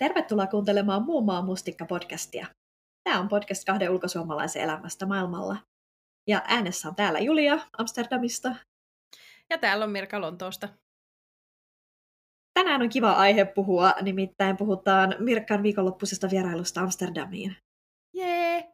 Tervetuloa 0.00 0.46
kuuntelemaan 0.46 1.02
Muun 1.02 1.24
maan 1.24 1.44
mustikka-podcastia. 1.44 2.46
Tämä 3.04 3.20
on 3.20 3.28
podcast 3.28 3.64
kahden 3.64 3.90
ulkosuomalaisen 3.90 4.62
elämästä 4.62 5.06
maailmalla. 5.06 5.56
Ja 6.26 6.42
äänessä 6.48 6.88
on 6.88 6.94
täällä 6.94 7.18
Julia 7.18 7.58
Amsterdamista. 7.78 8.54
Ja 9.50 9.58
täällä 9.58 9.84
on 9.84 9.90
Mirka 9.90 10.20
Lontoosta. 10.20 10.68
Tänään 12.54 12.82
on 12.82 12.88
kiva 12.88 13.12
aihe 13.12 13.44
puhua, 13.44 13.94
nimittäin 14.02 14.56
puhutaan 14.56 15.16
Mirkan 15.18 15.62
viikonloppuisesta 15.62 16.30
vierailusta 16.30 16.80
Amsterdamiin. 16.80 17.56
Jee! 18.14 18.72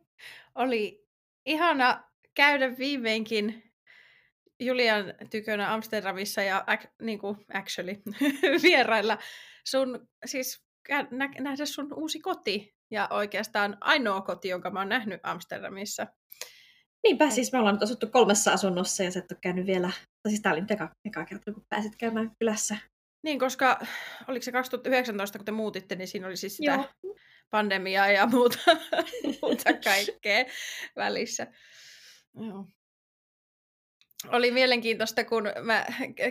Oli 0.54 1.06
ihana 1.46 2.04
käydä 2.34 2.78
viimeinkin 2.78 3.72
Julian 4.60 5.14
tykönä 5.30 5.74
Amsterdamissa 5.74 6.42
ja 6.42 6.64
niin 7.02 7.18
kuin, 7.18 7.36
actually 7.54 8.02
vierailla 8.62 9.18
sun, 9.64 10.08
siis 10.24 10.65
nähdä 11.40 11.66
sun 11.66 11.94
uusi 11.94 12.20
koti 12.20 12.74
ja 12.90 13.08
oikeastaan 13.10 13.76
ainoa 13.80 14.20
koti, 14.20 14.48
jonka 14.48 14.70
mä 14.70 14.78
oon 14.78 14.88
nähnyt 14.88 15.20
Amsterdamissa. 15.22 16.06
Niinpä, 17.02 17.30
siis 17.30 17.52
me 17.52 17.58
ollaan 17.58 17.74
nyt 17.74 17.82
asuttu 17.82 18.06
kolmessa 18.06 18.52
asunnossa 18.52 19.02
ja 19.02 19.10
sä 19.10 19.18
et 19.18 19.32
ole 19.32 19.38
käynyt 19.42 19.66
vielä, 19.66 19.90
tai 20.22 20.30
siis 20.30 20.42
tää 20.42 20.52
oli 20.52 20.60
nyt 20.60 20.70
eka, 20.70 20.90
eka 21.04 21.24
kerta, 21.24 21.52
kun 21.52 21.66
pääsit 21.68 21.96
käymään 21.96 22.30
kylässä. 22.38 22.76
Niin, 23.22 23.38
koska 23.38 23.80
oliko 24.28 24.42
se 24.42 24.52
2019, 24.52 25.38
kun 25.38 25.44
te 25.44 25.52
muutitte, 25.52 25.94
niin 25.94 26.08
siinä 26.08 26.26
oli 26.26 26.36
siis 26.36 26.56
sitä 26.56 26.72
Joo. 26.72 27.14
pandemiaa 27.50 28.08
ja 28.08 28.26
muuta, 28.26 28.58
muuta 29.42 29.72
kaikkea 29.84 30.44
välissä. 30.96 31.46
Joo 32.34 32.66
oli 34.32 34.50
mielenkiintoista, 34.50 35.24
kun 35.24 35.52
mä 35.62 35.86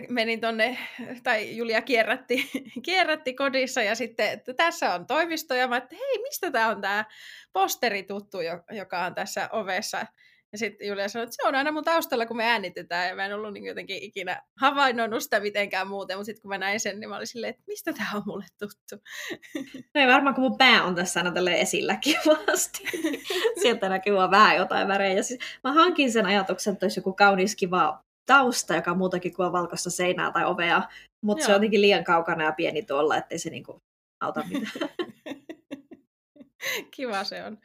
menin 0.08 0.40
tonne, 0.40 0.78
tai 1.22 1.56
Julia 1.56 1.82
kierrätti, 1.82 2.50
kierrätti 2.84 3.34
kodissa 3.34 3.82
ja 3.82 3.94
sitten, 3.94 4.28
että 4.30 4.54
tässä 4.54 4.94
on 4.94 5.06
toimisto 5.06 5.54
ja 5.54 5.68
mä 5.68 5.76
että 5.76 5.96
hei, 5.96 6.22
mistä 6.22 6.50
tämä 6.50 6.68
on 6.68 6.80
tämä 6.80 7.04
posteri 7.52 8.02
tuttu, 8.02 8.38
joka 8.70 9.04
on 9.04 9.14
tässä 9.14 9.48
ovessa. 9.52 10.06
Ja 10.52 10.58
sitten 10.58 10.88
Julia 10.88 11.08
sanoi, 11.08 11.24
että 11.24 11.36
se 11.36 11.48
on 11.48 11.54
aina 11.54 11.72
mun 11.72 11.84
taustalla, 11.84 12.26
kun 12.26 12.36
me 12.36 12.44
äänitetään, 12.44 13.08
ja 13.08 13.14
mä 13.14 13.24
en 13.24 13.34
ollut 13.34 13.52
niin 13.52 13.64
jotenkin 13.64 14.02
ikinä 14.02 14.42
havainnoinut 14.60 15.22
sitä 15.22 15.40
mitenkään 15.40 15.88
muuten, 15.88 16.16
mutta 16.16 16.26
sitten 16.26 16.42
kun 16.42 16.48
mä 16.48 16.58
näin 16.58 16.80
sen, 16.80 17.00
niin 17.00 17.08
mä 17.08 17.16
olin 17.16 17.26
silleen, 17.26 17.50
että 17.50 17.62
mistä 17.66 17.92
tämä 17.92 18.10
on 18.14 18.22
mulle 18.26 18.46
tuttu. 18.58 19.04
No 19.94 20.00
ei 20.00 20.06
varmaan, 20.06 20.34
kun 20.34 20.44
mun 20.44 20.58
pää 20.58 20.84
on 20.84 20.94
tässä 20.94 21.20
aina 21.20 21.32
tälle 21.32 21.60
esillä 21.60 21.96
kivasti. 21.96 22.84
Sieltä 23.62 23.88
näkyy 23.88 24.14
vaan 24.14 24.30
vähän 24.30 24.56
jotain 24.56 24.88
värejä. 24.88 25.22
Siis 25.22 25.40
mä 25.64 25.72
hankin 25.72 26.12
sen 26.12 26.26
ajatuksen, 26.26 26.72
että 26.72 26.86
olisi 26.86 27.00
joku 27.00 27.12
kaunis 27.12 27.56
kiva 27.56 28.02
tausta, 28.26 28.74
joka 28.74 28.90
on 28.90 28.98
muutakin 28.98 29.34
kuin 29.34 29.52
valkoista 29.52 29.90
seinää 29.90 30.30
tai 30.30 30.44
ovea, 30.44 30.82
mutta 31.22 31.44
se 31.44 31.50
on 31.50 31.56
jotenkin 31.56 31.80
liian 31.82 32.04
kaukana 32.04 32.44
ja 32.44 32.52
pieni 32.52 32.82
tuolla, 32.82 33.16
ettei 33.16 33.38
se 33.38 33.50
niinku 33.50 33.82
auta 34.20 34.44
mitään. 34.48 34.90
Kiva 36.96 37.24
se 37.24 37.44
on. 37.44 37.58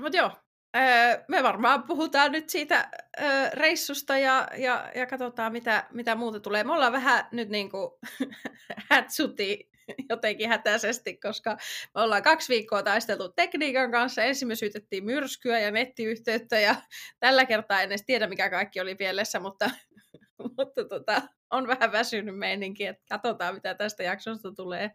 Mutta 0.00 0.18
joo, 0.18 0.30
Öö, 0.76 1.24
me 1.28 1.42
varmaan 1.42 1.82
puhutaan 1.82 2.32
nyt 2.32 2.48
siitä 2.48 2.88
öö, 3.20 3.50
reissusta 3.52 4.18
ja, 4.18 4.48
ja, 4.56 4.90
ja 4.94 5.06
katsotaan, 5.06 5.52
mitä, 5.52 5.86
mitä 5.92 6.14
muuta 6.14 6.40
tulee. 6.40 6.64
Me 6.64 6.72
ollaan 6.72 6.92
vähän 6.92 7.24
nyt 7.32 7.48
niin 7.48 7.70
kuin 7.70 7.90
hätsuti 8.90 9.70
jotenkin 10.08 10.48
hätäisesti, 10.48 11.16
koska 11.16 11.56
me 11.94 12.02
ollaan 12.02 12.22
kaksi 12.22 12.52
viikkoa 12.52 12.82
taisteltu 12.82 13.28
tekniikan 13.28 13.90
kanssa. 13.90 14.22
Ensin 14.22 14.48
me 14.48 14.54
syytettiin 14.54 15.04
myrskyä 15.04 15.58
ja 15.58 15.70
nettiyhteyttä 15.70 16.58
ja 16.58 16.74
tällä 17.20 17.44
kertaa 17.44 17.82
en 17.82 17.88
edes 17.88 18.04
tiedä, 18.06 18.26
mikä 18.26 18.50
kaikki 18.50 18.80
oli 18.80 18.94
pielessä, 18.94 19.40
mutta, 19.40 19.70
mutta 20.58 20.84
tota, 20.88 21.22
on 21.50 21.66
vähän 21.66 21.92
väsynyt 21.92 22.38
meininki, 22.38 22.86
että 22.86 23.04
katsotaan, 23.08 23.54
mitä 23.54 23.74
tästä 23.74 24.02
jaksosta 24.02 24.52
tulee. 24.52 24.90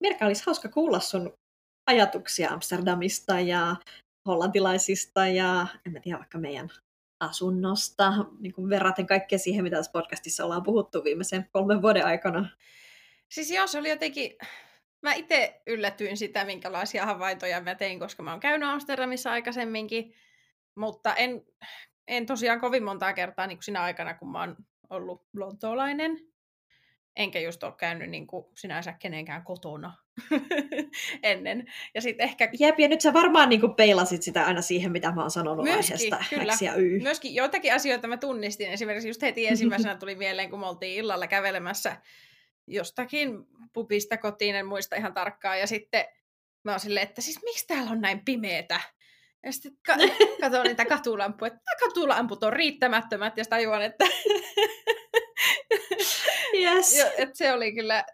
Merka, 0.00 0.26
olisi 0.26 0.42
hauska 0.46 0.68
kuulla 0.68 1.00
sun 1.00 1.32
ajatuksia 1.86 2.50
Amsterdamista 2.50 3.40
ja 3.40 3.76
hollantilaisista 4.26 5.26
ja 5.26 5.66
en 5.86 5.92
mä 5.92 6.00
tiedä 6.00 6.18
vaikka 6.18 6.38
meidän 6.38 6.68
asunnosta, 7.20 8.12
niin 8.38 8.52
kuin 8.52 8.70
verraten 8.70 9.06
kaikkea 9.06 9.38
siihen, 9.38 9.64
mitä 9.64 9.76
tässä 9.76 9.92
podcastissa 9.92 10.44
ollaan 10.44 10.62
puhuttu 10.62 11.04
viimeisen 11.04 11.48
kolmen 11.52 11.82
vuoden 11.82 12.06
aikana. 12.06 12.48
Siis 13.28 13.50
joo, 13.50 13.66
se 13.66 13.78
oli 13.78 13.90
jotenkin... 13.90 14.36
Mä 15.02 15.14
itse 15.14 15.62
yllätyin 15.66 16.16
sitä, 16.16 16.44
minkälaisia 16.44 17.06
havaintoja 17.06 17.60
mä 17.60 17.74
tein, 17.74 18.00
koska 18.00 18.22
mä 18.22 18.30
oon 18.30 18.40
käynyt 18.40 18.68
Amsterdamissa 18.68 19.30
aikaisemminkin, 19.30 20.14
mutta 20.74 21.14
en, 21.14 21.46
en 22.08 22.26
tosiaan 22.26 22.60
kovin 22.60 22.84
montaa 22.84 23.12
kertaa 23.12 23.46
niin 23.46 23.58
kuin 23.58 23.64
sinä 23.64 23.82
aikana, 23.82 24.14
kun 24.14 24.32
mä 24.32 24.40
oon 24.40 24.56
ollut 24.90 25.26
lontoolainen 25.36 26.18
enkä 27.16 27.40
just 27.40 27.64
ole 27.64 27.72
käynyt 27.72 28.10
niin 28.10 28.26
kuin 28.26 28.46
sinänsä 28.54 28.92
kenenkään 28.92 29.44
kotona 29.44 29.92
ennen. 31.22 31.72
Ja 31.94 32.00
sitten 32.00 32.24
ehkä... 32.24 32.50
Jep, 32.60 32.80
ja 32.80 32.88
nyt 32.88 33.00
sä 33.00 33.12
varmaan 33.12 33.48
niin 33.48 33.60
kuin 33.60 33.74
peilasit 33.74 34.22
sitä 34.22 34.46
aina 34.46 34.62
siihen, 34.62 34.92
mitä 34.92 35.12
mä 35.12 35.20
oon 35.20 35.30
sanonut 35.30 35.64
myöskin, 35.64 36.14
aiheesta 36.14 36.36
kyllä. 36.36 36.52
ja 36.60 36.74
y. 36.74 37.00
Myöskin 37.00 37.34
joitakin 37.34 37.74
asioita 37.74 38.08
mä 38.08 38.16
tunnistin. 38.16 38.70
Esimerkiksi 38.70 39.08
just 39.08 39.22
heti 39.22 39.46
ensimmäisenä 39.46 39.96
tuli 39.96 40.14
mieleen, 40.14 40.50
kun 40.50 40.60
me 40.60 40.66
oltiin 40.66 40.96
illalla 40.96 41.26
kävelemässä 41.26 41.96
jostakin 42.66 43.46
pubista 43.72 44.16
kotiin, 44.16 44.56
en 44.56 44.66
muista 44.66 44.96
ihan 44.96 45.14
tarkkaan. 45.14 45.60
Ja 45.60 45.66
sitten 45.66 46.04
mä 46.64 46.70
oon 46.70 46.80
silleen, 46.80 47.08
että 47.08 47.20
siis 47.20 47.42
miksi 47.44 47.66
täällä 47.66 47.90
on 47.90 48.00
näin 48.00 48.24
pimeetä? 48.24 48.80
Ja 49.44 49.52
sitten 49.52 49.72
ka- 49.86 49.96
katsoin 50.40 50.64
niitä 50.64 50.84
katulampuja, 50.84 51.46
että 51.46 51.60
katulamput 51.84 52.42
on 52.42 52.52
riittämättömät, 52.52 53.36
ja 53.36 53.44
tajuan, 53.44 53.82
että 53.82 54.04
Yes. 56.62 56.98
Jo, 56.98 57.06
et 57.18 57.36
se 57.36 57.52
oli 57.52 57.72
kyllä 57.72 58.04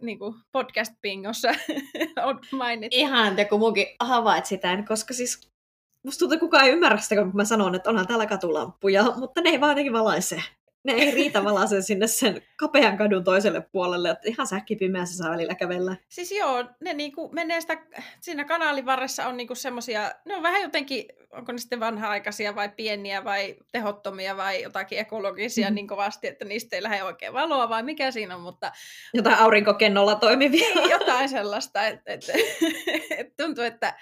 niin 0.00 0.18
kuin 0.18 0.34
podcast-pingossa 0.52 1.48
on 2.28 2.40
mainittu. 2.52 2.96
Ihan 2.96 3.36
te, 3.36 3.44
kun 3.44 3.60
munkin 3.60 3.86
havait 4.00 4.46
sitä, 4.46 4.82
koska 4.88 5.14
siis 5.14 5.40
musta 6.02 6.18
tuntuu, 6.18 6.38
kukaan 6.38 6.64
ei 6.64 6.72
ymmärrä 6.72 6.98
sitä, 6.98 7.14
kun 7.14 7.30
mä 7.34 7.44
sanon, 7.44 7.74
että 7.74 7.90
onhan 7.90 8.06
täällä 8.06 8.26
katulampuja, 8.26 9.04
mutta 9.16 9.40
ne 9.40 9.50
ei 9.50 9.60
vaan 9.60 9.70
jotenkin 9.70 9.92
valaise 9.92 10.42
ne 10.86 10.92
ei 10.92 11.10
riitä 11.10 11.44
valasen 11.44 11.82
sinne 11.82 12.06
sen 12.06 12.42
kapean 12.56 12.98
kadun 12.98 13.24
toiselle 13.24 13.60
puolelle, 13.60 14.10
että 14.10 14.28
ihan 14.28 14.46
säkkipimeässä 14.46 15.16
saa 15.16 15.30
välillä 15.30 15.54
kävellä. 15.54 15.96
Siis 16.08 16.32
joo, 16.32 16.64
ne 16.80 16.92
niinku 16.92 17.28
menee 17.32 17.60
sitä, 17.60 17.78
siinä 18.20 18.44
kanaalin 18.44 18.86
varressa 18.86 19.26
on 19.26 19.36
niinku 19.36 19.54
semmosia, 19.54 20.12
ne 20.24 20.36
on 20.36 20.42
vähän 20.42 20.62
jotenkin, 20.62 21.04
onko 21.32 21.52
ne 21.52 21.58
sitten 21.58 21.80
vanha-aikaisia 21.80 22.54
vai 22.54 22.68
pieniä 22.68 23.24
vai 23.24 23.56
tehottomia 23.72 24.36
vai 24.36 24.62
jotakin 24.62 24.98
ekologisia 24.98 25.66
mm-hmm. 25.66 25.74
niin 25.74 25.88
kovasti, 25.88 26.26
että 26.26 26.44
niistä 26.44 26.76
ei 26.76 26.82
lähde 26.82 27.02
oikein 27.02 27.32
valoa 27.32 27.68
vai 27.68 27.82
mikä 27.82 28.10
siinä 28.10 28.36
on, 28.36 28.42
mutta... 28.42 28.72
Jotain 29.14 29.38
aurinkokennolla 29.38 30.14
toimivia. 30.14 30.74
Niin, 30.74 30.90
jotain 30.90 31.28
sellaista, 31.28 31.86
että 31.86 32.12
et, 32.12 32.24
et, 33.18 33.36
tuntuu, 33.36 33.64
että 33.64 33.94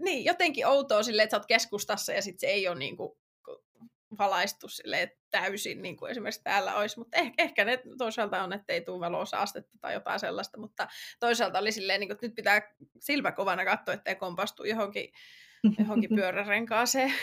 niin, 0.00 0.24
jotenkin 0.24 0.66
outoa 0.66 1.02
silleen, 1.02 1.24
että 1.24 1.36
sä 1.36 1.36
oot 1.36 1.46
keskustassa 1.46 2.12
ja 2.12 2.22
sitten 2.22 2.40
se 2.40 2.46
ei 2.46 2.68
ole 2.68 2.78
niinku 2.78 3.21
valaistu 4.18 4.66
täysin, 5.30 5.82
niin 5.82 5.96
kuin 5.96 6.10
esimerkiksi 6.10 6.42
täällä 6.44 6.74
olisi, 6.74 6.98
mutta 6.98 7.16
ehkä, 7.16 7.42
ehkä 7.42 7.64
ne 7.64 7.82
toisaalta 7.98 8.42
on, 8.42 8.52
että 8.52 8.72
ei 8.72 8.80
tule 8.80 9.00
valosaastetta 9.00 9.78
tai 9.80 9.94
jotain 9.94 10.20
sellaista, 10.20 10.58
mutta 10.58 10.88
toisaalta 11.20 11.58
oli 11.58 11.72
silleen, 11.72 12.00
niin 12.00 12.08
kuin, 12.08 12.14
että 12.14 12.26
nyt 12.26 12.34
pitää 12.34 12.74
silmä 13.00 13.32
kovana 13.32 13.64
katsoa, 13.64 13.94
ettei 13.94 14.14
kompastu 14.14 14.64
johonkin, 14.64 15.12
johonkin 15.78 16.10
pyörärenkaaseen. 16.16 17.14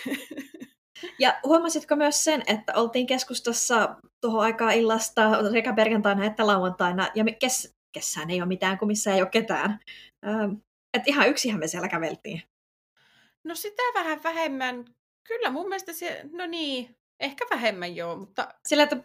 Ja 1.20 1.40
huomasitko 1.44 1.96
myös 1.96 2.24
sen, 2.24 2.44
että 2.48 2.74
oltiin 2.76 3.08
keskustassa 3.08 3.96
tuohon 4.22 4.42
aikaan 4.42 4.74
illasta 4.74 5.52
sekä 5.52 5.74
perjantaina 5.74 6.26
että 6.26 6.48
lauantaina, 6.48 7.10
ja 7.16 7.24
kes, 7.40 7.76
kessään 7.92 8.30
ei 8.30 8.42
ole 8.42 8.48
mitään, 8.48 8.78
kun 8.78 8.88
missä 8.88 9.14
ei 9.14 9.22
ole 9.22 9.30
ketään. 9.30 9.80
Ähm, 10.28 10.52
että 10.94 11.10
ihan 11.10 11.30
yksihän 11.30 11.60
me 11.60 11.68
siellä 11.68 11.88
käveltiin. 11.88 12.42
No 13.44 13.56
sitä 13.56 13.84
vähän 13.94 14.24
vähemmän 14.24 14.86
Kyllä 15.28 15.50
mun 15.50 15.70
mielestä 15.70 15.94
se, 15.94 16.22
no 16.32 16.46
niin, 16.46 17.00
ehkä 17.20 17.46
vähemmän 17.52 17.96
joo, 17.96 18.16
mutta... 18.16 18.48
Sillä, 18.68 18.84
että 18.84 19.04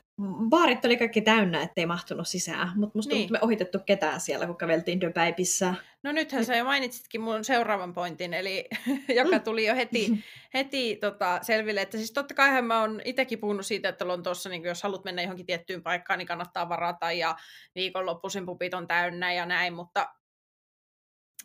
baarit 0.49 0.84
oli 0.84 0.96
kaikki 0.96 1.20
täynnä, 1.20 1.62
ettei 1.62 1.87
mahtunut 1.87 2.28
sisään, 2.28 2.72
mutta 2.76 2.99
musta 2.99 3.14
niin. 3.14 3.32
me 3.32 3.38
ohitettu 3.43 3.78
ketään 3.87 4.20
siellä, 4.20 4.46
kun 4.46 4.56
käveltiin 4.56 5.00
Döpäipissä. 5.00 5.75
No 6.02 6.12
nythän 6.12 6.38
Nyt... 6.38 6.46
sä 6.46 6.56
jo 6.56 6.64
mainitsitkin 6.64 7.20
mun 7.20 7.44
seuraavan 7.44 7.94
pointin, 7.94 8.34
eli 8.34 8.69
joka 9.20 9.38
tuli 9.38 9.66
jo 9.66 9.75
heti, 9.75 10.25
heti 10.55 10.96
tota, 10.96 11.38
selville, 11.43 11.81
että 11.81 11.96
siis 11.96 12.12
totta 12.12 12.34
kai 12.34 12.62
mä 12.62 12.81
oon 12.81 13.00
itsekin 13.05 13.38
puhunut 13.38 13.67
siitä, 13.67 13.88
että 13.88 14.08
Lontoossa, 14.08 14.49
niin 14.49 14.64
jos 14.64 14.82
haluat 14.82 15.05
mennä 15.05 15.22
johonkin 15.22 15.46
tiettyyn 15.46 15.82
paikkaan, 15.82 16.19
niin 16.19 16.26
kannattaa 16.26 16.69
varata 16.69 17.12
ja 17.12 17.37
viikonloppuisin 17.75 18.46
pupit 18.46 18.75
on 18.75 18.88
täynnä 18.88 19.32
ja 19.32 19.46
näin, 19.46 19.75
mutta 19.75 20.08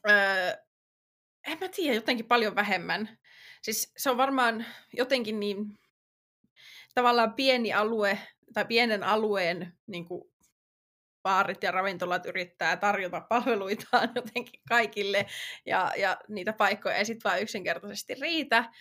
öö, 0.09 0.53
en 1.47 1.57
mä 1.61 1.67
tiedä, 1.75 1.95
jotenkin 1.95 2.25
paljon 2.25 2.55
vähemmän. 2.55 3.17
Siis 3.61 3.91
se 3.97 4.09
on 4.09 4.17
varmaan 4.17 4.65
jotenkin 4.93 5.39
niin 5.39 5.79
tavallaan 6.95 7.33
pieni 7.33 7.73
alue 7.73 8.19
tai 8.53 8.65
pienen 8.65 9.03
alueen 9.03 9.73
niin 9.87 10.05
kuin 10.05 10.31
baarit 11.23 11.63
ja 11.63 11.71
ravintolat 11.71 12.25
yrittää 12.25 12.77
tarjota 12.77 13.21
palveluitaan 13.29 14.09
jotenkin 14.15 14.61
kaikille 14.69 15.25
ja, 15.65 15.91
ja 15.97 16.17
niitä 16.27 16.53
paikkoja 16.53 16.95
ei 16.95 17.05
sitten 17.05 17.29
vaan 17.29 17.41
yksinkertaisesti 17.41 18.15
riitä. 18.15 18.71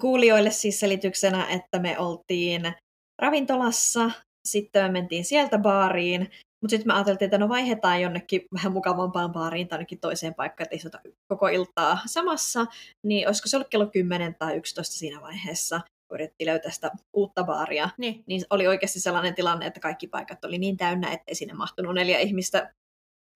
kuulijoille 0.00 0.50
siis 0.50 0.80
selityksenä, 0.80 1.46
että 1.46 1.78
me 1.78 1.98
oltiin 1.98 2.74
ravintolassa, 3.18 4.10
sitten 4.44 4.84
me 4.84 4.88
mentiin 4.88 5.24
sieltä 5.24 5.58
baariin, 5.58 6.30
mutta 6.66 6.76
sitten 6.76 6.88
me 6.88 6.94
ajateltiin, 6.94 7.26
että 7.26 7.38
no 7.38 7.48
vaihdetaan 7.48 8.00
jonnekin 8.00 8.42
vähän 8.54 8.72
mukavampaan 8.72 9.32
baariin 9.32 9.68
tai 9.68 9.76
ainakin 9.76 10.00
toiseen 10.00 10.34
paikkaan, 10.34 10.68
että 10.72 10.98
ei 11.00 11.12
koko 11.28 11.48
iltaa 11.48 11.98
samassa, 12.06 12.66
niin 13.02 13.28
olisiko 13.28 13.48
se 13.48 13.56
ollut 13.56 13.68
kello 13.68 13.86
10 13.86 14.34
tai 14.38 14.56
11 14.56 14.96
siinä 14.96 15.20
vaiheessa, 15.20 15.80
yritettiin 16.12 16.48
löytää 16.48 16.70
sitä 16.70 16.90
uutta 17.12 17.44
baaria, 17.44 17.90
niin. 17.98 18.24
niin 18.26 18.44
oli 18.50 18.66
oikeasti 18.66 19.00
sellainen 19.00 19.34
tilanne, 19.34 19.66
että 19.66 19.80
kaikki 19.80 20.06
paikat 20.06 20.44
oli 20.44 20.58
niin 20.58 20.76
täynnä, 20.76 21.12
ettei 21.12 21.34
sinne 21.34 21.54
mahtunut 21.54 21.94
neljä 21.94 22.18
ihmistä 22.18 22.72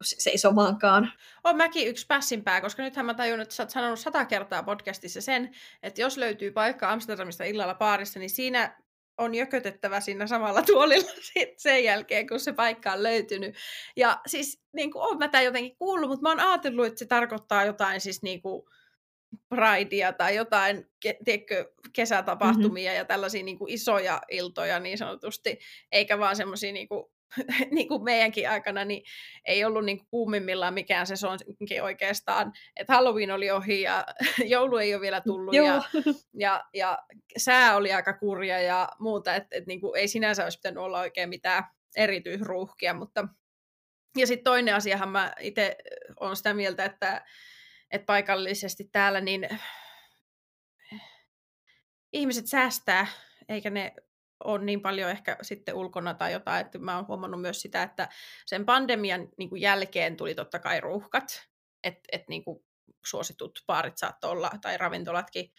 seisomaankaan. 0.04 1.12
On 1.44 1.56
mäkin 1.56 1.88
yksi 1.88 2.06
pässinpää, 2.06 2.60
koska 2.60 2.82
nythän 2.82 3.06
mä 3.06 3.14
tajun, 3.14 3.40
että 3.40 3.54
sä 3.54 3.62
oot 3.62 3.70
sanonut 3.70 3.98
sata 3.98 4.24
kertaa 4.24 4.62
podcastissa 4.62 5.20
sen, 5.20 5.50
että 5.82 6.00
jos 6.00 6.16
löytyy 6.16 6.50
paikka 6.50 6.92
Amsterdamista 6.92 7.44
illalla 7.44 7.74
baarissa, 7.74 8.18
niin 8.18 8.30
siinä 8.30 8.76
on 9.20 9.34
jökötettävä 9.34 10.00
siinä 10.00 10.26
samalla 10.26 10.62
tuolilla 10.62 11.10
sit 11.32 11.58
sen 11.58 11.84
jälkeen, 11.84 12.26
kun 12.26 12.40
se 12.40 12.52
paikka 12.52 12.92
on 12.92 13.02
löytynyt. 13.02 13.56
Ja 13.96 14.20
siis 14.26 14.62
niin 14.72 14.92
kuin, 14.92 15.02
on 15.02 15.18
mä 15.18 15.28
tämän 15.28 15.44
jotenkin 15.44 15.76
kuullut, 15.76 16.10
mutta 16.10 16.22
mä 16.22 16.28
oon 16.28 16.40
ajatellut, 16.40 16.86
että 16.86 16.98
se 16.98 17.06
tarkoittaa 17.06 17.64
jotain 17.64 18.00
siis 18.00 18.22
niin 18.22 18.42
kuin, 18.42 18.62
Pridea 19.48 20.12
tai 20.12 20.36
jotain 20.36 20.90
tiedätkö, 21.24 21.72
kesätapahtumia 21.92 22.90
mm-hmm. 22.90 22.98
ja 22.98 23.04
tällaisia 23.04 23.42
niin 23.42 23.58
kuin 23.58 23.72
isoja 23.72 24.20
iltoja 24.30 24.80
niin 24.80 24.98
sanotusti, 24.98 25.58
eikä 25.92 26.18
vaan 26.18 26.36
semmoisia 26.36 26.72
niin 26.72 26.88
kuin, 26.88 27.04
niin 27.74 27.88
kuin 27.88 28.04
meidänkin 28.04 28.50
aikana, 28.50 28.84
niin 28.84 29.02
ei 29.44 29.64
ollut 29.64 29.84
niin 29.84 30.06
kuumimmillaan 30.06 30.74
mikään 30.74 31.06
sesonkin 31.06 31.82
oikeastaan. 31.82 32.52
Että 32.76 32.92
Halloween 32.92 33.30
oli 33.30 33.50
ohi 33.50 33.82
ja 33.82 34.06
joulu 34.46 34.76
ei 34.76 34.94
ole 34.94 35.00
vielä 35.00 35.20
tullut 35.20 35.54
ja, 35.54 35.82
ja, 36.44 36.64
ja 36.74 36.98
sää 37.36 37.76
oli 37.76 37.92
aika 37.92 38.12
kurja 38.12 38.60
ja 38.60 38.88
muuta, 38.98 39.34
että 39.34 39.56
et 39.56 39.66
niin 39.66 39.80
kuin 39.80 40.00
ei 40.00 40.08
sinänsä 40.08 40.44
olisi 40.44 40.58
pitänyt 40.58 40.82
olla 40.82 41.00
oikein 41.00 41.28
mitään 41.28 41.64
erityisruuhkia, 41.96 42.94
mutta 42.94 43.28
ja 44.16 44.26
sitten 44.26 44.44
toinen 44.44 44.74
asiahan 44.74 45.08
mä 45.08 45.32
itse 45.40 45.76
olen 46.20 46.36
sitä 46.36 46.54
mieltä, 46.54 46.84
että 46.84 47.24
että 47.90 48.06
paikallisesti 48.06 48.84
täällä 48.92 49.20
niin 49.20 49.48
ihmiset 52.12 52.46
säästää, 52.46 53.06
eikä 53.48 53.70
ne 53.70 53.94
ole 54.44 54.64
niin 54.64 54.80
paljon 54.80 55.10
ehkä 55.10 55.36
sitten 55.42 55.74
ulkona 55.74 56.14
tai 56.14 56.32
jotain, 56.32 56.66
että 56.66 56.78
mä 56.78 56.96
oon 56.96 57.06
huomannut 57.08 57.40
myös 57.40 57.60
sitä, 57.60 57.82
että 57.82 58.08
sen 58.46 58.66
pandemian 58.66 59.28
niin 59.36 59.48
kuin 59.48 59.62
jälkeen 59.62 60.16
tuli 60.16 60.34
totta 60.34 60.58
kai 60.58 60.80
ruuhkat, 60.80 61.48
että 61.84 62.00
et, 62.12 62.28
niin 62.28 62.44
kuin 62.44 62.64
suositut 63.06 63.64
baarit 63.66 63.98
saattoi 63.98 64.30
olla, 64.30 64.50
tai 64.62 64.76
ravintolatkin, 64.76 65.52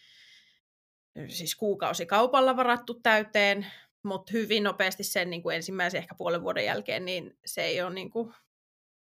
siis 1.27 1.55
kuukausi 1.55 2.05
kaupalla 2.05 2.57
varattu 2.57 2.93
täyteen, 2.93 3.67
mutta 4.03 4.31
hyvin 4.31 4.63
nopeasti 4.63 5.03
sen 5.03 5.29
niin 5.29 5.43
kuin 5.43 5.55
ensimmäisen 5.55 5.99
ehkä 5.99 6.15
puolen 6.15 6.43
vuoden 6.43 6.65
jälkeen, 6.65 7.05
niin 7.05 7.37
se 7.45 7.63
ei 7.63 7.81
ole 7.81 7.93
niin 7.93 8.09
kuin, 8.09 8.33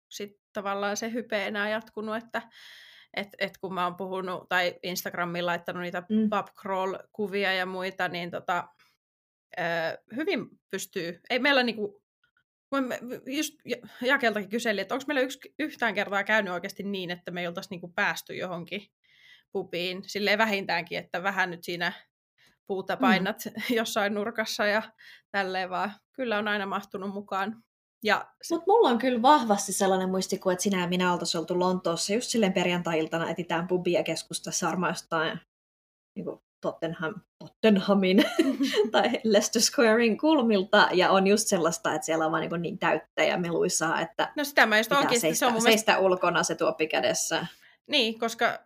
sit 0.08 0.40
tavallaan 0.52 0.96
se 0.96 1.12
hype 1.12 1.46
enää 1.46 1.68
jatkunut, 1.68 2.16
että 2.16 2.42
että 3.14 3.36
et 3.40 3.58
kun 3.58 3.74
mä 3.74 3.84
oon 3.84 3.96
puhunut 3.96 4.48
tai 4.48 4.78
Instagramiin 4.82 5.46
laittanut 5.46 5.82
niitä 5.82 6.02
mm. 6.08 6.30
pub 6.30 6.46
crawl-kuvia 6.56 7.52
ja 7.52 7.66
muita, 7.66 8.08
niin 8.08 8.30
tota, 8.30 8.68
ö, 9.58 9.62
hyvin 10.16 10.46
pystyy, 10.70 11.20
ei 11.30 11.38
meillä 11.38 11.62
niinku, 11.62 12.02
kun 12.70 12.88
just 13.36 13.54
Jakeltakin 14.00 14.50
kyseli, 14.50 14.80
että 14.80 14.94
onko 14.94 15.04
meillä 15.06 15.20
yksi, 15.20 15.38
yhtään 15.58 15.94
kertaa 15.94 16.24
käynyt 16.24 16.52
oikeasti 16.52 16.82
niin, 16.82 17.10
että 17.10 17.30
me 17.30 17.40
ei 17.40 17.46
oltaisi 17.46 17.70
niinku 17.70 17.92
päästy 17.94 18.34
johonkin 18.34 18.86
pubiin, 19.52 20.02
silleen 20.06 20.38
vähintäänkin, 20.38 20.98
että 20.98 21.22
vähän 21.22 21.50
nyt 21.50 21.64
siinä 21.64 21.92
puuta 22.66 22.96
mm. 22.96 23.00
painat 23.00 23.36
mm. 23.44 23.76
jossain 23.78 24.14
nurkassa 24.14 24.66
ja 24.66 24.82
tälleen 25.30 25.70
vaan. 25.70 25.92
Kyllä 26.12 26.38
on 26.38 26.48
aina 26.48 26.66
mahtunut 26.66 27.14
mukaan. 27.14 27.62
Ja... 28.02 28.30
Mutta 28.50 28.64
mulla 28.66 28.88
on 28.88 28.98
kyllä 28.98 29.22
vahvasti 29.22 29.72
sellainen 29.72 30.10
muistikuva, 30.10 30.52
että 30.52 30.62
sinä 30.62 30.80
ja 30.80 30.88
minä 30.88 31.12
oltaisiin 31.12 31.38
oltu 31.40 31.58
Lontoossa 31.58 32.12
just 32.12 32.30
silleen 32.30 32.52
perjantai-iltana 32.52 33.30
etitään 33.30 33.68
pubia 33.68 34.02
keskustassa 34.02 34.66
varmaan 34.66 34.90
jostain 34.90 35.40
niin 36.16 36.24
kuin 36.24 36.40
Tottenham, 36.60 37.14
Tottenhamin 37.38 38.24
tai 38.92 39.10
Leicester 39.24 39.62
Squarein 39.62 40.18
kulmilta, 40.18 40.88
ja 40.92 41.10
on 41.10 41.26
just 41.26 41.48
sellaista, 41.48 41.94
että 41.94 42.06
siellä 42.06 42.26
on 42.26 42.32
vaan 42.32 42.48
niin, 42.48 42.62
niin 42.62 42.78
täyttä 42.78 43.22
ja 43.22 43.38
meluisaa, 43.38 44.00
että 44.00 44.32
no 44.36 44.44
sitä 44.44 44.66
mä 44.66 44.78
just 44.78 44.92
oikeasti, 44.92 45.20
seistä, 45.20 45.38
se 45.38 45.46
on 45.46 45.52
mun 45.52 45.62
seistä 45.62 45.92
mielestä... 45.92 46.06
ulkona 46.06 46.42
se 46.42 46.54
tuoppi 46.54 46.86
kädessä. 46.86 47.46
Niin, 47.86 48.18
koska 48.18 48.58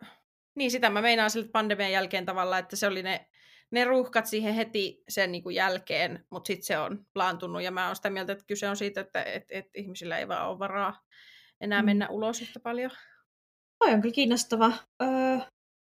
niin 0.54 0.70
sitä 0.70 0.90
mä 0.90 1.02
meinaan 1.02 1.30
sille 1.30 1.48
pandemian 1.48 1.92
jälkeen 1.92 2.26
tavallaan, 2.26 2.60
että 2.60 2.76
se 2.76 2.86
oli 2.86 3.02
ne 3.02 3.26
ne 3.70 3.84
ruuhkat 3.84 4.26
siihen 4.26 4.54
heti 4.54 5.02
sen 5.08 5.32
niin 5.32 5.42
kuin 5.42 5.56
jälkeen, 5.56 6.24
mutta 6.30 6.46
sitten 6.46 6.66
se 6.66 6.78
on 6.78 7.06
laantunut 7.14 7.62
ja 7.62 7.70
mä 7.70 7.86
oon 7.86 7.96
sitä 7.96 8.10
mieltä, 8.10 8.32
että 8.32 8.44
kyse 8.46 8.68
on 8.68 8.76
siitä, 8.76 9.00
että 9.00 9.22
et, 9.22 9.44
et 9.50 9.66
ihmisillä 9.74 10.18
ei 10.18 10.28
vaan 10.28 10.48
ole 10.48 10.58
varaa 10.58 11.00
enää 11.60 11.82
mm. 11.82 11.86
mennä 11.86 12.08
ulos 12.08 12.42
yhtä 12.42 12.60
paljon. 12.60 12.90
Toi 13.78 13.92
on 13.92 14.00
kyllä 14.00 14.14
kiinnostava, 14.14 14.72
öö, 15.02 15.38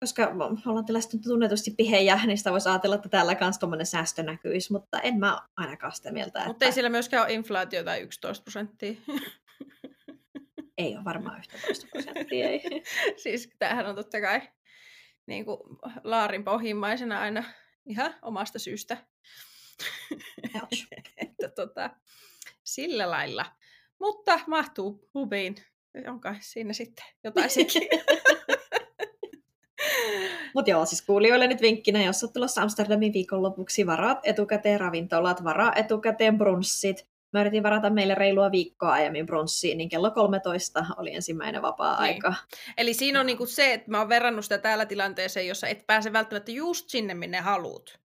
koska 0.00 0.26
ollaan 0.66 0.86
tällaista 0.86 1.16
tunnetusti 1.18 1.70
pihejä, 1.70 2.20
niin 2.26 2.38
sitä 2.38 2.52
voisi 2.52 2.68
ajatella, 2.68 2.96
että 2.96 3.08
täällä 3.08 3.34
kanssa 3.34 3.60
tuommoinen 3.60 3.86
säästö 3.86 4.22
näkyisi, 4.22 4.72
mutta 4.72 5.00
en 5.00 5.18
mä 5.18 5.38
ainakaan 5.56 5.92
sitä 5.92 6.12
mieltä. 6.12 6.38
Mutta 6.38 6.50
että... 6.50 6.66
ei 6.66 6.72
siellä 6.72 6.90
myöskään 6.90 7.22
ole 7.22 7.32
inflaatiota 7.32 7.96
11 7.96 8.42
prosenttia. 8.42 8.92
ei 10.78 10.96
ole 10.96 11.04
varmaan 11.04 11.38
11 11.38 11.86
prosenttia, 11.92 12.48
ei. 12.48 12.62
siis 13.22 13.50
tämähän 13.58 13.86
on 13.86 13.94
totta 13.94 14.20
kai 14.20 14.40
niin 15.26 15.44
kuin 15.44 15.58
laarin 16.04 16.44
pohjimmaisena 16.44 17.20
aina 17.20 17.44
ihan 17.86 18.14
omasta 18.22 18.58
syystä. 18.58 18.96
että 21.16 21.48
tota, 21.48 21.90
sillä 22.64 23.10
lailla. 23.10 23.46
Mutta 24.00 24.40
mahtuu 24.46 25.08
pubiin. 25.12 25.56
Onko 26.08 26.28
siinä 26.40 26.72
sitten 26.72 27.04
jotain 27.24 27.50
sekin? 27.50 27.88
Mutta 30.54 30.70
joo, 30.70 30.86
siis 30.86 31.02
kuulijoille 31.02 31.46
nyt 31.46 31.62
vinkkinä, 31.62 32.04
jos 32.04 32.22
olet 32.22 32.32
tulossa 32.32 32.62
Amsterdamin 32.62 33.12
viikonlopuksi, 33.12 33.86
varaat 33.86 34.18
etukäteen 34.22 34.80
ravintolat, 34.80 35.44
varaa 35.44 35.72
etukäteen 35.76 36.38
brunssit, 36.38 37.06
Mä 37.32 37.40
yritin 37.40 37.62
varata 37.62 37.90
meille 37.90 38.14
reilua 38.14 38.52
viikkoa 38.52 38.92
aiemmin 38.92 39.26
brunssiin, 39.26 39.78
niin 39.78 39.88
kello 39.88 40.10
13 40.10 40.86
oli 40.96 41.14
ensimmäinen 41.14 41.62
vapaa-aika. 41.62 42.28
Niin. 42.28 42.74
Eli 42.78 42.94
siinä 42.94 43.20
on 43.20 43.26
niinku 43.26 43.46
se, 43.46 43.72
että 43.72 43.90
mä 43.90 43.98
oon 43.98 44.08
verrannut 44.08 44.44
sitä 44.44 44.58
täällä 44.58 44.86
tilanteeseen, 44.86 45.46
jossa 45.46 45.66
et 45.68 45.86
pääse 45.86 46.12
välttämättä 46.12 46.50
just 46.50 46.88
sinne, 46.88 47.14
minne 47.14 47.40
haluut. 47.40 47.98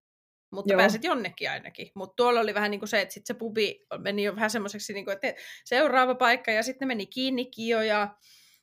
Mutta 0.50 0.72
Joo. 0.72 0.78
pääset 0.78 1.04
jonnekin 1.04 1.50
ainakin. 1.50 1.90
Mutta 1.94 2.16
tuolla 2.16 2.40
oli 2.40 2.54
vähän 2.54 2.70
niin 2.70 2.78
kuin 2.78 2.88
se, 2.88 3.00
että 3.00 3.14
sit 3.14 3.26
se 3.26 3.34
pubi 3.34 3.86
meni 3.98 4.24
jo 4.24 4.34
vähän 4.36 4.50
semmoiseksi, 4.50 4.92
niin 4.92 5.10
että 5.10 5.34
seuraava 5.64 6.14
paikka 6.14 6.50
ja 6.50 6.62
sitten 6.62 6.88
meni 6.88 7.06
kiinnikin 7.06 7.68
jo 7.68 7.82
ja, 7.82 8.16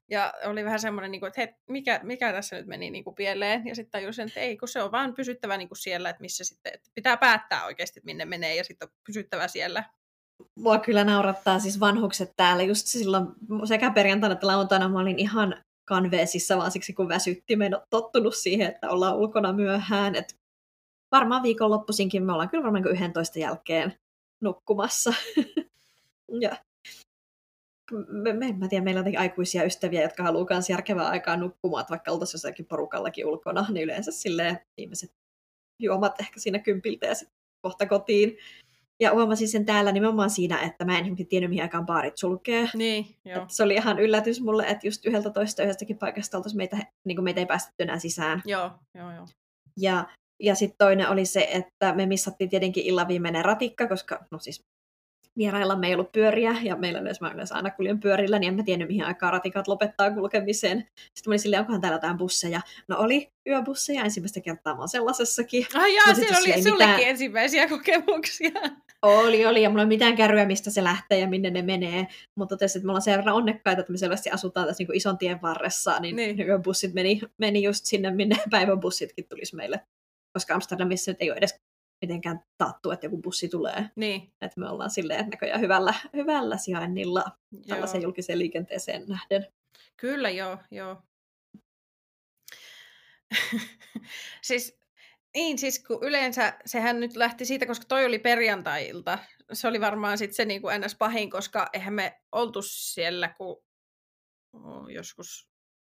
ja 0.09 0.33
oli 0.45 0.65
vähän 0.65 0.79
semmoinen, 0.79 1.11
niin 1.11 1.19
kuin, 1.19 1.27
että 1.27 1.41
hei, 1.41 1.53
mikä, 1.69 1.99
mikä 2.03 2.33
tässä 2.33 2.55
nyt 2.55 2.67
meni 2.67 2.89
niin 2.89 3.03
kuin 3.03 3.15
pieleen. 3.15 3.67
Ja 3.67 3.75
sitten 3.75 3.91
tajusin, 3.91 4.27
että 4.27 4.39
ei, 4.39 4.57
kun 4.57 4.67
se 4.67 4.83
on 4.83 4.91
vaan 4.91 5.13
pysyttävä 5.13 5.57
niin 5.57 5.67
kuin 5.67 5.77
siellä, 5.77 6.09
että 6.09 6.21
missä 6.21 6.43
sitten, 6.43 6.73
että 6.73 6.89
pitää 6.95 7.17
päättää 7.17 7.65
oikeasti, 7.65 8.01
minne 8.03 8.25
menee 8.25 8.55
ja 8.55 8.63
sitten 8.63 8.87
on 8.87 8.95
pysyttävä 9.07 9.47
siellä 9.47 9.83
mua 10.55 10.79
kyllä 10.79 11.03
naurattaa 11.03 11.59
siis 11.59 11.79
vanhukset 11.79 12.33
täällä. 12.37 12.63
Just 12.63 12.87
silloin 12.87 13.27
sekä 13.65 13.91
perjantaina 13.91 14.33
että 14.33 14.47
lauantaina 14.47 14.89
mä 14.89 14.99
olin 14.99 15.19
ihan 15.19 15.63
kanveesissa 15.85 16.57
vaan 16.57 16.71
siksi 16.71 16.93
kun 16.93 17.09
väsytti. 17.09 17.55
Me 17.55 17.65
en 17.65 17.75
ole 17.75 17.87
tottunut 17.89 18.35
siihen, 18.35 18.67
että 18.67 18.89
ollaan 18.89 19.17
ulkona 19.17 19.53
myöhään. 19.53 20.15
Et 20.15 20.35
varmaan 21.11 21.43
viikonloppuisinkin 21.43 22.23
me 22.23 22.31
ollaan 22.31 22.49
kyllä 22.49 22.63
varmaan 22.63 22.87
11 22.87 23.39
jälkeen 23.39 23.93
nukkumassa. 24.41 25.13
ja 26.43 26.57
me, 28.07 28.33
me, 28.33 28.53
mä 28.57 28.67
tiedän, 28.67 28.83
meillä 28.83 29.01
on 29.01 29.17
aikuisia 29.17 29.63
ystäviä, 29.63 30.01
jotka 30.01 30.23
haluaa 30.23 30.45
myös 30.49 30.69
järkevää 30.69 31.07
aikaa 31.07 31.37
nukkumaan, 31.37 31.81
että 31.81 31.91
vaikka 31.91 32.11
oltaisiin 32.11 32.37
jossakin 32.37 32.65
porukallakin 32.65 33.25
ulkona, 33.25 33.65
niin 33.69 33.83
yleensä 33.83 34.11
silleen 34.11 34.59
viimeiset 34.77 35.11
juomat 35.81 36.19
ehkä 36.19 36.39
siinä 36.39 36.59
kympiltä 36.59 37.05
ja 37.05 37.15
sitten 37.15 37.37
kohta 37.61 37.85
kotiin. 37.85 38.37
Ja 39.01 39.11
huomasin 39.11 39.47
sen 39.47 39.65
täällä 39.65 39.91
nimenomaan 39.91 40.29
siinä, 40.29 40.61
että 40.61 40.85
mä 40.85 40.99
en 40.99 41.27
tiennyt, 41.29 41.49
mihin 41.49 41.63
aikaan 41.63 41.85
baarit 41.85 42.17
sulkee. 42.17 42.69
Niin, 42.73 43.05
joo. 43.25 43.45
se 43.47 43.63
oli 43.63 43.73
ihan 43.73 43.99
yllätys 43.99 44.41
mulle, 44.41 44.63
että 44.63 44.87
just 44.87 45.05
yhdeltä 45.05 45.29
toista 45.29 45.63
yhdestäkin 45.63 45.97
paikasta 45.97 46.37
oltaisiin 46.37 46.57
meitä, 46.57 46.77
niin 47.05 47.15
kuin 47.15 47.23
meitä 47.23 47.39
ei 47.39 47.45
päästetty 47.45 47.83
enää 47.83 47.99
sisään. 47.99 48.41
Joo, 48.45 48.71
joo, 48.95 49.11
joo. 49.11 49.25
Ja, 49.77 50.07
ja 50.39 50.55
sitten 50.55 50.77
toinen 50.77 51.09
oli 51.09 51.25
se, 51.25 51.47
että 51.51 51.93
me 51.95 52.05
missattiin 52.05 52.49
tietenkin 52.49 52.85
illan 52.85 53.07
viimeinen 53.07 53.45
ratikka, 53.45 53.87
koska 53.87 54.25
no 54.31 54.39
siis 54.39 54.63
vierailla 55.37 55.75
me 55.75 55.87
ei 55.87 55.93
ollut 55.93 56.11
pyöriä, 56.11 56.55
ja 56.63 56.75
meillä 56.75 57.01
myös, 57.01 57.21
mä 57.21 57.31
yleensä 57.31 57.55
aina 57.55 57.71
kuljen 57.71 57.99
pyörillä, 57.99 58.39
niin 58.39 58.47
en 58.47 58.55
mä 58.55 58.63
tiennyt, 58.63 58.87
mihin 58.87 59.05
aikaan 59.05 59.33
ratikat 59.33 59.67
lopettaa 59.67 60.11
kulkemisen. 60.11 60.77
Sitten 60.79 61.23
mä 61.25 61.31
olin 61.31 61.39
silleen, 61.39 61.59
onkohan 61.59 61.81
täällä 61.81 61.95
jotain 61.95 62.17
busseja. 62.17 62.61
No 62.87 62.97
oli 62.97 63.29
yöbusseja 63.47 64.03
ensimmäistä 64.03 64.41
kertaa 64.41 64.77
mä 64.77 64.87
sellaisessakin. 64.87 65.65
Ai 65.73 65.95
jaa, 65.95 66.13
siellä 66.13 66.37
oli 66.37 66.63
sullekin 66.63 66.73
mitään... 66.73 66.99
ensimmäisiä 67.01 67.67
kokemuksia. 67.67 68.51
Oli, 69.01 69.45
oli, 69.45 69.63
ja 69.63 69.69
mulla 69.69 69.81
ei 69.81 69.87
mitään 69.87 70.15
kärryä, 70.15 70.45
mistä 70.45 70.71
se 70.71 70.83
lähtee 70.83 71.19
ja 71.19 71.27
minne 71.27 71.49
ne 71.49 71.61
menee. 71.61 72.07
Mutta 72.35 72.55
totesin, 72.55 72.79
että 72.79 72.85
me 72.85 72.91
ollaan 72.91 73.01
sen 73.01 73.17
verran 73.17 73.35
onnekkaita, 73.35 73.79
että 73.79 73.91
me 73.91 73.97
selvästi 73.97 74.29
asutaan 74.29 74.67
tässä 74.67 74.83
niin 74.83 74.95
ison 74.95 75.17
tien 75.17 75.41
varressa, 75.41 75.99
niin, 75.99 76.15
niin. 76.15 76.47
yöbussit 76.47 76.93
meni, 76.93 77.21
meni 77.37 77.63
just 77.63 77.85
sinne, 77.85 78.11
minne 78.11 78.35
päiväbussitkin 78.51 79.25
tulisi 79.29 79.55
meille 79.55 79.79
koska 80.33 80.53
Amsterdamissa 80.53 81.11
nyt 81.11 81.21
ei 81.21 81.31
ole 81.31 81.37
edes 81.37 81.55
mitenkään 82.01 82.43
taattu, 82.57 82.91
että 82.91 83.05
joku 83.05 83.17
bussi 83.17 83.49
tulee. 83.49 83.89
Niin. 83.95 84.33
Että 84.41 84.59
me 84.59 84.69
ollaan 84.69 84.89
silleen 84.89 85.29
näköjään 85.29 85.61
hyvällä, 85.61 85.93
hyvällä 86.13 86.57
sijainnilla 86.57 87.23
tällaisen 87.67 88.01
Joo. 88.01 88.03
julkiseen 88.03 88.39
liikenteeseen 88.39 89.05
nähden. 89.07 89.47
Kyllä, 89.97 90.29
joo, 90.29 90.57
joo. 90.71 91.01
siis, 94.41 94.79
niin, 95.35 95.57
siis 95.57 95.83
kun 95.83 95.99
yleensä 96.01 96.59
sehän 96.65 96.99
nyt 96.99 97.15
lähti 97.15 97.45
siitä, 97.45 97.65
koska 97.65 97.85
toi 97.85 98.05
oli 98.05 98.19
perjantai-ilta. 98.19 99.19
Se 99.53 99.67
oli 99.67 99.81
varmaan 99.81 100.17
sitten 100.17 100.35
se 100.35 100.45
niin 100.45 100.61
kuin 100.61 100.81
ns. 100.81 100.95
pahin, 100.95 101.29
koska 101.29 101.69
eihän 101.73 101.93
me 101.93 102.21
oltu 102.31 102.61
siellä, 102.61 103.33
kun 103.37 103.63
oh, 104.53 104.89
joskus, 104.89 105.49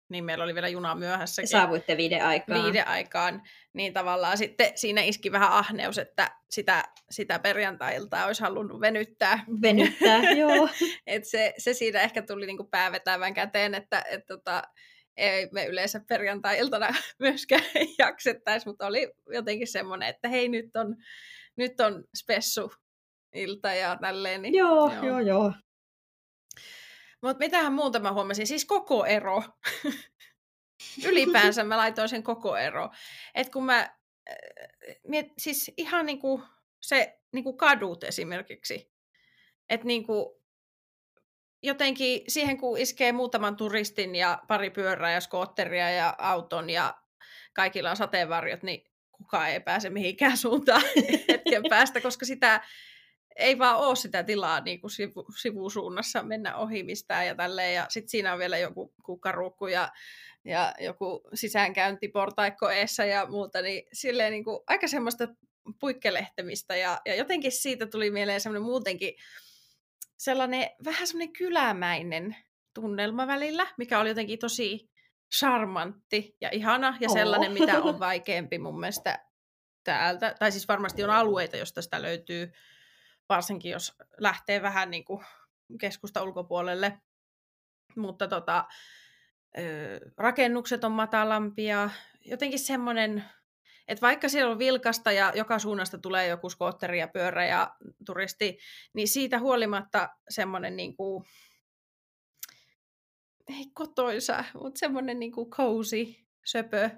niin 0.10 0.24
meillä 0.24 0.44
oli 0.44 0.56
vielä 0.56 0.68
juna 0.68 0.96
myöhässäkin. 0.96 1.48
Saavuitte 1.48 1.98
viiden 1.98 2.26
aikaan. 2.26 2.64
viiden 2.64 2.88
aikaan, 2.88 3.42
niin 3.74 3.94
tavallaan 3.94 4.38
sitten 4.38 4.72
siinä 4.76 5.02
iski 5.02 5.32
vähän 5.32 5.52
ahneus, 5.52 5.98
että 5.98 6.32
sitä, 6.50 6.84
sitä 7.12 7.40
perjantai-iltaa 7.40 8.26
olisi 8.26 8.42
halunnut 8.42 8.82
venyttää. 8.82 9.44
Venyttää, 9.62 10.32
joo. 10.42 10.70
Et 11.08 11.26
se, 11.26 11.54
se 11.58 11.74
siinä 11.74 12.02
ehkä 12.02 12.22
tuli 12.22 12.46
niinku 12.46 12.64
päävetävän 12.64 13.34
käteen, 13.34 13.76
että 13.76 14.04
et 14.10 14.26
tota, 14.26 14.64
ei 15.18 15.50
me 15.52 15.66
yleensä 15.66 16.02
perjantai-iltana 16.08 16.88
myöskään 17.20 17.64
jaksettaisi, 17.98 18.68
mutta 18.68 18.88
oli 18.88 19.12
jotenkin 19.34 19.68
semmoinen, 19.68 20.10
että 20.10 20.28
hei 20.28 20.50
nyt 20.50 20.76
on, 20.76 20.96
nyt 21.56 21.80
on 21.80 22.04
spessu 22.16 22.72
ilta 23.34 23.74
ja 23.74 23.98
tälleen. 24.02 24.42
Niin, 24.42 24.54
joo, 24.54 24.94
joo, 24.94 25.04
joo. 25.06 25.20
joo. 25.20 25.54
Mutta 27.22 27.40
mitähän 27.40 27.74
muuta 27.74 28.00
mä 28.00 28.14
huomasin? 28.14 28.48
Siis 28.48 28.66
koko 28.66 29.06
ero. 29.06 29.44
Ylipäänsä 31.08 31.64
mä 31.64 31.78
laitoin 31.78 32.10
sen 32.10 32.24
koko 32.24 32.58
ero. 32.58 32.90
Et 33.36 33.50
kun 33.50 33.66
mä, 33.66 33.80
äh, 33.80 34.36
miet, 35.08 35.28
siis 35.38 35.72
ihan 35.78 36.06
niinku 36.06 36.44
se 36.82 37.20
niinku 37.32 37.54
kadut 37.54 38.04
esimerkiksi. 38.04 38.92
Että 39.70 39.88
niinku, 39.88 40.44
jotenkin 41.64 42.22
siihen 42.28 42.58
kun 42.58 42.78
iskee 42.78 43.12
muutaman 43.12 43.56
turistin 43.56 44.16
ja 44.16 44.42
pari 44.48 44.70
pyörää 44.70 45.12
ja 45.12 45.22
skootteria 45.22 45.90
ja 45.90 46.16
auton 46.18 46.70
ja 46.70 47.02
kaikilla 47.54 47.90
on 47.90 47.98
sateenvarjot, 47.98 48.64
niin 48.64 48.92
kukaan 49.12 49.50
ei 49.50 49.60
pääse 49.60 49.90
mihinkään 49.90 50.38
suuntaan 50.38 50.82
hetken 51.30 51.64
päästä, 51.70 52.02
koska 52.02 52.26
sitä 52.26 52.62
ei 53.36 53.60
vaan 53.60 53.78
ole 53.78 53.96
sitä 53.96 54.24
tilaa 54.24 54.62
niin 54.62 54.82
kuin 54.82 54.92
sivu, 54.92 55.26
sivusuunnassa 55.42 56.24
mennä 56.24 56.58
ohi 56.58 56.84
mistään 56.84 57.28
ja 57.28 57.36
tälleen. 57.36 57.76
Ja 57.76 57.86
sitten 57.90 58.10
siinä 58.10 58.34
on 58.34 58.40
vielä 58.40 58.58
joku 58.58 58.94
kukkaruukku 59.04 59.68
ja, 59.68 59.90
ja 60.46 60.74
joku 60.80 61.22
sisäänkäyntiportaikko 61.34 62.70
eessä 62.70 63.06
ja 63.06 63.26
muuta, 63.26 63.62
niin 63.62 63.84
silleen 63.94 64.32
niin 64.32 64.44
kuin 64.44 64.60
aika 64.68 64.88
semmoista 64.88 65.28
puikkelehtemistä 65.80 66.76
ja, 66.76 67.02
ja 67.06 67.16
jotenkin 67.16 67.52
siitä 67.52 67.86
tuli 67.88 68.12
mieleen 68.12 68.42
semmoinen 68.42 68.64
muutenkin 68.64 69.14
sellainen 70.18 70.70
vähän 70.86 71.08
semmoinen 71.08 71.34
kylämäinen 71.34 72.36
tunnelma 72.74 73.28
välillä, 73.28 73.68
mikä 73.78 74.00
oli 74.00 74.10
jotenkin 74.10 74.40
tosi 74.40 74.90
charmantti 75.36 76.36
ja 76.42 76.50
ihana 76.52 76.98
ja 77.00 77.10
sellainen, 77.10 77.52
oh. 77.52 77.60
mitä 77.60 77.82
on 77.82 78.00
vaikeampi 78.10 78.60
mun 78.60 78.80
mielestä 78.80 79.26
täältä. 79.84 80.36
Tai 80.40 80.52
siis 80.52 80.68
varmasti 80.68 81.04
on 81.04 81.10
alueita, 81.10 81.58
josta 81.58 81.82
sitä 81.82 82.02
löytyy, 82.02 82.52
varsinkin 83.30 83.72
jos 83.72 83.98
lähtee 84.18 84.62
vähän 84.62 84.92
niin 84.92 85.06
kuin 85.06 85.26
keskusta 85.80 86.24
ulkopuolelle. 86.24 87.00
Mutta 87.96 88.28
tota, 88.28 88.66
rakennukset 90.18 90.84
on 90.84 90.92
matalampia. 90.92 91.90
Jotenkin 92.26 92.60
semmoinen, 92.60 93.24
että 93.88 94.02
vaikka 94.02 94.30
siellä 94.30 94.52
on 94.52 94.60
vilkasta 94.60 95.12
ja 95.12 95.32
joka 95.36 95.60
suunnasta 95.60 95.98
tulee 95.98 96.28
joku 96.28 96.50
skootteri 96.50 97.00
ja 97.00 97.08
pyörä 97.08 97.46
ja 97.46 97.76
turisti, 98.06 98.58
niin 98.94 99.08
siitä 99.08 99.40
huolimatta 99.40 100.10
semmoinen 100.30 100.76
niin 100.76 100.96
kuin, 100.96 101.26
ei 103.58 103.66
kotoisa, 103.74 104.44
mutta 104.54 104.80
semmoinen 104.80 105.20
niin 105.20 105.32
kuin 105.32 105.50
cozy, 105.50 106.06
söpö 106.46 106.90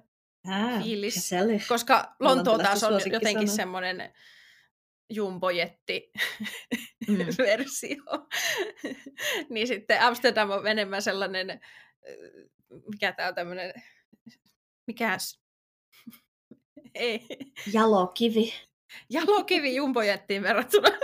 ah, 0.48 0.84
fiilis. 0.84 1.30
Koska 1.68 2.16
Lontoo 2.20 2.58
taas 2.58 2.84
on 2.84 3.02
jotenkin 3.12 3.48
semmoinen 3.48 4.14
jumbojetti 5.12 6.12
mm. 7.08 7.18
niin 9.50 9.68
sitten 9.68 10.02
Amsterdam 10.02 10.50
on 10.50 10.68
enemmän 10.68 11.02
sellainen, 11.02 11.60
mikä 12.92 13.12
tää 13.12 13.28
on 13.28 13.36
tämmöinen, 13.36 13.74
mikäs? 14.88 15.42
Ei. 16.96 17.28
Jalokivi. 17.74 18.54
Jalokivi 19.10 19.76
jumbojettiin 19.76 20.44
verrattuna. 20.44 20.90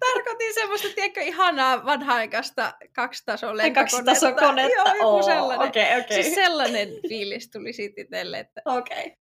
Tarkoitin 0.00 0.54
semmoista, 0.54 0.88
tiedätkö, 0.94 1.20
ihanaa 1.20 1.86
vanha-aikaista 1.86 2.74
kaksitasolentokonetta. 2.92 3.80
Kaksitasokonetta. 3.80 4.76
Joo, 4.76 4.94
joku 4.94 5.08
oh, 5.08 5.24
sellainen. 5.24 5.68
Okay, 5.68 6.00
okay. 6.00 6.22
Siis 6.22 6.34
sellainen 6.34 6.88
fiilis 7.08 7.50
tuli 7.50 7.72
siitä 7.72 8.00
itselle. 8.00 8.38
Että... 8.38 8.62
Okei. 8.64 8.98
Okay. 8.98 9.16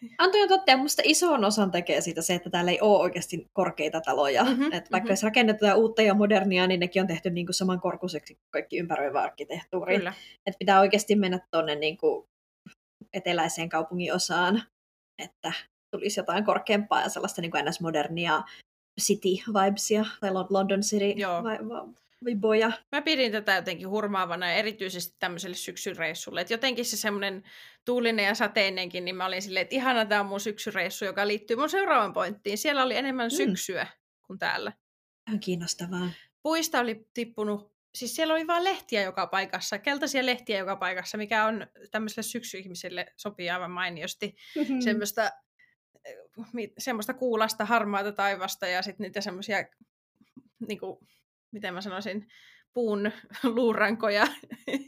Anto 0.18 0.38
jo 0.38 0.48
totta, 0.48 0.70
ja 0.70 0.76
musta 0.76 1.02
ison 1.04 1.44
osan 1.44 1.70
tekee 1.70 2.00
siitä 2.00 2.22
se, 2.22 2.34
että 2.34 2.50
täällä 2.50 2.70
ei 2.70 2.80
ole 2.80 2.98
oikeasti 2.98 3.46
korkeita 3.52 4.00
taloja. 4.00 4.44
Mm-hmm, 4.44 4.64
että 4.64 4.74
vaikka 4.74 4.96
mm-hmm. 4.98 5.10
jos 5.10 5.22
rakennetaan 5.22 5.78
uutta 5.78 6.02
ja 6.02 6.14
modernia, 6.14 6.66
niin 6.66 6.80
nekin 6.80 7.02
on 7.02 7.08
tehty 7.08 7.30
niin 7.30 7.46
kuin 7.46 7.54
samankorkuiseksi 7.54 8.34
kuin 8.34 8.46
kaikki 8.50 8.78
ympäröivä 8.78 9.22
arkkitehtuuri. 9.22 9.96
Kyllä. 9.96 10.12
Että 10.46 10.58
pitää 10.58 10.80
oikeasti 10.80 11.16
mennä 11.16 11.40
tuonne 11.50 11.74
niin 11.74 11.96
kuin 11.96 12.26
eteläiseen 13.12 13.68
kaupungin 13.68 14.14
osaan, 14.14 14.62
että 15.22 15.52
tulisi 15.96 16.20
jotain 16.20 16.44
korkeampaa 16.44 17.02
ja 17.02 17.08
sellaista 17.08 17.42
niin 17.42 17.50
kuin 17.50 17.64
ns-modernia 17.64 18.42
city-vibesia, 19.00 20.06
tai 20.20 20.30
London 20.50 20.80
City 20.80 21.20
viboja. 22.24 22.72
Mä 22.92 23.02
pidin 23.02 23.32
tätä 23.32 23.54
jotenkin 23.54 23.88
hurmaavana 23.88 24.46
ja 24.46 24.54
erityisesti 24.54 25.16
tämmöiselle 25.18 25.56
syksyreissulle. 25.56 26.40
Et 26.40 26.50
jotenkin 26.50 26.84
se 26.84 26.96
semmoinen 26.96 27.42
tuulinen 27.84 28.24
ja 28.24 28.34
sateinenkin, 28.34 29.04
niin 29.04 29.16
mä 29.16 29.26
olin 29.26 29.42
silleen, 29.42 29.62
että 29.62 29.74
ihana 29.74 30.04
tämä 30.04 30.20
on 30.20 30.26
mun 30.26 30.40
syksyreissu, 30.40 31.04
joka 31.04 31.26
liittyy 31.26 31.56
mun 31.56 31.70
seuraavan 31.70 32.12
pointtiin. 32.12 32.58
Siellä 32.58 32.82
oli 32.82 32.96
enemmän 32.96 33.26
mm. 33.26 33.36
syksyä 33.36 33.86
kuin 34.26 34.38
täällä. 34.38 34.72
On 35.32 35.40
kiinnostavaa. 35.40 36.10
Puista 36.42 36.80
oli 36.80 37.08
tippunut, 37.14 37.72
siis 37.94 38.16
siellä 38.16 38.34
oli 38.34 38.46
vaan 38.46 38.64
lehtiä 38.64 39.02
joka 39.02 39.26
paikassa, 39.26 39.78
keltaisia 39.78 40.26
lehtiä 40.26 40.58
joka 40.58 40.76
paikassa, 40.76 41.18
mikä 41.18 41.44
on 41.44 41.66
tämmöiselle 41.90 42.22
syksyihmiselle 42.22 43.06
sopii 43.16 43.50
aivan 43.50 43.70
mainiosti. 43.70 44.36
Mm-hmm. 44.56 44.80
Semmoista 44.80 45.30
semmoista 46.78 47.14
kuulasta 47.14 47.64
harmaata 47.64 48.12
taivasta 48.12 48.66
ja 48.66 48.82
sitten 48.82 49.04
niitä 49.04 49.20
semmoisia, 49.20 49.64
niin 50.68 50.78
kuin, 50.78 50.98
miten 51.52 51.74
mä 51.74 51.80
sanoisin, 51.80 52.26
puun 52.76 53.12
luurankoja 53.56 54.26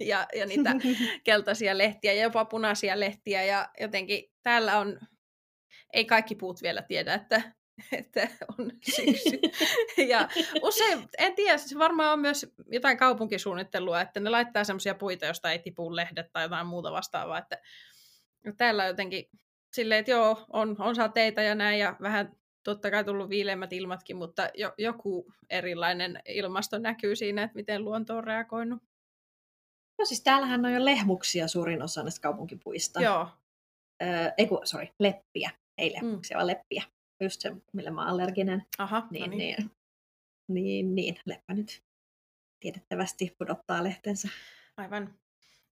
ja, 0.00 0.26
ja 0.34 0.46
niitä 0.46 0.70
keltaisia 1.24 1.78
lehtiä 1.78 2.12
ja 2.12 2.22
jopa 2.22 2.44
punaisia 2.44 3.00
lehtiä 3.00 3.44
ja 3.44 3.68
jotenkin 3.80 4.24
täällä 4.42 4.78
on, 4.78 5.00
ei 5.92 6.04
kaikki 6.04 6.34
puut 6.34 6.62
vielä 6.62 6.82
tiedä, 6.82 7.14
että, 7.14 7.42
että 7.92 8.28
on 8.58 8.70
syksy. 8.96 9.40
ja 10.08 10.28
usein, 10.62 11.08
en 11.18 11.34
tiedä, 11.34 11.58
se 11.58 11.78
varmaan 11.78 12.12
on 12.12 12.20
myös 12.20 12.46
jotain 12.72 12.96
kaupunkisuunnittelua, 12.96 14.00
että 14.00 14.20
ne 14.20 14.30
laittaa 14.30 14.64
semmoisia 14.64 14.94
puita, 14.94 15.26
josta 15.26 15.52
ei 15.52 15.58
tipu 15.58 15.96
lehdet 15.96 16.26
tai 16.32 16.44
jotain 16.44 16.66
muuta 16.66 16.92
vastaavaa, 16.92 17.38
että 17.38 17.58
täällä 18.56 18.86
jotenkin 18.86 19.24
silleen, 19.72 20.00
että 20.00 20.10
joo, 20.10 20.46
on, 20.52 20.76
on 20.78 20.94
sateita 20.94 21.42
ja 21.42 21.54
näin, 21.54 21.78
ja 21.78 21.96
vähän 22.00 22.32
totta 22.70 22.90
kai 22.90 23.04
tullut 23.04 23.28
viileimmät 23.28 23.72
ilmatkin, 23.72 24.16
mutta 24.16 24.50
jo, 24.54 24.74
joku 24.78 25.32
erilainen 25.50 26.20
ilmasto 26.28 26.78
näkyy 26.78 27.16
siinä, 27.16 27.42
että 27.42 27.54
miten 27.54 27.84
luonto 27.84 28.16
on 28.16 28.24
reagoinut. 28.24 28.82
No 29.98 30.04
siis 30.04 30.20
täällähän 30.20 30.64
on 30.64 30.72
jo 30.72 30.84
lehmuksia 30.84 31.48
suurin 31.48 31.82
osa 31.82 32.02
näistä 32.02 32.20
kaupunkipuista. 32.20 33.02
Joo. 33.02 33.28
Öö, 34.02 34.32
ei 34.38 34.46
kun, 34.46 34.60
sorry, 34.64 34.86
leppiä. 34.98 35.50
Ei 35.78 35.92
lehmuksia, 35.92 36.34
mm. 36.34 36.38
vaan 36.38 36.46
leppiä. 36.46 36.82
Just 37.22 37.40
se, 37.40 37.52
millä 37.72 37.90
mä 37.90 38.00
oon 38.00 38.10
allerginen. 38.10 38.66
Aha, 38.78 39.06
niin, 39.10 39.30
no 39.30 39.36
niin. 39.36 39.56
niin. 39.56 39.70
Niin, 40.48 40.94
niin, 40.94 41.16
leppä 41.24 41.54
nyt 41.54 41.82
tiedettävästi 42.60 43.34
pudottaa 43.38 43.84
lehtensä. 43.84 44.28
Aivan. 44.76 45.14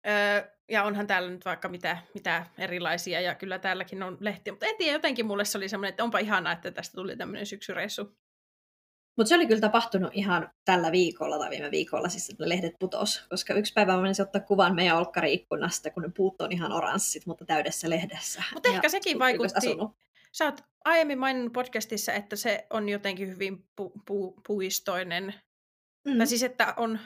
Öö, 0.08 0.52
ja 0.70 0.84
onhan 0.84 1.08
täällä 1.08 1.30
nyt 1.30 1.46
vaikka 1.46 1.70
mitä, 1.70 1.98
mitä 2.14 2.46
erilaisia, 2.58 3.22
ja 3.22 3.36
kyllä 3.36 3.60
täälläkin 3.60 4.04
on 4.04 4.18
lehtiä, 4.20 4.54
mutta 4.54 4.66
en 4.66 4.78
tiedä, 4.78 4.94
jotenkin 4.94 5.26
mulle 5.26 5.46
se 5.46 5.58
oli 5.58 5.70
semmoinen, 5.70 5.90
että 5.90 6.04
onpa 6.04 6.20
ihanaa, 6.20 6.54
että 6.54 6.72
tästä 6.72 6.96
tuli 6.96 7.18
tämmöinen 7.18 7.46
syksyreissu. 7.46 8.18
Mutta 9.18 9.30
se 9.30 9.36
oli 9.36 9.48
kyllä 9.48 9.62
tapahtunut 9.62 10.12
ihan 10.14 10.52
tällä 10.66 10.92
viikolla 10.92 11.38
tai 11.38 11.50
viime 11.50 11.72
viikolla, 11.72 12.10
siis 12.10 12.30
että 12.30 12.50
lehdet 12.50 12.80
putos, 12.80 13.26
koska 13.30 13.54
yksi 13.54 13.74
päivä 13.74 13.96
mä 13.96 14.02
menisin 14.02 14.26
ottaa 14.26 14.42
kuvan 14.42 14.76
meidän 14.76 14.98
olkkari-ikkunasta, 14.98 15.90
kun 15.90 16.04
ne 16.04 16.10
puut 16.16 16.42
on 16.42 16.52
ihan 16.52 16.72
oranssit, 16.72 17.26
mutta 17.26 17.46
täydessä 17.46 17.90
lehdessä. 17.90 18.44
Mutta 18.54 18.70
ehkä 18.70 18.90
sekin 18.90 19.20
vaikutti, 19.20 19.58
asunut. 19.58 19.92
sä 20.32 20.46
oot 20.46 20.62
aiemmin 20.86 21.20
maininnut 21.20 21.54
podcastissa, 21.54 22.14
että 22.14 22.36
se 22.36 22.68
on 22.70 22.90
jotenkin 22.90 23.28
hyvin 23.28 23.66
pu- 23.82 24.00
pu- 24.00 24.42
puistoinen, 24.48 25.34
mm. 26.06 26.18
tai 26.18 26.28
siis 26.28 26.44
että 26.44 26.74
on 26.78 27.00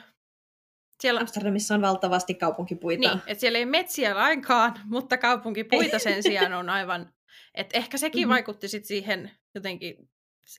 siellä... 1.00 1.20
Amsterdamissa 1.20 1.74
on 1.74 1.82
valtavasti 1.82 2.34
kaupunkipuita. 2.34 3.08
Niin, 3.08 3.22
että 3.26 3.40
siellä 3.40 3.58
ei 3.58 3.66
metsiä 3.66 4.14
lainkaan, 4.14 4.74
mutta 4.84 5.18
kaupunkipuita 5.18 5.98
sen 5.98 6.22
sijaan 6.22 6.52
on 6.52 6.70
aivan... 6.70 7.12
Että 7.54 7.78
ehkä 7.78 7.98
sekin 7.98 8.20
mm-hmm. 8.20 8.32
vaikutti 8.32 8.68
sit 8.68 8.84
siihen 8.84 9.30
jotenkin, 9.54 10.10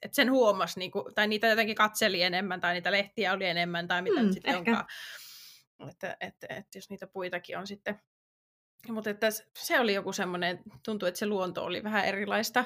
että 0.01 0.15
sen 0.15 0.31
huomasi, 0.31 0.79
niin 0.79 0.91
kuin, 0.91 1.15
tai 1.15 1.27
niitä 1.27 1.47
jotenkin 1.47 1.75
katseli 1.75 2.21
enemmän, 2.21 2.61
tai 2.61 2.73
niitä 2.73 2.91
lehtiä 2.91 3.33
oli 3.33 3.45
enemmän, 3.45 3.87
tai 3.87 4.01
mitä 4.01 4.23
mm, 4.23 4.31
sitten 4.31 4.57
onkaan. 4.57 4.85
Että, 5.89 6.17
että, 6.19 6.47
että 6.49 6.77
jos 6.77 6.89
niitä 6.89 7.07
puitakin 7.07 7.57
on 7.57 7.67
sitten 7.67 7.99
mutta 8.89 9.09
että 9.09 9.27
se 9.57 9.79
oli 9.79 9.93
joku 9.93 10.13
semmoinen, 10.13 10.59
tuntuu, 10.85 11.07
että 11.07 11.19
se 11.19 11.25
luonto 11.25 11.63
oli 11.63 11.83
vähän 11.83 12.05
erilaista, 12.05 12.65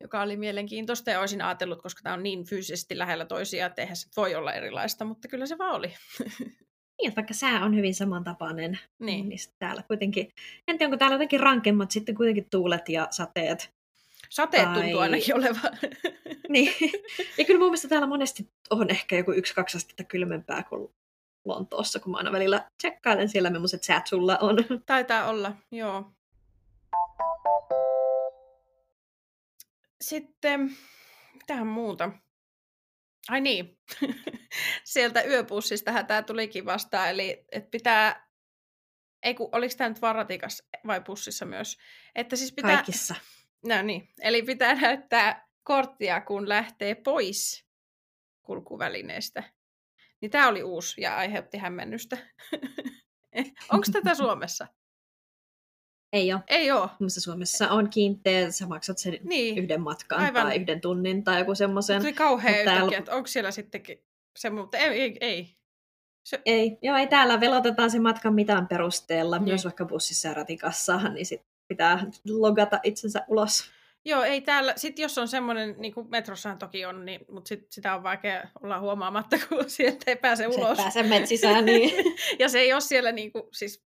joka 0.00 0.22
oli 0.22 0.36
mielenkiintoista 0.36 1.10
ja 1.10 1.20
olisin 1.20 1.42
ajatellut, 1.42 1.82
koska 1.82 2.00
tämä 2.02 2.14
on 2.14 2.22
niin 2.22 2.44
fyysisesti 2.44 2.98
lähellä 2.98 3.24
toisiaan, 3.24 3.70
että 3.70 3.82
eihän 3.82 3.96
se 3.96 4.08
voi 4.16 4.34
olla 4.34 4.52
erilaista, 4.52 5.04
mutta 5.04 5.28
kyllä 5.28 5.46
se 5.46 5.58
vaan 5.58 5.74
oli. 5.74 5.94
Niin, 7.02 7.16
vaikka 7.16 7.34
sää 7.34 7.64
on 7.64 7.76
hyvin 7.76 7.94
samantapainen, 7.94 8.78
niin, 8.98 9.28
niin 9.28 9.38
täällä 9.58 9.82
kuitenkin, 9.82 10.32
en 10.68 10.78
tiedä, 10.78 10.88
onko 10.88 10.96
täällä 10.96 11.14
jotenkin 11.14 11.40
rankemmat 11.40 11.90
sitten 11.90 12.14
kuitenkin 12.14 12.46
tuulet 12.50 12.88
ja 12.88 13.08
sateet. 13.10 13.74
Sateet 14.30 14.64
tai... 14.64 14.82
tuntuu 14.82 15.00
ainakin 15.00 15.36
olevan. 15.36 15.78
niin, 16.48 16.74
ja 17.38 17.44
kyllä 17.44 17.58
mun 17.58 17.68
mielestä 17.68 17.88
täällä 17.88 18.06
monesti 18.06 18.50
on 18.70 18.90
ehkä 18.90 19.16
joku 19.16 19.32
yksi-kaksi 19.32 19.76
astetta 19.76 20.04
kylmempää 20.04 20.62
kuin 20.62 20.90
Lontoossa, 21.44 22.00
kun 22.00 22.12
mä 22.12 22.18
aina 22.18 22.32
välillä 22.32 22.70
tsekkailen 22.78 23.28
siellä, 23.28 23.50
millaiset 23.50 23.82
säät 23.82 24.06
sulla 24.06 24.38
on. 24.38 24.56
Taitaa 24.86 25.28
olla, 25.28 25.52
joo. 25.70 26.10
Sitten, 30.00 30.76
mitähän 31.34 31.66
muuta? 31.66 32.10
Ai 33.28 33.40
niin, 33.40 33.78
sieltä 34.84 35.22
yöpussistahan 35.22 36.06
tämä 36.06 36.22
tulikin 36.22 36.64
vastaan, 36.64 37.10
eli 37.10 37.44
että 37.52 37.70
pitää, 37.70 38.28
ei 39.22 39.34
kun, 39.34 39.48
oliko 39.52 39.74
tämä 39.76 39.88
nyt 39.88 40.02
varatikas 40.02 40.62
vai 40.86 41.00
pussissa 41.00 41.44
myös? 41.44 41.76
Että 42.14 42.36
siis 42.36 42.52
pitää, 42.52 42.76
Kaikissa. 42.76 43.14
No 43.66 43.82
niin, 43.82 44.08
eli 44.20 44.42
pitää 44.42 44.74
näyttää 44.80 45.48
korttia, 45.62 46.20
kun 46.20 46.48
lähtee 46.48 46.94
pois 46.94 47.66
kulkuvälineestä. 48.42 49.42
Niin 50.20 50.30
tämä 50.30 50.48
oli 50.48 50.62
uusi 50.62 51.00
ja 51.00 51.16
aiheutti 51.16 51.58
hämmennystä. 51.58 52.16
Onko 53.72 53.86
tätä 53.92 54.14
Suomessa? 54.14 54.66
Ei 56.12 56.32
ole. 56.32 56.42
Ei 56.48 56.70
ole. 56.70 56.88
Missä 57.00 57.20
Suomessa 57.20 57.68
on 57.68 57.90
kiinteä, 57.90 58.50
sä 58.50 58.66
maksat 58.66 58.98
sen 58.98 59.18
niin. 59.22 59.58
yhden 59.58 59.80
matkan 59.80 60.18
Aivan. 60.18 60.42
tai 60.42 60.56
yhden 60.56 60.80
tunnin 60.80 61.24
tai 61.24 61.38
joku 61.38 61.54
semmoisen. 61.54 62.00
Se 62.00 62.06
oli 62.06 62.14
kauhean 62.14 62.54
yhtäkkiä, 62.54 62.74
täällä... 62.74 62.98
että 62.98 63.14
onko 63.14 63.26
siellä 63.26 63.50
sittenkin 63.50 64.02
se, 64.36 64.50
mutta 64.50 64.78
ei, 64.78 65.00
ei, 65.00 65.16
ei. 65.20 65.56
Se... 66.24 66.40
Ei, 66.44 66.78
joo, 66.82 66.96
ei 66.96 67.06
täällä 67.06 67.40
velotetaan 67.40 67.90
se 67.90 67.98
matkan 67.98 68.34
mitään 68.34 68.68
perusteella, 68.68 69.38
niin. 69.38 69.44
myös 69.44 69.64
vaikka 69.64 69.84
bussissa 69.84 70.28
ja 70.28 70.34
ratikassa, 70.34 71.08
niin 71.08 71.26
sit 71.26 71.42
pitää 71.68 72.06
logata 72.28 72.80
itsensä 72.82 73.24
ulos. 73.28 73.70
Joo, 74.04 74.22
ei 74.22 74.40
täällä, 74.40 74.72
sit 74.76 74.98
jos 74.98 75.18
on 75.18 75.28
semmoinen, 75.28 75.74
niin 75.78 75.94
kuin 75.94 76.10
metrossahan 76.10 76.58
toki 76.58 76.84
on, 76.84 77.04
niin, 77.04 77.20
mutta 77.30 77.48
sit, 77.48 77.72
sitä 77.72 77.94
on 77.94 78.02
vaikea 78.02 78.48
olla 78.62 78.80
huomaamatta, 78.80 79.36
kun 79.48 79.70
sieltä 79.70 80.04
ei 80.06 80.16
pääse 80.16 80.46
ulos. 80.46 80.76
Se 80.76 80.82
pääse 80.82 81.02
metsisään, 81.02 81.64
niin. 81.64 82.14
ja 82.38 82.48
se 82.48 82.58
ei 82.58 82.72
ole 82.72 82.80
siellä, 82.80 83.12
niin 83.12 83.32
kuin, 83.32 83.44
siis 83.52 83.85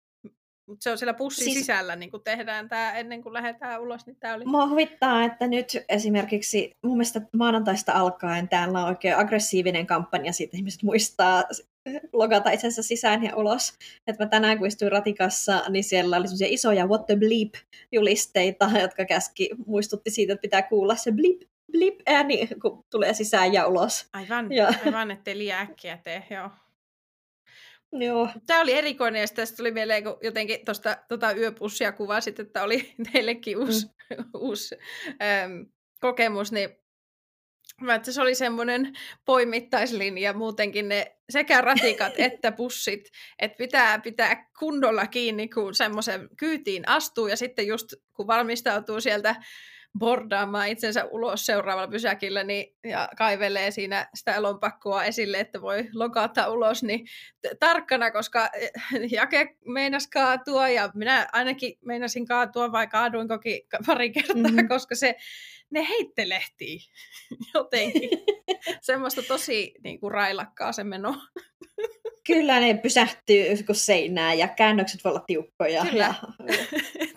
mutta 0.71 0.83
se 0.83 0.91
on 0.91 0.97
siellä 0.97 1.13
pussin 1.13 1.43
siis... 1.43 1.57
sisällä, 1.57 1.95
niin 1.95 2.11
kun 2.11 2.23
tehdään 2.23 2.69
tämä 2.69 2.93
ennen 2.93 3.23
kuin 3.23 3.33
lähdetään 3.33 3.81
ulos, 3.81 4.05
niin 4.05 4.15
tämä 4.19 4.33
oli... 4.33 4.45
Mua 4.45 4.67
huvittaa, 4.67 5.23
että 5.23 5.47
nyt 5.47 5.77
esimerkiksi 5.89 6.71
mun 6.83 6.97
mielestä 6.97 7.21
maanantaista 7.37 7.91
alkaen 7.91 8.49
täällä 8.49 8.79
on 8.79 8.87
oikein 8.87 9.17
aggressiivinen 9.17 9.87
kampanja 9.87 10.33
siitä, 10.33 10.57
ihmiset 10.57 10.83
muistaa 10.83 11.43
logata 12.13 12.51
itsensä 12.51 12.83
sisään 12.83 13.24
ja 13.24 13.35
ulos. 13.35 13.74
Että 14.07 14.24
mä 14.24 14.29
tänään 14.29 14.57
kun 14.57 14.67
istuin 14.67 14.91
ratikassa, 14.91 15.63
niin 15.69 15.83
siellä 15.83 16.17
oli 16.17 16.27
semmoisia 16.27 16.48
isoja 16.50 16.87
what 16.87 17.05
the 17.05 17.15
bleep 17.15 17.53
julisteita, 17.91 18.69
jotka 18.81 19.05
käski, 19.05 19.50
muistutti 19.65 20.09
siitä, 20.09 20.33
että 20.33 20.41
pitää 20.41 20.61
kuulla 20.61 20.96
se 20.96 21.11
blip, 21.11 21.41
blip 21.72 22.00
ääni, 22.05 22.48
kun 22.61 22.83
tulee 22.89 23.13
sisään 23.13 23.53
ja 23.53 23.67
ulos. 23.67 24.05
Aivan, 24.13 24.51
ja... 24.51 24.74
aivan 24.85 25.11
ettei 25.11 25.37
liian 25.37 25.61
äkkiä 25.61 25.98
tee, 25.98 26.24
joo. 26.29 26.50
Joo. 27.91 28.29
Tämä 28.45 28.61
oli 28.61 28.73
erikoinen 28.73 29.21
ja 29.21 29.27
sitten 29.27 29.47
tuli 29.57 29.71
mieleen, 29.71 30.03
kun 30.03 30.17
jotenkin 30.21 30.65
tuosta 30.65 30.97
tota 31.07 31.31
yöpussia 31.31 31.91
kuvasit, 31.91 32.39
että 32.39 32.63
oli 32.63 32.93
teillekin 33.13 33.57
uusi, 33.57 33.85
mm. 33.87 34.25
uusi 34.47 34.75
äm, 35.21 35.65
kokemus, 35.99 36.51
niin 36.51 36.69
Mä, 37.81 37.95
että 37.95 38.11
se 38.11 38.21
oli 38.21 38.35
semmoinen 38.35 38.93
poimittaislinja 39.25 40.33
muutenkin 40.33 40.89
ne 40.89 41.17
sekä 41.29 41.61
ratikat 41.61 42.13
että 42.27 42.51
pussit, 42.51 43.09
että 43.39 43.57
pitää 43.57 43.99
pitää 43.99 44.49
kunnolla 44.59 45.07
kiinni, 45.07 45.47
kun 45.47 45.75
semmoisen 45.75 46.29
kyytiin 46.37 46.87
astuu 46.87 47.27
ja 47.27 47.37
sitten 47.37 47.67
just 47.67 47.93
kun 48.13 48.27
valmistautuu 48.27 49.01
sieltä 49.01 49.35
bordaamaan 49.99 50.67
itsensä 50.67 51.05
ulos 51.05 51.45
seuraavalla 51.45 51.87
pysäkillä 51.87 52.43
niin, 52.43 52.75
ja 52.83 53.09
kaivelee 53.17 53.71
siinä 53.71 54.07
sitä 54.13 54.41
lompakkoa 54.41 55.03
esille, 55.03 55.39
että 55.39 55.61
voi 55.61 55.89
lokata 55.93 56.49
ulos, 56.49 56.83
niin 56.83 57.05
t- 57.41 57.59
tarkkana, 57.59 58.11
koska 58.11 58.49
eh, 58.53 58.71
jake 59.11 59.57
meinas 59.65 60.07
kaatua 60.07 60.69
ja 60.69 60.89
minä 60.93 61.27
ainakin 61.31 61.77
meinasin 61.85 62.25
kaatua 62.25 62.71
vai 62.71 62.87
kaaduin 62.87 63.27
koki 63.27 63.67
pari 63.85 64.11
kertaa, 64.11 64.35
mm-hmm. 64.35 64.67
koska 64.67 64.95
se 64.95 65.15
ne 65.72 65.88
heittelehtii 65.90 66.79
jotenkin. 67.53 68.10
Semmoista 68.81 69.22
tosi 69.24 69.74
niin 69.84 70.00
kuin, 70.00 70.12
railakkaa 70.12 70.72
se 70.72 70.84
meno. 70.84 71.16
Kyllä 72.27 72.60
ne 72.60 72.74
pysähtyy 72.74 73.64
kun 73.66 73.75
seinään 73.75 74.38
ja 74.38 74.48
käännökset 74.48 75.03
voi 75.03 75.10
olla 75.10 75.24
tiukkoja. 75.27 75.86
Kyllä. 75.86 76.03
Ja, 76.03 76.14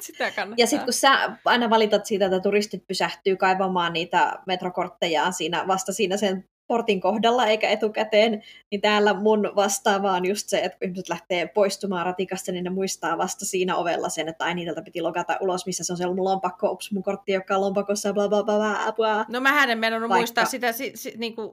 Sitä 0.01 0.31
kannattaa. 0.31 0.63
Ja 0.63 0.67
sitten 0.67 0.85
kun 0.85 0.93
sä 0.93 1.37
aina 1.45 1.71
valitat 1.71 2.07
siitä, 2.07 2.27
että 2.27 2.41
turistit 2.41 2.87
pysähtyy 2.87 3.37
kaivamaan 3.37 3.93
niitä 3.93 4.39
metrokortteja 4.47 5.33
siinä, 5.33 5.67
vasta 5.67 5.93
siinä 5.93 6.17
sen 6.17 6.49
portin 6.67 7.01
kohdalla 7.01 7.47
eikä 7.47 7.69
etukäteen, 7.69 8.43
niin 8.71 8.81
täällä 8.81 9.15
mun 9.15 9.53
vastaava 9.57 10.13
on 10.13 10.27
just 10.27 10.49
se, 10.49 10.59
että 10.59 10.79
kun 10.79 10.89
ihmiset 10.89 11.09
lähtee 11.09 11.47
poistumaan 11.47 12.07
ratikasta, 12.07 12.53
niin 12.53 12.65
ne 12.65 12.71
muistaa 12.71 13.19
vasta 13.19 13.47
siinä 13.47 13.77
ovella 13.77 14.09
sen, 14.09 14.29
että 14.29 14.45
ai 14.45 14.55
niiltä 14.55 14.83
piti 14.83 15.03
logata 15.03 15.39
ulos, 15.41 15.67
missä 15.67 15.85
se 15.85 15.93
on 15.93 15.97
siellä 15.97 16.15
mun 16.15 16.25
lompakko, 16.25 16.71
ups, 16.71 16.93
mun 16.93 17.03
kortti, 17.03 17.33
joka 17.33 17.55
on 17.55 17.61
lompakossa, 17.61 18.13
bla 18.13 18.29
bla 18.29 18.43
bla 18.43 18.57
bla 18.57 18.93
bla. 18.93 19.27
No 19.29 19.41
mä 19.41 19.65
en 19.65 19.79
mennyt 19.79 20.09
muistaa 20.09 20.45
sitä 20.45 20.73
si, 20.73 20.93
si, 20.95 21.15
niin 21.17 21.35
kuin 21.35 21.53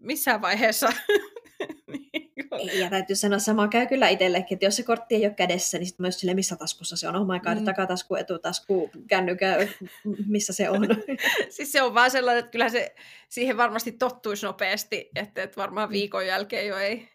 missään 0.00 0.42
vaiheessa. 0.42 0.88
Ja 2.72 2.90
täytyy 2.90 3.16
sanoa, 3.16 3.38
sama 3.38 3.68
käy 3.68 3.86
kyllä 3.86 4.08
itsellekin, 4.08 4.56
että 4.56 4.66
jos 4.66 4.76
se 4.76 4.82
kortti 4.82 5.14
ei 5.14 5.26
ole 5.26 5.34
kädessä, 5.34 5.78
niin 5.78 5.86
sitten 5.86 6.04
myös 6.04 6.20
sille 6.20 6.34
missä 6.34 6.56
taskussa 6.56 6.96
se 6.96 7.08
on. 7.08 7.16
Oh 7.16 7.26
my 7.26 7.40
god, 7.40 7.58
mm. 7.58 7.64
takatasku, 7.64 8.14
etutasku, 8.14 8.90
kännykä, 9.08 9.68
missä 10.26 10.52
se 10.52 10.70
on. 10.70 10.82
siis 11.56 11.72
se 11.72 11.82
on 11.82 11.94
vaan 11.94 12.10
sellainen, 12.10 12.38
että 12.38 12.50
kyllä 12.50 12.68
se 12.68 12.94
siihen 13.28 13.56
varmasti 13.56 13.92
tottuisi 13.92 14.46
nopeasti, 14.46 15.10
että, 15.14 15.42
että 15.42 15.56
varmaan 15.56 15.88
mm. 15.88 15.92
viikon 15.92 16.26
jälkeen 16.26 16.66
jo 16.66 16.76
ei, 16.76 17.08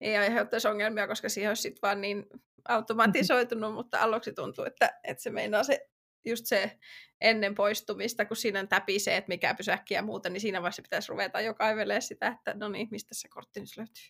ei 0.00 0.16
aiheuttaisi 0.16 0.68
ongelmia, 0.68 1.08
koska 1.08 1.28
siihen 1.28 1.50
olisi 1.50 1.62
sitten 1.62 1.82
vaan 1.82 2.00
niin 2.00 2.26
automatisoitunut, 2.68 3.74
mutta 3.78 3.98
aluksi 4.00 4.32
tuntuu, 4.32 4.64
että, 4.64 5.00
että 5.04 5.22
se 5.22 5.30
meinaa 5.30 5.64
se 5.64 5.88
just 6.24 6.46
se 6.46 6.78
ennen 7.20 7.54
poistumista, 7.54 8.24
kun 8.24 8.36
siinä 8.36 8.66
täpisee, 8.66 9.16
että 9.16 9.28
mikä 9.28 9.54
pysäkki 9.54 9.94
ja 9.94 10.02
muuta, 10.02 10.28
niin 10.28 10.40
siinä 10.40 10.62
vaiheessa 10.62 10.82
pitäisi 10.82 11.08
ruveta 11.08 11.40
jo 11.40 11.54
kaivelee 11.54 12.00
sitä, 12.00 12.28
että 12.28 12.54
no 12.54 12.68
niin, 12.68 12.88
mistä 12.90 13.14
se 13.14 13.28
kortti 13.28 13.60
nyt 13.60 13.76
löytyy. 13.76 14.04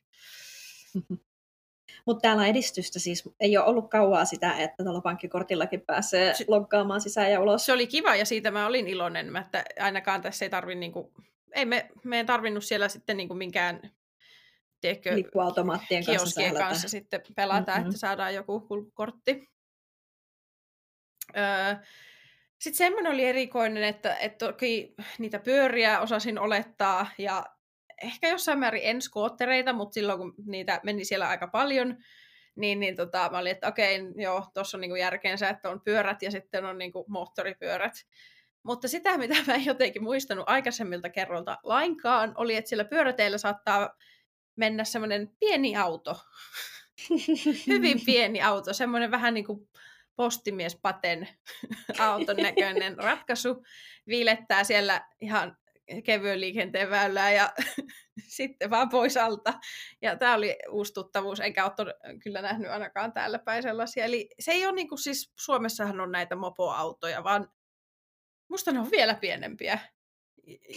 Mutta 2.07 2.21
täällä 2.21 2.43
on 2.43 2.49
edistystä 2.49 2.99
siis. 2.99 3.29
Ei 3.41 3.57
ole 3.57 3.67
ollut 3.67 3.91
kauaa 3.91 4.25
sitä, 4.25 4.53
että 4.53 4.85
tuolla 4.85 5.01
pankkikortillakin 5.01 5.81
pääsee 5.81 6.35
se, 6.35 6.45
loggaamaan 6.49 7.01
sisään 7.01 7.33
ja 7.33 7.41
ulos. 7.41 7.67
Se 7.67 7.73
oli 7.73 7.87
kiva 7.87 8.17
ja 8.17 8.25
siitä 8.25 8.51
mä 8.51 8.67
olin 8.67 8.87
iloinen, 8.87 9.37
että 9.37 9.65
ainakaan 9.79 10.23
tässä 10.23 10.45
ei 10.45 10.51
tarvi 10.51 10.75
niinku, 10.75 11.13
ei 11.53 11.65
me, 11.65 11.91
me 12.05 12.17
ei 12.17 12.25
tarvinnut 12.25 12.65
siellä 12.65 12.89
sitten 12.89 13.17
niinku 13.17 13.35
minkään 13.35 13.91
tiedätkö, 14.81 15.17
Lippuautomaattien 15.17 16.05
kanssa, 16.05 16.41
kanssa 16.59 16.89
sitten 16.89 17.23
pelata, 17.37 17.73
mm-hmm. 17.73 17.87
että 17.87 17.99
saadaan 17.99 18.35
joku 18.35 18.61
kulkukortti. 18.61 19.51
Öö, 21.37 21.75
sitten 22.59 22.79
semmoinen 22.79 23.13
oli 23.13 23.25
erikoinen, 23.25 23.85
että, 23.85 24.17
että 24.17 24.47
toki 24.47 24.95
niitä 25.19 25.39
pyöriä 25.39 26.01
osasin 26.01 26.39
olettaa 26.39 27.07
ja 27.19 27.45
ehkä 28.03 28.29
jossain 28.29 28.59
määrin 28.59 28.83
en 28.85 29.03
skoottereita, 29.03 29.73
mutta 29.73 29.95
silloin 29.95 30.19
kun 30.19 30.35
niitä 30.47 30.81
meni 30.83 31.05
siellä 31.05 31.29
aika 31.29 31.47
paljon, 31.49 31.97
niin, 32.57 32.81
niin 32.81 32.97
tota, 32.97 33.29
mä 33.33 33.39
olin, 33.39 33.53
että 33.53 33.69
okei, 33.69 34.01
joo, 34.17 34.47
tuossa 34.55 34.77
on 34.77 34.81
niinku 34.81 34.97
järkeensä, 34.97 35.49
että 35.49 35.71
on 35.71 35.81
pyörät 35.81 36.23
ja 36.23 36.31
sitten 36.31 36.65
on 36.65 36.79
niinku 36.79 37.05
moottoripyörät. 37.09 37.93
Mutta 38.63 38.89
sitä, 38.89 39.19
mitä 39.19 39.35
mä 39.47 39.55
en 39.55 39.65
jotenkin 39.65 40.03
muistanut 40.03 40.45
aikaisemmilta 40.49 41.11
kerroilta 41.11 41.59
lainkaan, 41.63 42.33
oli, 42.37 42.57
että 42.57 42.69
sillä 42.69 42.85
pyöräteillä 42.85 43.39
saattaa 43.39 43.91
mennä 44.57 44.85
semmoinen 44.85 45.31
pieni 45.41 45.77
auto. 45.77 46.21
Hyvin 47.67 48.01
pieni 48.07 48.43
auto, 48.43 48.73
semmoinen 48.73 49.11
vähän 49.11 49.35
niin 49.35 49.47
kuin 49.47 49.69
postimiespaten 50.17 51.29
auton 51.99 52.37
näköinen 52.37 52.99
ratkaisu. 52.99 53.65
Viilettää 54.07 54.65
siellä 54.65 55.09
ihan 55.21 55.57
kevyen 56.05 56.40
liikenteen 56.40 56.90
väylää 56.90 57.33
ja 57.33 57.53
sitten 58.37 58.70
vaan 58.70 58.88
pois 58.88 59.16
alta. 59.16 59.55
Ja 60.03 60.16
tämä 60.16 60.35
oli 60.35 60.57
uusi 60.70 60.92
tuttavuus, 60.92 61.40
enkä 61.40 61.64
ole 61.64 61.94
kyllä 62.23 62.42
nähnyt 62.42 62.70
ainakaan 62.70 63.12
täällä 63.12 63.38
päin 63.38 63.62
sellaisia. 63.62 64.05
Eli 64.05 64.29
se 64.40 64.53
ei 64.53 64.66
ole 64.66 64.75
niin 64.75 64.88
kuin 64.88 64.99
siis, 64.99 65.33
Suomessahan 65.38 66.01
on 66.01 66.12
näitä 66.12 66.37
mopoautoja, 66.37 67.25
vaan 67.25 67.49
musta 68.49 68.73
ne 68.73 68.81
on 68.81 68.90
vielä 68.90 69.14
pienempiä. 69.14 69.79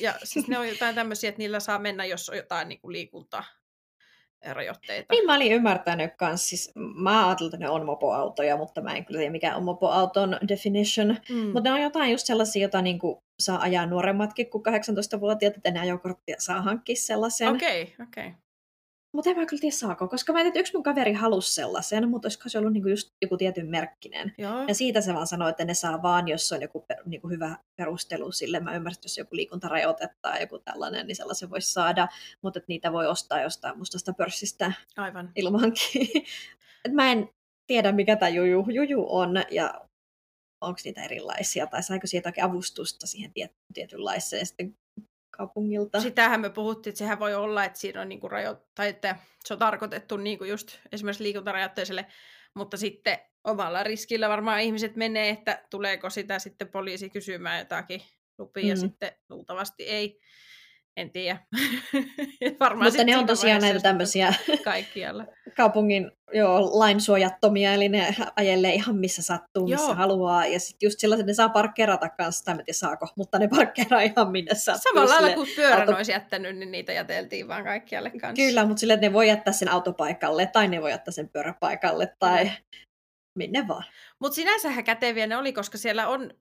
Ja 0.02 0.14
siis 0.24 0.48
ne 0.48 0.58
on 0.58 0.70
jotain 0.70 0.96
tämmöisiä, 0.96 1.30
että 1.30 1.40
niillä 1.40 1.60
saa 1.60 1.80
mennä, 1.80 2.06
jos 2.06 2.30
on 2.30 2.38
jotain 2.38 2.70
niin 2.70 2.82
kuin 2.82 2.94
liikuntaa 2.94 3.44
rajoitteita. 4.46 5.14
Niin 5.14 5.26
mä 5.26 5.36
olin 5.36 5.52
ymmärtänyt 5.52 6.12
kans, 6.18 6.50
siis 6.50 6.72
mä 6.76 7.28
ajattelin, 7.28 7.54
että 7.54 7.66
ne 7.66 7.70
on 7.70 7.86
mopoautoja, 7.86 8.58
mutta 8.58 8.82
mä 8.82 8.96
en 8.96 9.06
kyllä 9.06 9.18
tiedä 9.18 9.32
mikä 9.32 9.56
on 9.56 9.64
mopoauton 9.64 10.38
definition. 10.48 11.18
Mm. 11.30 11.36
Mutta 11.38 11.62
ne 11.62 11.72
on 11.72 11.82
jotain 11.82 12.12
just 12.12 12.26
sellaisia, 12.26 12.62
joita 12.62 12.82
niinku 12.82 13.27
saa 13.40 13.62
ajaa 13.62 13.86
nuoremmatkin 13.86 14.50
kuin 14.50 14.64
18-vuotiaat, 14.66 15.58
että 15.58 15.70
enää 15.70 15.84
ajokorttia 15.84 16.36
saa 16.40 16.62
hankkia 16.62 16.96
sellaisen. 16.96 17.48
Okei, 17.48 17.84
okay, 17.84 18.06
okei. 18.08 18.28
Okay. 18.28 18.48
Mutta 19.14 19.30
en 19.30 19.38
mä 19.38 19.46
kyllä 19.46 19.62
tiedä 19.62 19.76
saako, 19.76 20.08
koska 20.08 20.34
mä 20.34 20.38
tiedän, 20.38 20.48
että 20.48 20.60
yksi 20.60 20.74
mun 20.74 20.84
kaveri 20.84 21.14
halusi 21.14 21.54
sellaisen, 21.54 22.10
mutta 22.10 22.26
olisiko 22.26 22.50
se 22.50 22.60
ollut 22.60 22.74
niinku 22.74 22.90
just 22.90 23.14
joku 23.22 23.38
tietyn 23.38 23.70
merkkinen. 23.70 24.34
Joo. 24.38 24.66
Ja 24.68 24.76
siitä 24.76 25.02
se 25.02 25.14
vaan 25.14 25.28
sanoi, 25.28 25.50
että 25.50 25.66
ne 25.66 25.74
saa 25.74 26.02
vaan, 26.02 26.28
jos 26.28 26.52
on 26.52 26.62
joku 26.62 26.82
per, 26.88 26.98
niinku 27.06 27.30
hyvä 27.30 27.58
perustelu 27.76 28.32
sille. 28.32 28.60
Mä 28.60 28.76
ymmärsin, 28.76 29.00
että 29.00 29.06
jos 29.06 29.18
joku 29.18 29.36
liikuntarajoite 29.36 30.10
tai 30.22 30.42
joku 30.42 30.60
tällainen, 30.60 31.08
niin 31.08 31.16
sellaisen 31.16 31.50
voisi 31.50 31.74
saada, 31.74 32.08
mutta 32.42 32.60
niitä 32.68 32.92
voi 32.92 33.08
ostaa 33.08 33.42
jostain 33.42 33.78
mustasta 33.78 34.14
pörssistä 34.14 34.72
Aivan. 34.98 35.32
ilmankin. 35.36 36.08
Et 36.86 36.94
mä 36.94 37.12
en 37.12 37.30
tiedä, 37.68 37.92
mikä 37.92 38.16
tämä 38.16 38.30
juju, 38.30 38.66
juju 38.70 39.06
on 39.10 39.44
ja 39.52 39.87
onko 40.62 40.80
niitä 40.84 41.04
erilaisia, 41.04 41.68
tai 41.68 41.84
saiko 41.84 42.08
siitä 42.08 42.28
jotakin 42.28 42.44
avustusta 42.44 43.08
siihen 43.08 43.32
tietynlaiseen 43.74 44.46
sitten 44.46 44.78
kaupungilta. 45.38 46.02
Sitähän 46.02 46.42
me 46.42 46.50
puhuttiin, 46.50 46.92
että 46.92 47.00
sehän 47.00 47.20
voi 47.20 47.36
olla, 47.36 47.66
että 47.66 47.80
siinä 47.80 48.02
on 48.02 48.10
niinku 48.10 48.28
rajo- 48.28 48.68
tai 48.76 48.88
että 48.88 49.16
se 49.46 49.54
on 49.54 49.60
tarkoitettu 49.60 50.18
niinku 50.18 50.44
just 50.44 50.80
esimerkiksi 50.92 51.24
liikuntarajoitteiselle, 51.24 52.06
mutta 52.54 52.78
sitten 52.78 53.18
omalla 53.44 53.84
riskillä 53.84 54.30
varmaan 54.30 54.62
ihmiset 54.62 54.96
menee, 54.96 55.30
että 55.30 55.64
tuleeko 55.70 56.10
sitä 56.10 56.40
sitten 56.40 56.68
poliisi 56.68 57.10
kysymään 57.10 57.60
jotakin 57.60 58.02
lupia 58.38 58.64
mm. 58.64 58.70
ja 58.70 58.76
sitten 58.76 59.12
luultavasti 59.30 59.84
ei 59.84 60.20
en 60.98 61.12
tiedä. 61.12 61.40
Varmaan 62.60 62.92
Mutta 62.92 63.04
ne 63.04 63.18
on 63.18 63.26
tosiaan 63.26 63.62
näitä 63.62 63.80
tämmöisiä 63.80 64.34
kaikkialla. 64.64 65.26
kaupungin 65.58 66.12
joo, 66.34 66.80
lainsuojattomia, 66.80 67.74
eli 67.74 67.90
ne 67.90 68.16
ajelee 68.36 68.74
ihan 68.74 68.96
missä 68.96 69.22
sattuu, 69.22 69.68
missä 69.68 69.86
joo. 69.86 69.96
haluaa. 69.96 70.46
Ja 70.46 70.60
sitten 70.60 70.88
just 70.88 71.00
sellaiset, 71.00 71.28
ne 71.28 71.34
saa 71.34 71.50
parkkeerata 71.50 72.10
kanssa, 72.10 72.46
tai 72.46 72.52
en 72.52 72.66
tiedä 72.66 72.78
saako, 72.78 73.08
mutta 73.18 73.40
ne 73.40 73.48
parkkeeraa 73.48 74.02
ihan 74.02 74.32
minne 74.32 74.56
sattuu. 74.56 74.82
Samalla 74.82 75.16
lailla 75.16 75.36
kuin 75.36 75.50
pyörän 75.56 75.80
auto... 75.80 75.96
olisi 75.96 76.12
jättänyt, 76.12 76.58
niin 76.58 76.72
niitä 76.72 76.94
jäteltiin 76.94 77.48
vaan 77.48 77.64
kaikkialle 77.64 78.10
kanssa. 78.10 78.46
Kyllä, 78.46 78.66
mutta 78.66 78.80
sille, 78.80 78.96
ne 78.96 79.14
voi 79.14 79.28
jättää 79.28 79.54
sen 79.54 79.72
autopaikalle, 79.72 80.46
tai 80.46 80.68
ne 80.68 80.82
voi 80.82 80.92
jättää 80.92 81.12
sen 81.12 81.30
pyöräpaikalle, 81.30 82.14
tai 82.20 82.46
mm. 82.46 82.52
minne 83.36 83.68
vaan. 83.68 83.84
Mutta 84.20 84.36
sinänsähän 84.36 84.84
käteviä 84.84 85.28
ne 85.28 85.38
oli, 85.38 85.54
koska 85.54 85.78
siellä 85.78 86.08
on 86.08 86.32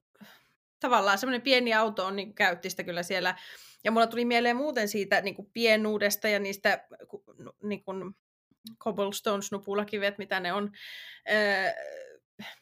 tavallaan 0.79 1.17
semmoinen 1.17 1.41
pieni 1.41 1.73
auto 1.73 2.05
on 2.05 2.15
niin 2.15 2.33
käyttistä 2.33 2.83
kyllä 2.83 3.03
siellä 3.03 3.35
ja 3.83 3.91
mulla 3.91 4.07
tuli 4.07 4.25
mieleen 4.25 4.55
muuten 4.55 4.87
siitä 4.87 5.21
niin 5.21 5.35
kuin 5.35 5.49
pienuudesta 5.53 6.27
ja 6.27 6.39
niistä 6.39 6.87
niin 7.63 7.83
kuin 7.83 8.15
cobblestones-nupulakivet, 8.83 10.17
mitä 10.17 10.39
ne 10.39 10.53
on. 10.53 10.71
Öö, 11.31 11.71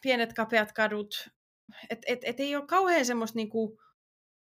pienet 0.01 0.33
kapeat 0.33 0.71
kadut. 0.71 1.29
Et, 1.89 1.99
et, 2.05 2.19
et 2.23 2.39
ei 2.39 2.55
ole 2.55 2.67
kauhean 2.67 3.05
semmoista 3.05 3.35
niin 3.35 3.49
kuin 3.49 3.77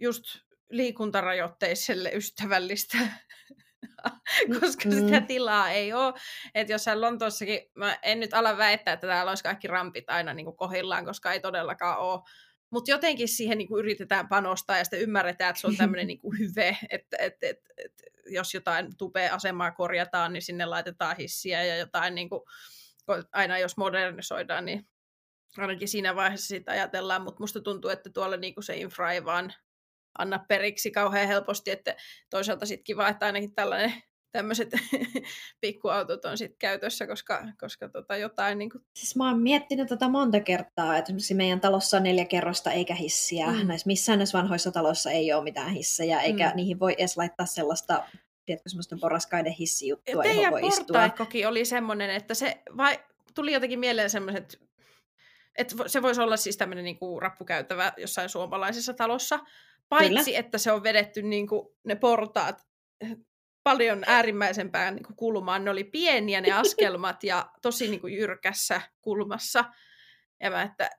just 0.01 0.25
liikuntarajoitteiselle 0.71 2.11
ystävällistä, 2.15 2.99
koska 4.61 4.89
mm-hmm. 4.89 5.07
sitä 5.07 5.21
tilaa 5.21 5.71
ei 5.71 5.93
ole. 5.93 6.15
Että 6.55 6.73
jossain 6.73 7.01
Lontoossakin, 7.01 7.61
mä 7.75 7.99
en 8.03 8.21
nyt 8.21 8.35
ala 8.35 8.57
väittää, 8.57 8.95
että 8.95 9.07
täällä 9.07 9.31
olisi 9.31 9.45
kaikki 9.45 9.69
rampit 9.69 10.11
aina 10.11 10.35
niin 10.35 10.47
kuin 10.47 10.57
kohillaan, 10.57 11.05
koska 11.05 11.33
ei 11.33 11.41
todellakaan 11.41 11.99
ole 11.99 12.21
mutta 12.71 12.91
jotenkin 12.91 13.29
siihen 13.29 13.59
niin 13.59 13.69
kuin 13.69 13.79
yritetään 13.79 14.29
panostaa 14.29 14.79
ja 14.79 14.85
sitten 14.85 15.01
ymmärretään, 15.01 15.51
että 15.51 15.61
se 15.61 15.67
on 15.67 15.77
tämmöinen 15.77 16.07
niin 16.13 16.19
kuin 16.19 16.39
hyve, 16.39 16.79
että 16.91 17.17
et, 17.21 17.43
et, 17.43 17.61
et, 17.85 18.03
jos 18.27 18.55
jotain 18.55 18.97
tupea-asemaa 18.97 19.71
korjataan, 19.71 20.33
niin 20.33 20.43
sinne 20.43 20.67
laitetaan 20.67 21.17
hissiä 21.17 21.65
ja 21.65 21.77
jotain, 21.77 22.15
niin 22.15 22.29
kuin, 22.29 22.43
aina 23.33 23.59
jos 23.59 23.77
modernisoidaan, 23.77 24.65
niin 24.65 24.89
ainakin 25.59 25.89
siinä 25.89 26.17
vaiheessa 26.17 26.47
sitä 26.47 26.73
ajatellaan, 26.73 27.23
mutta 27.23 27.41
musta 27.41 27.61
tuntuu, 27.61 27.91
että 27.91 28.11
tuolla 28.11 28.37
niin 28.37 28.55
kuin 28.55 28.65
se 28.65 28.77
infra 28.77 29.13
ei 29.13 29.25
vaan 29.25 29.55
anna 30.19 30.39
periksi 30.49 30.91
kauhean 30.91 31.29
helposti, 31.29 31.71
että 31.71 31.97
toisaalta 32.31 32.67
sitten 32.67 32.85
kiva, 32.85 33.09
että 33.09 33.27
ainakin 33.27 33.55
tällainen 33.55 34.03
tämmöiset 34.33 34.71
pikkuautot 35.61 36.25
on 36.25 36.39
sitten 36.39 36.59
käytössä, 36.59 37.07
koska, 37.07 37.45
koska 37.61 37.89
tota 37.89 38.17
jotain... 38.17 38.59
Niin 38.59 38.71
kuin... 38.71 38.85
Siis 38.95 39.17
mä 39.17 39.29
oon 39.29 39.43
miettinyt 39.43 39.89
tätä 39.89 40.09
monta 40.09 40.41
kertaa, 40.41 40.97
että 40.97 41.09
esimerkiksi 41.09 41.35
meidän 41.35 41.61
talossa 41.61 41.97
on 41.97 42.03
neljä 42.03 42.25
kerrosta 42.25 42.73
eikä 42.73 42.95
hissiä. 42.95 43.47
Mm. 43.47 43.67
Näissä 43.67 43.87
missään 43.87 44.19
näissä 44.19 44.39
vanhoissa 44.39 44.73
taloissa 44.73 45.11
ei 45.11 45.33
ole 45.33 45.45
mitään 45.45 45.71
hissejä, 45.71 46.21
eikä 46.21 46.49
mm. 46.49 46.57
niihin 46.57 46.81
voi 46.81 46.95
edes 46.99 47.17
laittaa 47.17 47.47
sellaista 47.47 48.05
tiedätkö, 48.49 48.69
semmoista 48.69 48.97
porraskaiden 49.01 49.53
hissijuttua, 49.53 50.25
johon 50.25 50.51
voi 50.51 50.67
istua. 50.67 51.11
oli 51.49 51.65
semmoinen, 51.65 52.11
että 52.11 52.35
se 52.35 52.63
vai, 52.77 52.99
tuli 53.35 53.53
jotenkin 53.53 53.79
mieleen 53.79 54.11
semmoiset, 54.11 54.61
että 55.59 55.75
se 55.87 56.03
voisi 56.03 56.21
olla 56.21 56.37
siis 56.37 56.57
tämmöinen 56.57 56.85
niin 56.85 56.99
kuin 56.99 57.23
rappukäytävä 57.23 57.93
jossain 57.97 58.29
suomalaisessa 58.29 58.95
talossa, 58.95 59.39
paitsi 59.89 60.25
Kyllä. 60.25 60.39
että 60.39 60.59
se 60.59 60.73
on 60.73 60.83
vedetty 60.83 61.23
niin 61.23 61.47
kuin 61.47 61.69
ne 61.85 61.95
portaat 61.95 62.67
paljon 63.69 64.05
äärimmäisempään 64.07 64.97
niin 64.97 65.17
kulmaan. 65.17 65.65
Ne 65.65 65.71
oli 65.71 65.85
pieniä 65.85 66.41
ne 66.41 66.53
askelmat 66.53 67.25
ja 67.25 67.51
tosi 67.63 67.89
niin 67.89 68.01
kuin 68.01 68.15
jyrkässä 68.15 68.81
kulmassa. 69.01 69.65
Ja 70.41 70.51
mä, 70.51 70.63
että 70.63 70.91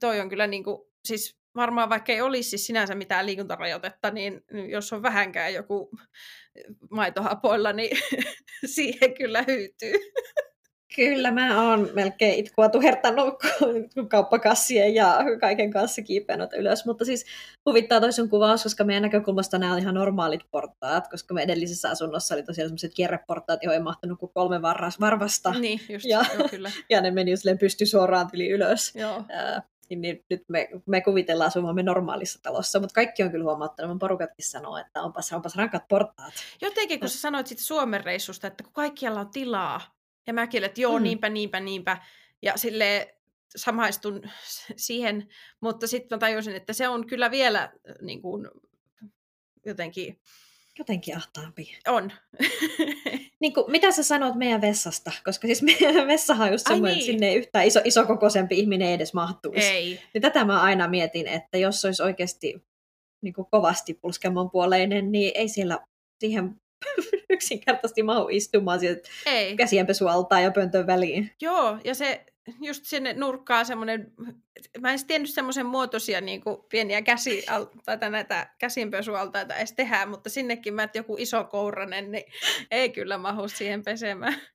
toi 0.00 0.20
on 0.20 0.28
kyllä 0.28 0.46
niin 0.46 0.64
kuin, 0.64 0.88
siis 1.04 1.38
varmaan 1.56 1.88
vaikka 1.88 2.12
ei 2.12 2.20
olisi 2.20 2.50
siis 2.50 2.66
sinänsä 2.66 2.94
mitään 2.94 3.26
liikuntarajoitetta, 3.26 4.10
niin 4.10 4.44
jos 4.68 4.92
on 4.92 5.02
vähänkään 5.02 5.54
joku 5.54 5.90
maitohapoilla, 6.90 7.72
niin 7.72 7.98
siihen 8.74 9.14
kyllä 9.14 9.44
hyytyy. 9.46 9.94
Kyllä, 10.94 11.30
mä 11.30 11.70
oon 11.70 11.90
melkein 11.94 12.38
itkua 12.38 12.68
tuhertanut 12.68 13.34
kauppakassien 14.10 14.94
ja 14.94 15.18
kaiken 15.40 15.70
kanssa 15.70 16.02
kiipeänut 16.02 16.52
ylös, 16.52 16.86
mutta 16.86 17.04
siis 17.04 17.26
huvittaa 17.66 18.00
toisen 18.00 18.28
kuvaus, 18.28 18.62
koska 18.62 18.84
meidän 18.84 19.02
näkökulmasta 19.02 19.58
nämä 19.58 19.72
on 19.72 19.78
ihan 19.78 19.94
normaalit 19.94 20.40
portaat, 20.50 21.08
koska 21.08 21.34
me 21.34 21.42
edellisessä 21.42 21.90
asunnossa 21.90 22.34
oli 22.34 22.42
tosiaan 22.42 22.68
sellaiset 22.68 22.94
kierreportaat, 22.94 23.62
joihin 23.62 23.80
ei 23.80 23.84
mahtunut 23.84 24.18
kuin 24.18 24.32
kolme 24.34 24.62
varras, 24.62 25.00
varvasta. 25.00 25.50
Niin, 25.50 25.80
just, 25.88 26.06
ja, 26.06 26.24
joo, 26.38 26.48
kyllä. 26.48 26.70
ja 26.90 27.00
ne 27.00 27.10
meni 27.10 27.36
silleen 27.36 27.58
pysty 27.58 27.86
suoraan 27.86 28.28
yli 28.32 28.50
ylös. 28.50 28.94
Joo. 28.94 29.16
Äh, 29.16 29.62
niin 29.90 30.24
nyt 30.30 30.42
me, 30.48 30.68
me 30.86 31.00
kuvitellaan 31.00 31.48
asuvamme 31.48 31.82
normaalissa 31.82 32.38
talossa, 32.42 32.80
mutta 32.80 32.94
kaikki 32.94 33.22
on 33.22 33.30
kyllä 33.30 33.44
huomauttanut. 33.44 33.90
Mun 33.90 33.98
porukatkin 33.98 34.46
sanoo, 34.46 34.76
että 34.76 35.02
onpas, 35.02 35.32
onpas 35.32 35.56
rankat 35.56 35.88
portaat. 35.88 36.34
Jotenkin, 36.62 37.00
kun 37.00 37.08
sä 37.08 37.18
sanoit 37.18 37.46
sitten 37.46 37.64
Suomen 37.64 38.04
reissusta, 38.04 38.46
että 38.46 38.64
kun 38.64 38.72
kaikkialla 38.72 39.20
on 39.20 39.30
tilaa, 39.30 39.80
ja 40.26 40.32
mäkin, 40.32 40.64
että 40.64 40.80
joo, 40.80 40.98
mm. 40.98 41.02
niinpä, 41.02 41.28
niinpä, 41.28 41.60
niinpä. 41.60 41.98
Ja 42.42 42.56
sille 42.56 43.16
samaistun 43.56 44.22
siihen, 44.76 45.28
mutta 45.60 45.86
sitten 45.86 46.16
mä 46.16 46.20
tajusin, 46.20 46.56
että 46.56 46.72
se 46.72 46.88
on 46.88 47.06
kyllä 47.06 47.30
vielä 47.30 47.72
niin 48.00 48.22
kuin, 48.22 48.48
jotenkin... 49.66 50.20
Jotenkin 50.78 51.16
ahtaampi. 51.16 51.78
On. 51.88 52.12
niin 53.40 53.54
kuin, 53.54 53.70
mitä 53.70 53.92
sä 53.92 54.02
sanot 54.02 54.34
meidän 54.34 54.60
vessasta? 54.60 55.12
Koska 55.24 55.46
siis 55.46 55.62
meidän 55.62 56.06
vessahan 56.14 56.46
on 56.46 56.54
just 56.54 56.66
semmoinen, 56.66 56.98
niin. 56.98 57.02
että 57.02 57.12
sinne 57.12 57.28
ei 57.28 57.36
yhtään 57.36 57.66
iso, 57.66 57.80
isokokoisempi 57.84 58.58
ihminen 58.58 58.92
edes 58.92 59.14
mahtuisi. 59.14 59.66
Ei. 59.66 60.00
Niin 60.14 60.22
tätä 60.22 60.44
mä 60.44 60.62
aina 60.62 60.88
mietin, 60.88 61.26
että 61.26 61.58
jos 61.58 61.84
olisi 61.84 62.02
oikeasti 62.02 62.64
niin 63.20 63.34
kuin 63.34 63.46
kovasti 63.50 63.94
pulskemon 63.94 64.50
puoleinen, 64.50 65.12
niin 65.12 65.32
ei 65.34 65.48
siellä 65.48 65.78
siihen 66.20 66.60
yksinkertaisesti 67.30 68.02
mahu 68.02 68.28
istumaan 68.28 68.80
sieltä 68.80 69.08
Ei. 69.26 69.56
käsienpesualtaan 69.56 70.42
ja 70.42 70.50
pöntön 70.50 70.86
väliin. 70.86 71.30
Joo, 71.40 71.78
ja 71.84 71.94
se 71.94 72.26
just 72.60 72.84
sinne 72.84 73.12
nurkkaan 73.12 73.66
semmoinen, 73.66 74.12
mä 74.80 74.92
en 74.92 75.06
tiennyt 75.06 75.30
semmoisen 75.30 75.66
muotoisia 75.66 76.20
niin 76.20 76.40
kuin 76.40 76.56
pieniä 76.68 77.02
käsi, 77.02 77.46
tai 77.84 78.10
näitä 78.10 78.54
käsinpesualtaita 78.58 79.54
edes 79.54 79.72
tehdä, 79.72 80.06
mutta 80.06 80.30
sinnekin 80.30 80.74
mä, 80.74 80.82
että 80.82 80.98
joku 80.98 81.16
iso 81.18 81.44
kouranen, 81.44 82.12
niin 82.12 82.24
ei 82.70 82.90
kyllä 82.90 83.18
mahu 83.18 83.48
siihen 83.48 83.82
pesemään. 83.82 84.40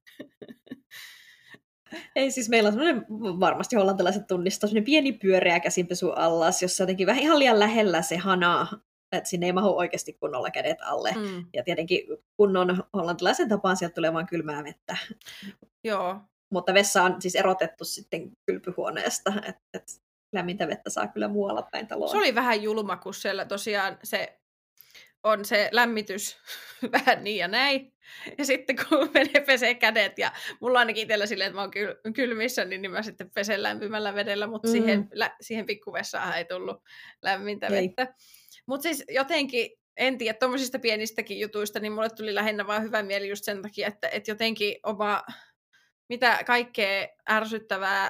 Ei 2.15 2.31
siis 2.31 2.49
meillä 2.49 2.67
on 2.67 2.73
semmoinen, 2.73 3.05
varmasti 3.39 3.75
hollantilaiset 3.75 4.27
tunnistaa, 4.27 4.67
semmoinen 4.67 4.85
pieni 4.85 5.13
pyöreä 5.13 5.59
käsinpesuallas, 5.59 6.61
jossa 6.61 6.83
jotenkin 6.83 7.07
vähän 7.07 7.23
ihan 7.23 7.39
liian 7.39 7.59
lähellä 7.59 8.01
se 8.01 8.17
hana 8.17 8.67
että 9.17 9.29
sinne 9.29 9.45
ei 9.45 9.53
mahu 9.53 9.77
oikeasti 9.77 10.13
kunnolla 10.13 10.51
kädet 10.51 10.77
alle. 10.81 11.11
Mm. 11.15 11.45
Ja 11.53 11.63
tietenkin 11.63 12.03
kunnon 12.37 12.83
hollantilaisen 12.93 13.49
tapaan 13.49 13.77
sieltä 13.77 13.95
tulee 13.95 14.13
vain 14.13 14.27
kylmää 14.27 14.63
vettä. 14.63 14.97
Joo. 15.83 16.19
Mutta 16.51 16.73
vessa 16.73 17.03
on 17.03 17.21
siis 17.21 17.35
erotettu 17.35 17.85
sitten 17.85 18.31
kylpyhuoneesta, 18.45 19.33
että 19.47 19.61
et 19.73 19.83
lämmintä 20.33 20.67
vettä 20.67 20.89
saa 20.89 21.07
kyllä 21.07 21.27
muualla 21.27 21.61
päin 21.61 21.87
taloa. 21.87 22.07
Se 22.07 22.17
oli 22.17 22.35
vähän 22.35 22.63
julma, 22.63 22.97
kun 22.97 23.13
siellä 23.13 23.45
tosiaan 23.45 23.97
se 24.03 24.41
on 25.23 25.45
se 25.45 25.69
lämmitys 25.71 26.37
vähän 27.05 27.23
niin 27.23 27.37
ja 27.37 27.47
näin. 27.47 27.93
Ja 28.37 28.45
sitten 28.45 28.75
kun 28.75 29.09
menee 29.13 29.41
pesee 29.45 29.75
kädet, 29.75 30.17
ja 30.17 30.31
mulla 30.59 30.79
ainakin 30.79 31.01
itsellä 31.03 31.25
silleen, 31.25 31.47
että 31.47 31.55
mä 31.55 31.61
oon 31.61 31.71
kyl- 31.75 32.11
kylmissä, 32.13 32.65
niin, 32.65 32.81
niin 32.81 32.91
mä 32.91 33.03
sitten 33.03 33.31
pesen 33.31 33.63
lämpimällä 33.63 34.15
vedellä, 34.15 34.47
mutta 34.47 34.67
mm. 34.67 34.71
siihen, 34.71 35.07
lä- 35.13 35.35
siihen 35.41 35.65
pikkuvessaan 35.65 36.37
ei 36.37 36.45
tullut 36.45 36.83
lämmintä 37.21 37.67
ei. 37.67 37.87
vettä. 37.87 38.13
Mutta 38.65 38.83
siis 38.83 39.03
jotenkin, 39.09 39.71
en 39.97 40.17
tiedä, 40.17 40.37
tuommoisista 40.39 40.79
pienistäkin 40.79 41.39
jutuista, 41.39 41.79
niin 41.79 41.91
mulle 41.91 42.09
tuli 42.09 42.35
lähinnä 42.35 42.67
vaan 42.67 42.83
hyvä 42.83 43.03
mieli 43.03 43.29
just 43.29 43.43
sen 43.43 43.61
takia, 43.61 43.87
että, 43.87 44.07
että 44.07 44.31
jotenkin 44.31 44.75
oma, 44.83 45.23
mitä 46.09 46.43
kaikkea 46.45 47.07
ärsyttävää 47.29 48.09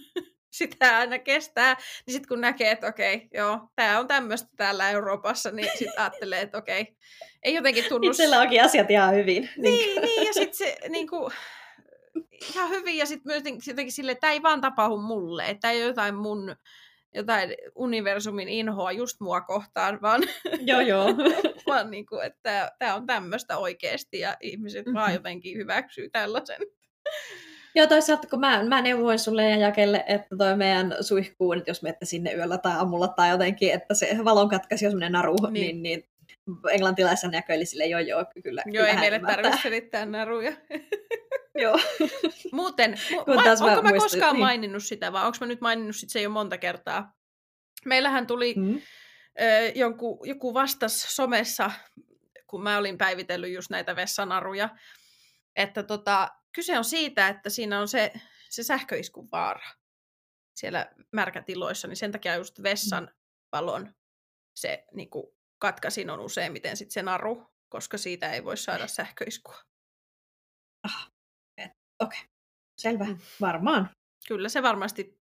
sitä 0.58 0.98
aina 0.98 1.18
kestää, 1.18 1.76
niin 2.06 2.12
sitten 2.12 2.28
kun 2.28 2.40
näkee, 2.40 2.70
että 2.70 2.86
okei, 2.86 3.28
joo, 3.34 3.68
tämä 3.76 3.98
on 3.98 4.06
tämmöistä 4.06 4.48
täällä 4.56 4.90
Euroopassa, 4.90 5.50
niin 5.50 5.68
sitten 5.78 6.00
ajattelee, 6.00 6.40
että 6.40 6.58
okei, 6.58 6.96
ei 7.42 7.54
jotenkin 7.54 7.84
tunnu... 7.88 8.10
Itsellä 8.10 8.40
onkin 8.40 8.64
asiat 8.64 8.90
ihan 8.90 9.14
hyvin. 9.14 9.50
Niin, 9.56 10.02
niin 10.02 10.26
ja 10.26 10.32
sitten 10.32 10.54
se 10.56 10.76
niin 10.88 11.08
kuin, 11.08 11.32
ihan 12.54 12.70
hyvin, 12.70 12.96
ja 12.96 13.06
sitten 13.06 13.32
myös 13.32 13.66
jotenkin 13.66 13.92
silleen, 13.92 14.12
että 14.12 14.20
tämä 14.20 14.32
ei 14.32 14.42
vaan 14.42 14.60
tapahdu 14.60 14.96
mulle, 14.96 15.44
että 15.44 15.60
tämä 15.60 15.72
ei 15.72 15.82
ole 15.82 15.88
jotain 15.88 16.14
mun 16.14 16.56
jotain 17.14 17.54
universumin 17.74 18.48
inhoa 18.48 18.92
just 18.92 19.20
mua 19.20 19.40
kohtaan, 19.40 19.98
vaan, 20.02 20.22
joo, 20.70 20.80
joo. 20.80 21.06
vaan 21.66 21.90
niin 21.90 22.06
kuin, 22.06 22.26
että 22.26 22.72
tämä 22.78 22.94
on 22.94 23.06
tämmöistä 23.06 23.58
oikeasti 23.58 24.18
ja 24.18 24.36
ihmiset 24.40 24.86
mm-hmm. 24.86 24.98
vaan 24.98 25.12
jotenkin 25.12 25.56
hyväksyy 25.56 26.10
tällaisen. 26.10 26.60
Joo, 27.74 27.86
toisaalta 27.86 28.28
kun 28.28 28.40
mä, 28.40 28.64
mä 28.64 28.82
neuvoin 28.82 29.18
sulle 29.18 29.50
ja 29.50 29.56
Jakelle, 29.56 30.04
että 30.06 30.36
toi 30.36 30.56
meidän 30.56 30.94
suihkuun, 31.00 31.58
että 31.58 31.70
jos 31.70 31.82
menette 31.82 32.04
sinne 32.04 32.32
yöllä 32.32 32.58
tai 32.58 32.72
aamulla 32.72 33.08
tai 33.08 33.30
jotenkin, 33.30 33.72
että 33.72 33.94
se 33.94 34.16
valon 34.24 34.48
katkaisi, 34.48 34.84
jos 34.84 34.94
naru, 34.94 35.36
niin, 35.50 35.52
niin, 35.52 35.82
niin 35.82 36.11
englantilaisen 36.72 37.30
näköili 37.30 37.66
sille 37.66 37.86
joo 37.86 38.00
joo, 38.00 38.24
kyllä. 38.42 38.62
Joo, 38.66 38.86
ei 38.86 38.96
meille 38.96 39.20
tarvitse 39.20 39.58
selittää 39.62 40.06
naruja. 40.06 40.52
joo. 41.62 41.78
Muuten, 42.52 42.94
mu- 43.10 43.34
ma- 43.34 43.66
onko 43.66 43.82
mä, 43.82 43.92
mä 43.92 43.98
koskaan 43.98 44.34
niin. 44.34 44.40
maininnut 44.40 44.84
sitä, 44.84 45.12
vai 45.12 45.26
onko 45.26 45.38
mä 45.40 45.46
nyt 45.46 45.60
maininnut 45.60 45.96
sit 45.96 46.10
se 46.10 46.22
jo 46.22 46.30
monta 46.30 46.58
kertaa? 46.58 47.14
Meillähän 47.84 48.26
tuli 48.26 48.54
mm. 48.56 48.80
ö, 49.40 49.72
jonkun, 49.74 50.28
joku 50.28 50.54
vastas 50.54 51.16
somessa, 51.16 51.70
kun 52.46 52.62
mä 52.62 52.78
olin 52.78 52.98
päivitellyt 52.98 53.52
just 53.52 53.70
näitä 53.70 53.96
vessanaruja, 53.96 54.68
että 55.56 55.82
tota, 55.82 56.28
kyse 56.54 56.78
on 56.78 56.84
siitä, 56.84 57.28
että 57.28 57.50
siinä 57.50 57.80
on 57.80 57.88
se, 57.88 58.12
se 58.50 58.62
sähköiskun 58.62 59.28
vaara 59.32 59.66
siellä 60.54 60.86
märkätiloissa, 61.12 61.88
niin 61.88 61.96
sen 61.96 62.12
takia 62.12 62.36
just 62.36 62.62
vessan 62.62 63.10
valon 63.52 63.94
se 64.54 64.84
niin 64.94 65.10
kuin, 65.10 65.26
katkasin 65.62 66.10
on 66.10 66.20
useimmiten 66.20 66.76
sit 66.76 66.90
se 66.90 67.02
naru, 67.02 67.46
koska 67.68 67.98
siitä 67.98 68.32
ei 68.32 68.44
voi 68.44 68.56
saada 68.56 68.86
sähköiskua. 68.86 69.58
Ah, 70.82 71.10
okei. 71.58 71.70
Okay. 72.00 72.18
Selvä. 72.78 73.04
Mm. 73.04 73.18
Varmaan. 73.40 73.90
Kyllä 74.28 74.48
se 74.48 74.62
varmasti 74.62 75.18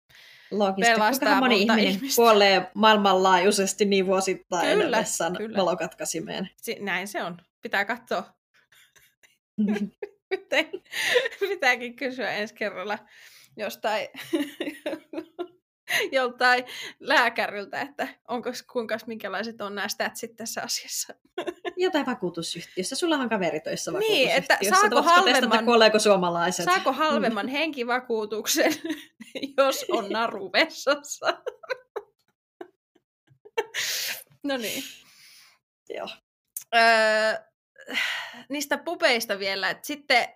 Loogista. 0.51 0.95
Kuinka 0.95 1.41
moni 1.41 1.63
ihminen 1.63 1.85
ihmistä. 1.85 2.17
kuolee 2.17 2.71
maailmanlaajuisesti 2.75 3.85
niin 3.85 4.07
vuosittain 4.07 4.79
kyllä, 4.79 4.99
vessan 4.99 5.37
kyllä. 5.37 5.57
valokatkasimeen? 5.57 6.51
Si- 6.57 6.79
näin 6.81 7.09
se 7.09 7.23
on. 7.23 7.37
Pitää 7.63 7.85
katsoa. 7.85 8.35
Miten, 10.31 10.71
pitääkin 11.41 11.97
kysyä 11.97 12.31
ensi 12.31 12.55
kerralla 12.55 12.99
jostain 13.57 14.09
joltain 16.13 16.65
lääkäriltä, 17.01 17.81
että 17.81 18.09
onko 18.29 18.51
kuinka 18.73 18.99
minkälaiset 19.07 19.61
on 19.61 19.75
nämä 19.75 19.89
statsit 19.89 20.37
tässä 20.37 20.63
asiassa. 20.63 21.15
Jotain 21.77 22.07
vakuutusyhtiössä. 22.07 22.97
Sulla 22.97 23.17
on 23.17 23.29
kaveri 23.29 23.61
töissä 23.61 23.91
Niin, 23.91 24.31
että 24.31 24.59
saako 24.69 25.03
halvemman, 25.03 25.65
kuoleeko 25.65 25.99
suomalaiset? 25.99 26.65
Saako 26.65 26.93
halvemman 26.93 27.49
henkivakuutuksen, 27.49 28.75
jos 29.59 29.85
on 29.91 30.11
naru 30.11 30.53
vessassa? 30.53 31.27
no 34.49 34.57
niin. 34.57 34.83
Joo. 35.89 36.09
Öö, 36.75 37.35
niistä 38.49 38.79
pupeista 38.79 39.39
vielä, 39.39 39.71
että 39.71 39.87
sitten, 39.87 40.29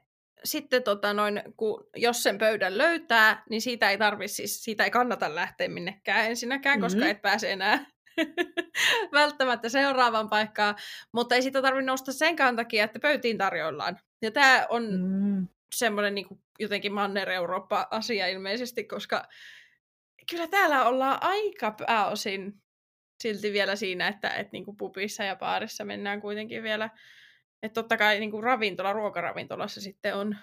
sitten 0.44 0.82
tota 0.82 1.12
noin, 1.12 1.42
kun, 1.56 1.86
jos 1.96 2.22
sen 2.22 2.38
pöydän 2.38 2.78
löytää, 2.78 3.42
niin 3.50 3.62
siitä 3.62 3.90
ei 3.90 3.98
tarvi, 3.98 4.28
siis 4.28 4.64
siitä 4.64 4.84
ei 4.84 4.90
kannata 4.90 5.34
lähteä 5.34 5.68
minnekään 5.68 6.26
ensinnäkään, 6.26 6.78
mm-hmm. 6.78 6.84
koska 6.84 7.06
et 7.10 7.22
pääse 7.22 7.52
enää 7.52 7.86
välttämättä 9.12 9.68
seuraavaan 9.68 10.28
paikkaan, 10.28 10.74
mutta 11.12 11.34
ei 11.34 11.42
sitä 11.42 11.62
tarvitse 11.62 11.86
nousta 11.86 12.12
senkään 12.12 12.56
takia, 12.56 12.84
että 12.84 12.98
pöytiin 12.98 13.38
tarjoillaan. 13.38 13.98
Ja 14.22 14.30
tämä 14.30 14.66
on 14.68 14.82
mm. 14.92 15.48
semmoinen 15.74 16.14
niin 16.14 16.26
jotenkin 16.58 16.92
Manner-Eurooppa-asia 16.92 18.26
ilmeisesti, 18.26 18.84
koska 18.84 19.22
kyllä 20.30 20.46
täällä 20.46 20.84
ollaan 20.84 21.18
aika 21.20 21.70
pääosin 21.70 22.62
silti 23.22 23.52
vielä 23.52 23.76
siinä, 23.76 24.08
että 24.08 24.30
et 24.30 24.52
niin 24.52 24.64
kuin 24.64 24.76
pubissa 24.76 25.24
ja 25.24 25.36
baarissa 25.36 25.84
mennään 25.84 26.20
kuitenkin 26.20 26.62
vielä 26.62 26.90
että 27.62 27.74
totta 27.74 27.96
kai 27.96 28.20
niin 28.20 28.30
kuin 28.30 28.44
ravintola, 28.44 28.92
ruokaravintolassa 28.92 29.80
sitten 29.80 30.16
on, 30.16 30.36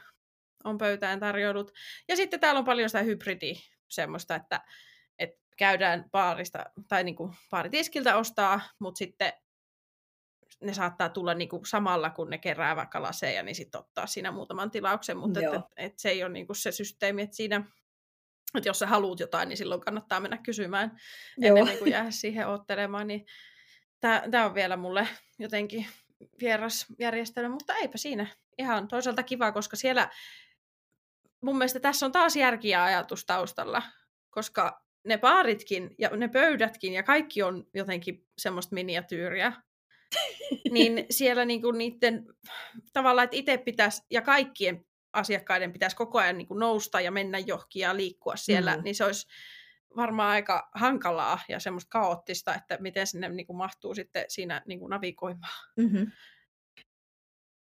on 0.63 0.77
pöytään 0.77 1.19
tarjoulut. 1.19 1.71
Ja 2.07 2.15
sitten 2.15 2.39
täällä 2.39 2.59
on 2.59 2.65
paljon 2.65 2.89
sitä 2.89 3.01
hybridiä, 3.01 3.59
semmoista, 3.87 4.35
että, 4.35 4.61
että 5.19 5.39
käydään 5.57 6.05
baarista 6.11 6.65
tai 6.87 7.03
niin 7.03 7.15
kuin 7.15 7.33
baaritiskiltä 7.49 8.17
ostaa, 8.17 8.61
mutta 8.79 8.97
sitten 8.97 9.33
ne 10.61 10.73
saattaa 10.73 11.09
tulla 11.09 11.33
niin 11.33 11.49
kuin 11.49 11.65
samalla, 11.65 12.09
kun 12.09 12.29
ne 12.29 12.37
kerää 12.37 12.75
vaikka 12.75 13.01
laseja, 13.01 13.43
niin 13.43 13.55
sitten 13.55 13.79
ottaa 13.79 14.07
siinä 14.07 14.31
muutaman 14.31 14.71
tilauksen, 14.71 15.17
mutta 15.17 15.39
et, 15.39 15.53
et, 15.53 15.61
et 15.77 15.99
se 15.99 16.09
ei 16.09 16.23
ole 16.23 16.33
niin 16.33 16.47
kuin 16.47 16.55
se 16.55 16.71
systeemi, 16.71 17.21
että 17.21 17.35
siinä 17.35 17.63
että 18.57 18.69
jos 18.69 18.79
sä 18.79 18.87
haluat 18.87 19.19
jotain, 19.19 19.49
niin 19.49 19.57
silloin 19.57 19.81
kannattaa 19.81 20.19
mennä 20.19 20.37
kysymään 20.37 20.99
Joo. 21.37 21.57
ennen 21.57 21.77
kuin 21.77 21.91
jää 21.91 22.11
siihen 22.11 22.47
ottelemaan. 22.47 23.07
Niin 23.07 23.25
tämä 24.31 24.45
on 24.45 24.53
vielä 24.53 24.77
mulle 24.77 25.07
jotenkin 25.39 25.87
vieras 26.41 26.85
järjestelmä, 26.99 27.49
mutta 27.49 27.75
eipä 27.75 27.97
siinä. 27.97 28.27
Ihan 28.57 28.87
toisaalta 28.87 29.23
kiva, 29.23 29.51
koska 29.51 29.75
siellä 29.75 30.09
mun 31.41 31.57
mielestä 31.57 31.79
tässä 31.79 32.05
on 32.05 32.11
taas 32.11 32.35
järkiä 32.35 32.83
ajatus 32.83 33.25
taustalla, 33.25 33.81
koska 34.29 34.81
ne 35.05 35.17
baaritkin 35.17 35.95
ja 35.97 36.09
ne 36.09 36.27
pöydätkin 36.27 36.93
ja 36.93 37.03
kaikki 37.03 37.43
on 37.43 37.67
jotenkin 37.73 38.27
semmoista 38.37 38.75
miniatyyriä. 38.75 39.53
niin 40.71 41.05
siellä 41.09 41.45
niinku 41.45 41.71
niiden 41.71 42.25
tavallaan, 42.93 43.23
että 43.23 43.37
itse 43.37 43.57
pitäisi 43.57 44.03
ja 44.11 44.21
kaikkien 44.21 44.85
asiakkaiden 45.13 45.73
pitäisi 45.73 45.95
koko 45.95 46.19
ajan 46.19 46.37
niinku 46.37 46.53
nousta 46.53 47.01
ja 47.01 47.11
mennä 47.11 47.39
johonkin 47.39 47.79
ja 47.79 47.95
liikkua 47.95 48.35
siellä, 48.35 48.77
mm. 48.77 48.83
niin 48.83 48.95
se 48.95 49.05
olisi 49.05 49.27
varmaan 49.95 50.29
aika 50.29 50.69
hankalaa 50.75 51.39
ja 51.49 51.59
semmoista 51.59 51.89
kaoottista, 51.89 52.55
että 52.55 52.77
miten 52.79 53.07
sinne 53.07 53.29
niin 53.29 53.47
kuin 53.47 53.57
mahtuu 53.57 53.95
sitten 53.95 54.25
siinä 54.27 54.61
niin 54.65 54.79
kuin 54.79 54.89
navigoimaan. 54.89 55.67
Mm-hmm. 55.77 56.11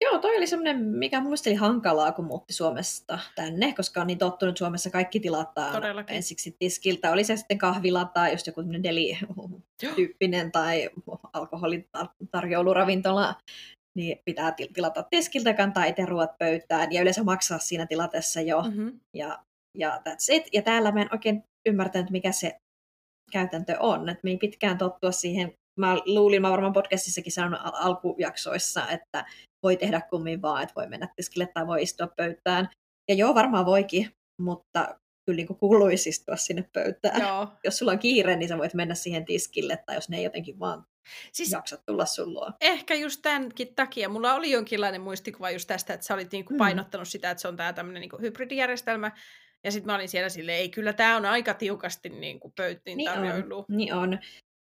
Joo, 0.04 0.20
toi 0.20 0.38
oli 0.38 0.48
semmoinen, 0.48 0.86
mikä 0.86 1.20
mun 1.20 1.28
mielestä 1.28 1.50
oli 1.50 1.56
hankalaa, 1.56 2.12
kun 2.12 2.26
muutti 2.26 2.54
Suomesta 2.54 3.20
tänne, 3.36 3.74
koska 3.74 4.02
on 4.02 4.08
niin 4.08 4.18
tottunut 4.18 4.58
Suomessa 4.58 4.90
kaikki 4.90 5.20
tilataan 5.20 5.74
Todellakin. 5.74 6.16
ensiksi 6.16 6.56
tiskiltä. 6.60 7.12
Oli 7.12 7.24
se 7.24 7.38
sitten 7.38 7.58
kahvila 7.58 8.06
tai 8.06 8.32
just 8.32 8.48
joku 8.48 8.62
deli-tyyppinen 8.84 10.52
tai 10.52 10.90
alkoholitarjouluravintola, 11.34 13.36
niin 13.96 14.20
pitää 14.26 14.54
tilata 14.74 15.04
tiskiltä, 15.04 15.54
kantaa 15.54 15.86
itse 15.86 16.06
ruoat 16.06 16.38
pöytään 16.38 16.92
ja 16.92 17.02
yleensä 17.02 17.24
maksaa 17.24 17.60
siinä 17.60 17.86
tilatessa 17.86 18.42
jo. 18.42 18.62
Mm-hmm. 18.62 19.00
Ja, 19.14 19.44
ja 19.78 20.02
that's 20.10 20.26
it. 20.30 20.44
Ja 20.54 20.62
täällä 20.62 20.92
mä 20.92 21.02
en 21.02 21.10
oikein 21.12 21.44
ymmärtänyt, 21.66 22.10
mikä 22.10 22.32
se 22.32 22.58
käytäntö 23.32 23.76
on. 23.80 24.10
Et 24.10 24.24
me 24.24 24.30
ei 24.30 24.38
pitkään 24.38 24.78
tottua 24.78 25.12
siihen. 25.12 25.54
Mä 25.80 25.98
luulin, 26.06 26.42
mä 26.42 26.52
varmaan 26.52 26.74
podcastissakin 26.74 27.32
sanonut 27.32 27.60
al- 27.64 27.72
alkujaksoissa, 27.74 28.88
että 28.88 29.26
voi 29.64 29.78
tehdä 29.78 30.02
kummin 30.02 30.42
vaan, 30.42 30.64
että 30.64 30.76
voi 30.76 30.88
mennä 30.88 31.08
tiskille 31.16 31.48
tai 31.54 31.68
voi 31.68 31.84
istua 31.84 32.08
pöytään. 32.08 32.70
Ja 33.10 33.16
joo, 33.16 33.36
varmaan 33.36 33.66
voikin, 33.66 34.12
mutta 34.42 35.00
kyllä 35.26 35.38
niin 35.38 35.58
kuuluisi 35.60 36.10
istua 36.10 36.36
sinne 36.36 36.70
pöytään. 36.74 37.22
Joo. 37.22 37.48
Jos 37.66 37.78
sulla 37.78 37.92
on 37.92 38.00
kiire, 38.00 38.36
niin 38.36 38.50
sä 38.50 38.58
voit 38.58 38.74
mennä 38.74 38.96
siihen 38.96 39.26
tiskille, 39.26 39.84
tai 39.86 39.96
jos 39.96 40.10
ne 40.10 40.18
ei 40.18 40.24
jotenkin 40.24 40.60
vaan 40.60 40.86
siis 41.32 41.52
jaksa 41.52 41.78
tulla 41.86 42.06
sun 42.06 42.34
luo. 42.34 42.52
Ehkä 42.62 42.96
just 42.96 43.22
tämänkin 43.22 43.76
takia. 43.76 44.10
Mulla 44.10 44.34
oli 44.34 44.52
jonkinlainen 44.52 45.02
muistikuva 45.02 45.52
just 45.52 45.68
tästä, 45.68 45.94
että 45.94 46.06
sä 46.06 46.14
olit 46.14 46.32
niin 46.32 46.46
kuin 46.46 46.58
painottanut 46.58 47.08
mm. 47.08 47.10
sitä, 47.10 47.32
että 47.32 47.42
se 47.42 47.48
on 47.48 47.58
tämä 47.58 47.74
tämmöinen 47.74 48.02
niin 48.02 48.22
hybridijärjestelmä, 48.22 49.12
ja 49.64 49.72
sitten 49.72 49.86
mä 49.86 49.96
olin 49.96 50.10
siellä 50.10 50.30
silleen, 50.30 50.58
ei 50.58 50.70
kyllä 50.70 50.94
tämä 50.94 51.18
on 51.18 51.26
aika 51.26 51.54
tiukasti 51.54 52.10
niin 52.10 52.40
kuin 52.40 52.54
pöyttiin 52.56 52.98
niin 52.98 53.12
tarjoilu. 53.12 53.58
On, 53.58 53.66
niin 53.70 53.94
on. 53.94 54.20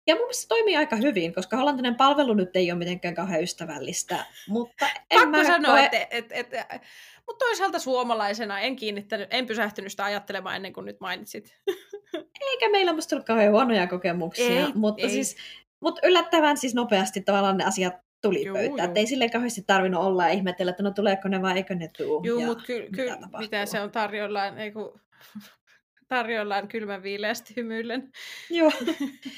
Ja 0.06 0.14
mun 0.14 0.22
mielestä 0.22 0.42
se 0.42 0.48
toimii 0.48 0.76
aika 0.76 0.96
hyvin, 0.96 1.34
koska 1.34 1.56
hollantainen 1.56 1.94
palvelu 1.94 2.34
nyt 2.34 2.56
ei 2.56 2.70
ole 2.72 2.78
mitenkään 2.78 3.14
kauhean 3.14 3.42
ystävällistä. 3.42 4.26
Mutta 4.48 4.86
en 4.86 5.20
Pakko 5.20 5.30
mä 5.30 5.44
sanoa, 5.44 5.72
koe... 5.72 5.84
että 5.84 5.98
et, 5.98 6.26
et, 6.30 6.54
et, 6.54 6.82
mutta 7.26 7.44
toisaalta 7.44 7.78
suomalaisena 7.78 8.60
en 8.60 8.76
kiinnittänyt, 8.76 9.28
en 9.30 9.46
pysähtynyt 9.46 9.92
sitä 9.92 10.04
ajattelemaan 10.04 10.56
ennen 10.56 10.72
kuin 10.72 10.84
nyt 10.84 11.00
mainitsit. 11.00 11.60
Eikä 12.50 12.70
meillä 12.70 12.92
musta 12.92 13.16
ollut 13.16 13.26
kauhean 13.26 13.52
huonoja 13.52 13.86
kokemuksia, 13.86 14.66
ei, 14.66 14.72
mutta 14.74 15.02
ei. 15.02 15.10
siis 15.10 15.36
mutta 15.80 16.00
yllättävän 16.06 16.56
siis 16.56 16.74
nopeasti 16.74 17.20
tavallaan 17.20 17.56
ne 17.56 17.64
asiat 17.64 17.94
tuli 18.26 18.46
Juu, 18.46 18.54
pöytään. 18.54 18.78
juu. 18.78 18.84
Että 18.88 19.00
ei 19.00 19.06
silleen 19.06 19.30
kauheasti 19.30 19.62
tarvinnut 19.66 20.02
olla 20.04 20.22
ja 20.24 20.32
ihmetellä, 20.32 20.70
että 20.70 20.82
no 20.82 20.90
tuleeko 20.90 21.28
ne 21.28 21.42
vai 21.42 21.56
eikö 21.56 21.74
ne 21.74 21.90
tuu. 21.98 22.22
Joo, 22.24 22.40
mutta 22.40 22.64
kyllä, 22.66 22.84
mitä 22.90 22.96
ky- 22.96 23.08
tapahtuu. 23.10 23.40
mitä 23.40 23.66
se 23.66 23.80
on 23.80 23.90
tarjollaan, 23.90 24.58
ei 24.58 24.72
kun, 24.72 25.00
tarjollaan 26.08 26.68
kylmän 26.68 27.02
viileästi 27.02 27.56
hymyillen. 27.56 28.12
Joo. 28.50 28.72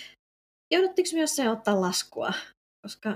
Jouduttiinko 0.72 1.10
myös 1.14 1.36
se 1.36 1.50
ottaa 1.50 1.80
laskua? 1.80 2.32
Koska 2.82 3.08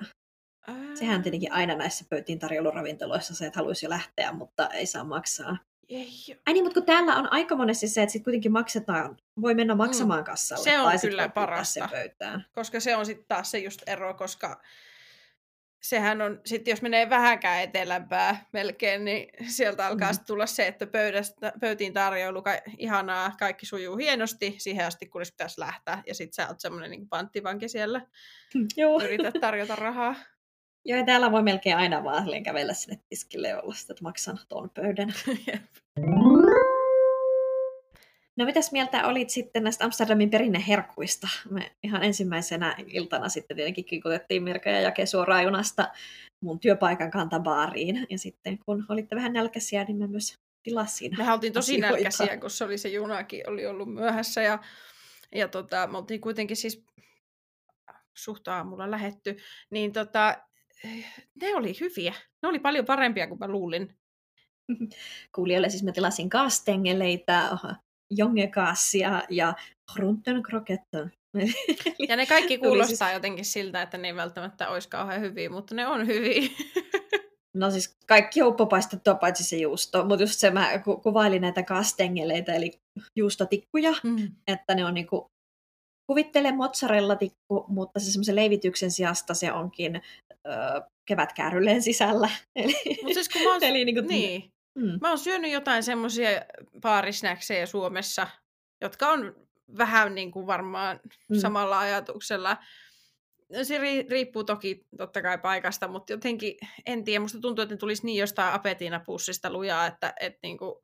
Ää, 0.67 0.77
sehän 0.95 1.23
tietenkin 1.23 1.53
aina 1.53 1.75
näissä 1.75 2.05
pöytiin 2.11 2.39
tarjouluravintoloissa 2.39 3.35
se, 3.35 3.47
että 3.47 3.59
haluaisi 3.59 3.87
jo 3.87 3.91
lähteä, 3.91 4.33
mutta 4.33 4.69
ei 4.69 4.87
saa 4.87 5.05
maksaa. 5.05 5.57
Ei. 5.89 6.09
Ai 6.47 6.53
niin, 6.53 6.65
mutta 6.65 6.81
kun 6.81 6.87
täällä 6.87 7.17
on 7.17 7.33
aika 7.33 7.57
monesti 7.57 7.89
se, 7.89 8.03
että 8.03 8.13
sit 8.13 8.25
kuitenkin 8.25 8.53
maksetaan, 8.53 9.17
voi 9.41 9.55
mennä 9.55 9.75
maksamaan 9.75 10.25
kassalle. 10.25 10.65
Se 10.65 10.79
on 10.79 10.85
tai 10.85 10.99
kyllä 10.99 11.29
parasta. 11.29 11.73
sen 11.75 11.89
pöytään. 11.91 12.47
koska 12.55 12.81
se 12.81 12.97
on 12.97 13.07
sitten 13.07 13.25
taas 13.29 13.51
se 13.51 13.59
just 13.59 13.83
ero, 13.87 14.15
koska 14.15 14.61
sehän 15.83 16.23
on, 16.23 16.41
sitten 16.45 16.73
jos 16.73 16.83
menee 16.83 17.11
vähänkään 17.11 17.63
etelämpää 17.63 18.47
melkein, 18.53 19.05
niin 19.05 19.29
sieltä 19.49 19.87
alkaa 19.87 20.13
Mm. 20.13 20.17
mm. 20.19 20.25
tulla 20.27 20.47
se, 20.47 20.67
että 20.67 20.87
pöydästä, 20.87 21.53
pöytiin 21.61 21.93
tarjoilu, 21.93 22.43
ka, 22.43 22.51
ihanaa, 22.79 23.33
kaikki 23.39 23.67
sujuu 23.67 23.97
hienosti 23.97 24.55
siihen 24.59 24.87
asti, 24.87 25.07
kunnes 25.07 25.33
pitäisi 25.33 25.61
lähteä. 25.61 26.03
Ja 26.07 26.15
sitten 26.15 26.35
sä 26.35 26.49
oot 26.49 26.61
semmoinen 26.61 26.91
niin 26.91 27.09
panttivanki 27.09 27.69
siellä, 27.69 28.07
Joo. 28.77 29.03
yrität 29.03 29.35
tarjota 29.41 29.77
rahaa. 29.77 30.15
Joo, 30.85 30.99
ja 30.99 31.05
täällä 31.05 31.33
voi 31.33 31.43
melkein 31.43 31.77
aina 31.77 32.05
vaan 32.05 32.43
kävellä 32.45 32.75
sinne 32.75 33.01
tiskille 33.09 33.49
ja 33.49 33.61
olla 33.61 33.75
sitä, 33.75 33.93
että 33.93 34.03
maksan 34.03 34.39
tuon 34.49 34.71
pöydän. 34.71 35.15
No 38.37 38.45
mitäs 38.45 38.73
mieltä 38.73 39.07
olit 39.07 39.31
sitten 39.31 39.65
näistä 39.65 39.85
Amsterdamin 39.85 40.31
perinneherkuista? 40.31 41.29
Me 41.51 41.73
ihan 41.83 42.03
ensimmäisenä 42.03 42.77
iltana 42.87 43.29
sitten 43.29 43.57
tietenkin 43.57 43.85
kikutettiin 43.85 44.43
Mirka 44.43 44.71
ja 44.71 44.81
Jake 44.81 45.07
suoraan 45.07 45.45
junasta 45.45 45.89
mun 46.43 46.61
työpaikan 46.61 47.11
kantabaariin. 47.11 48.07
Ja 48.11 48.19
sitten 48.19 48.59
kun 48.59 48.87
olitte 48.89 49.17
vähän 49.17 49.33
nälkäisiä, 49.33 49.85
niin 49.85 49.97
mä 49.97 50.07
myös 50.07 50.39
tilasin. 50.63 51.15
Mehän 51.19 51.35
oltiin 51.35 51.53
tosi 51.53 51.73
asioita. 51.73 51.95
nälkäisiä, 51.95 52.37
kun 52.37 52.51
se 52.51 52.65
oli 52.65 52.79
se 52.79 52.89
junakin 52.89 53.51
oli 53.51 53.67
ollut 53.67 53.95
myöhässä 53.95 54.43
ja, 54.43 54.59
ja 55.35 55.49
tota, 55.49 55.87
me 55.87 55.99
oltiin 55.99 56.21
kuitenkin 56.21 56.57
siis 56.57 56.85
suht 58.15 58.49
aamulla 58.49 58.91
lähetty, 58.91 59.37
niin 59.71 59.93
tota, 59.93 60.43
ne 61.41 61.55
oli 61.55 61.81
hyviä. 61.81 62.15
Ne 62.43 62.49
oli 62.49 62.59
paljon 62.59 62.85
parempia 62.85 63.27
kuin 63.27 63.39
mä 63.39 63.49
luulin. 63.49 63.97
Kuulijoille 65.35 65.69
siis 65.71 65.83
mä 65.83 65.93
tilasin 65.93 66.31
kastengeleitä, 66.31 67.59
jongekassia 68.17 69.23
ja 69.31 69.55
grunten 69.93 70.43
kroketten. 70.43 71.13
Ja 72.09 72.17
ne 72.17 72.27
kaikki 72.27 72.59
Tuli 72.59 72.69
kuulostaa 72.69 73.09
siis- 73.09 73.13
jotenkin 73.15 73.45
siltä, 73.45 73.83
että 73.83 73.99
ne 73.99 74.09
ei 74.09 74.17
välttämättä 74.17 74.69
olisi 74.69 74.89
kauhean 74.89 75.21
hyviä, 75.21 75.51
mutta 75.51 75.75
ne 75.75 75.87
on 75.87 76.07
hyviä. 76.07 76.49
No 77.57 77.71
siis 77.71 77.95
kaikki 78.07 78.43
on 78.43 78.49
uppopaistettua 78.49 79.15
paitsi 79.15 79.45
se 79.45 79.57
juusto, 79.57 80.05
mutta 80.05 80.23
just 80.23 80.39
se 80.41 80.51
mä 80.51 80.79
ku- 80.79 80.97
kuvailin 80.97 81.43
näitä 81.43 81.63
kastengeleitä, 81.63 82.55
eli 82.55 82.71
juustotikkuja, 83.19 83.93
Mm. 84.03 84.29
että 84.47 84.75
ne 84.75 84.85
on 84.85 84.95
niinku, 84.95 85.27
kuvittele 86.11 86.53
mozzarella-tikku, 86.53 87.65
mutta 87.69 88.01
se 88.01 88.11
semmoisen 88.13 88.37
leivityksen 88.37 88.91
sijasta 88.91 89.35
se 89.35 89.53
onkin 89.53 89.97
ö, 90.47 90.51
kevätkäärylleen 91.09 91.83
sisällä. 91.83 92.31
Eli, 92.57 92.75
siis 93.15 93.29
kun 93.29 93.43
mä 93.43 93.53
oon, 93.53 93.65
eli 93.65 93.85
niinku, 93.85 94.09
niin, 94.09 94.45
Mm, 94.75 94.99
mä 95.01 95.09
oon 95.09 95.19
syönyt 95.19 95.53
jotain 95.53 95.83
semmoisia 95.83 96.29
baarisnäksejä 96.81 97.67
Suomessa, 97.67 98.27
jotka 98.81 99.09
on 99.09 99.35
vähän 99.79 100.15
niin 100.15 100.31
kuin 100.33 100.47
varmaan 100.47 101.01
Mm. 101.29 101.37
samalla 101.39 101.79
ajatuksella. 101.79 102.57
Se 103.63 103.79
ri- 103.79 104.11
riippuu 104.11 104.45
toki 104.45 104.87
totta 104.97 105.23
kai 105.23 105.39
paikasta, 105.39 105.89
mutta 105.89 106.13
jotenkin, 106.13 106.55
en 106.87 107.05
tiedä, 107.05 107.21
musta 107.21 107.41
tuntuu, 107.41 107.63
että 107.63 107.75
ne 107.75 107.79
tulisi 107.79 108.07
niin 108.07 108.21
jostain 108.21 108.55
apetiinapussista 108.55 109.53
lujaa, 109.53 109.87
että, 109.87 110.15
että 110.21 110.39
niin 110.43 110.59
kuin, 110.59 110.75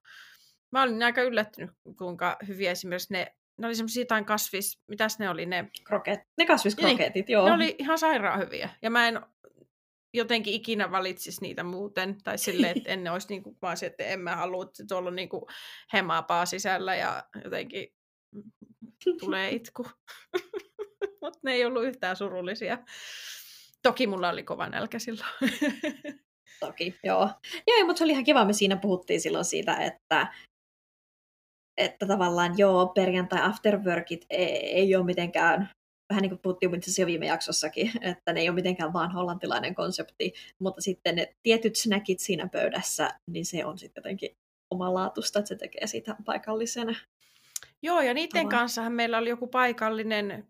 mä 0.73 0.83
olin 0.83 1.03
aika 1.03 1.23
yllättynyt, 1.23 1.71
kuinka 1.99 2.37
hyviä 2.49 2.71
esimerkiksi 2.71 3.13
ne, 3.13 3.35
ne 3.59 3.67
oli 3.67 3.75
semmoisia 3.75 4.01
jotain 4.01 4.25
kasvis, 4.25 4.81
mitäs 4.89 5.19
ne 5.19 5.31
oli 5.31 5.47
ne, 5.47 5.71
kroket, 5.85 6.21
ne 6.39 6.47
kasviskroketit, 6.47 7.29
joo. 7.29 7.47
ne 7.49 7.53
oli 7.55 7.75
ihan 7.79 7.99
sairaan 7.99 8.41
hyviä. 8.41 8.71
Ja 8.83 8.91
mä 8.91 9.09
en 9.09 9.21
jotenkin 10.15 10.55
ikinä 10.55 10.91
valitsisi 10.91 11.41
niitä 11.41 11.65
muuten. 11.65 12.17
Tai 12.25 12.39
silleen, 12.39 12.77
että 12.77 12.91
en 12.91 13.13
olisi 13.13 13.29
niin 13.29 13.43
kuin, 13.43 13.57
vaan 13.63 13.77
se, 13.77 13.87
että 13.87 14.05
en 14.05 14.21
mä 14.21 14.37
halua, 14.37 14.65
että 14.65 14.85
tuolla 14.89 15.09
on 15.09 15.17
niin 15.17 15.29
kuin 15.29 15.43
hemaapaa 15.93 16.47
sisällä 16.47 16.97
ja 16.97 17.25
jotenkin 17.45 17.95
tulee 19.21 19.51
itku. 19.51 19.87
Mutta 21.23 21.41
ne 21.43 21.53
ei 21.53 21.65
ollut 21.65 21.85
yhtään 21.85 22.17
surullisia. 22.17 22.79
Toki 23.83 24.07
mulla 24.07 24.29
oli 24.29 24.43
kova 24.43 24.69
nälkä 24.69 24.99
silloin. 24.99 25.31
Toki, 26.61 26.99
joo. 27.05 27.31
Joo, 27.67 27.87
mutta 27.87 27.99
se 27.99 28.05
oli 28.05 28.13
ihan 28.13 28.25
kiva, 28.25 28.45
me 28.45 28.53
siinä 28.53 28.77
puhuttiin 28.77 29.21
silloin 29.21 29.45
siitä, 29.45 29.77
että, 29.77 30.35
että 31.77 32.07
tavallaan 32.07 32.59
joo, 32.59 32.87
perjantai 32.87 33.43
afterworkit 33.43 34.27
ei, 34.31 34.57
ei 34.57 34.97
ole 34.97 35.05
mitenkään, 35.05 35.71
vähän 36.11 36.23
niin 36.23 36.31
kuin 36.31 36.39
puhuttiin 36.39 36.75
itse 36.75 36.85
asiassa 36.85 37.03
jo 37.03 37.07
viime 37.07 37.27
jaksossakin, 37.27 37.93
että 38.11 38.33
ne 38.33 38.41
ei 38.41 38.49
ole 38.49 38.55
mitenkään 38.55 38.93
vaan 38.93 39.13
hollantilainen 39.13 39.75
konsepti, 39.75 40.33
mutta 40.59 40.81
sitten 40.81 41.17
ne 41.17 41.35
tietyt 41.43 41.77
snackit 41.77 42.21
siinä 42.21 42.49
pöydässä, 42.53 43.11
niin 43.27 43.47
se 43.47 43.65
on 43.65 43.79
sitten 43.79 44.01
jotenkin 44.01 44.37
omalaatuista, 44.71 45.39
että 45.39 45.49
se 45.49 45.57
tekee 45.57 45.87
siitä 45.87 46.17
paikallisena. 46.25 46.95
Joo, 47.83 48.01
ja 48.01 48.15
niiden 48.15 48.39
Aivan. 48.39 48.51
kanssahan 48.51 48.93
meillä 48.93 49.19
oli 49.19 49.29
joku 49.29 49.47
paikallinen, 49.47 50.47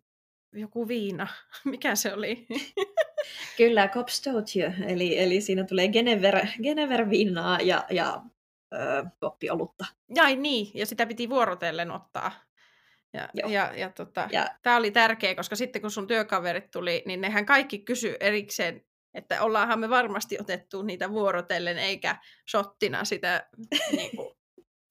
joku 0.52 0.88
viina. 0.88 1.26
Mikä 1.64 1.94
se 1.94 2.14
oli? 2.14 2.46
Kyllä, 3.56 3.88
Copstotio, 3.88 4.70
eli, 4.86 5.18
eli 5.18 5.40
siinä 5.40 5.64
tulee 5.64 5.88
Genever, 5.88 6.46
Genever 6.62 7.10
viinaa 7.10 7.60
ja, 7.60 7.84
ja 7.90 8.22
ö, 8.74 8.78
koppiolutta. 9.20 9.84
Jai 10.14 10.36
niin, 10.36 10.70
ja 10.74 10.86
sitä 10.86 11.06
piti 11.06 11.30
vuorotellen 11.30 11.90
ottaa. 11.90 12.32
Ja, 13.12 13.28
Joo. 13.34 13.50
ja, 13.50 13.72
ja, 13.76 13.90
tota, 13.90 14.28
Ja 14.32 14.46
tämä 14.62 14.76
oli 14.76 14.90
tärkeä, 14.90 15.34
koska 15.34 15.56
sitten 15.56 15.82
kun 15.82 15.90
sun 15.90 16.06
työkaverit 16.06 16.70
tuli, 16.70 17.02
niin 17.06 17.20
nehän 17.20 17.46
kaikki 17.46 17.78
kysy 17.78 18.16
erikseen, 18.20 18.82
että 19.14 19.42
ollaanhan 19.42 19.80
me 19.80 19.90
varmasti 19.90 20.36
otettu 20.40 20.82
niitä 20.82 21.10
vuorotellen, 21.10 21.78
eikä 21.78 22.16
shottina 22.50 23.04
sitä, 23.04 23.48
niin 23.90 24.16
kuin, 24.16 24.34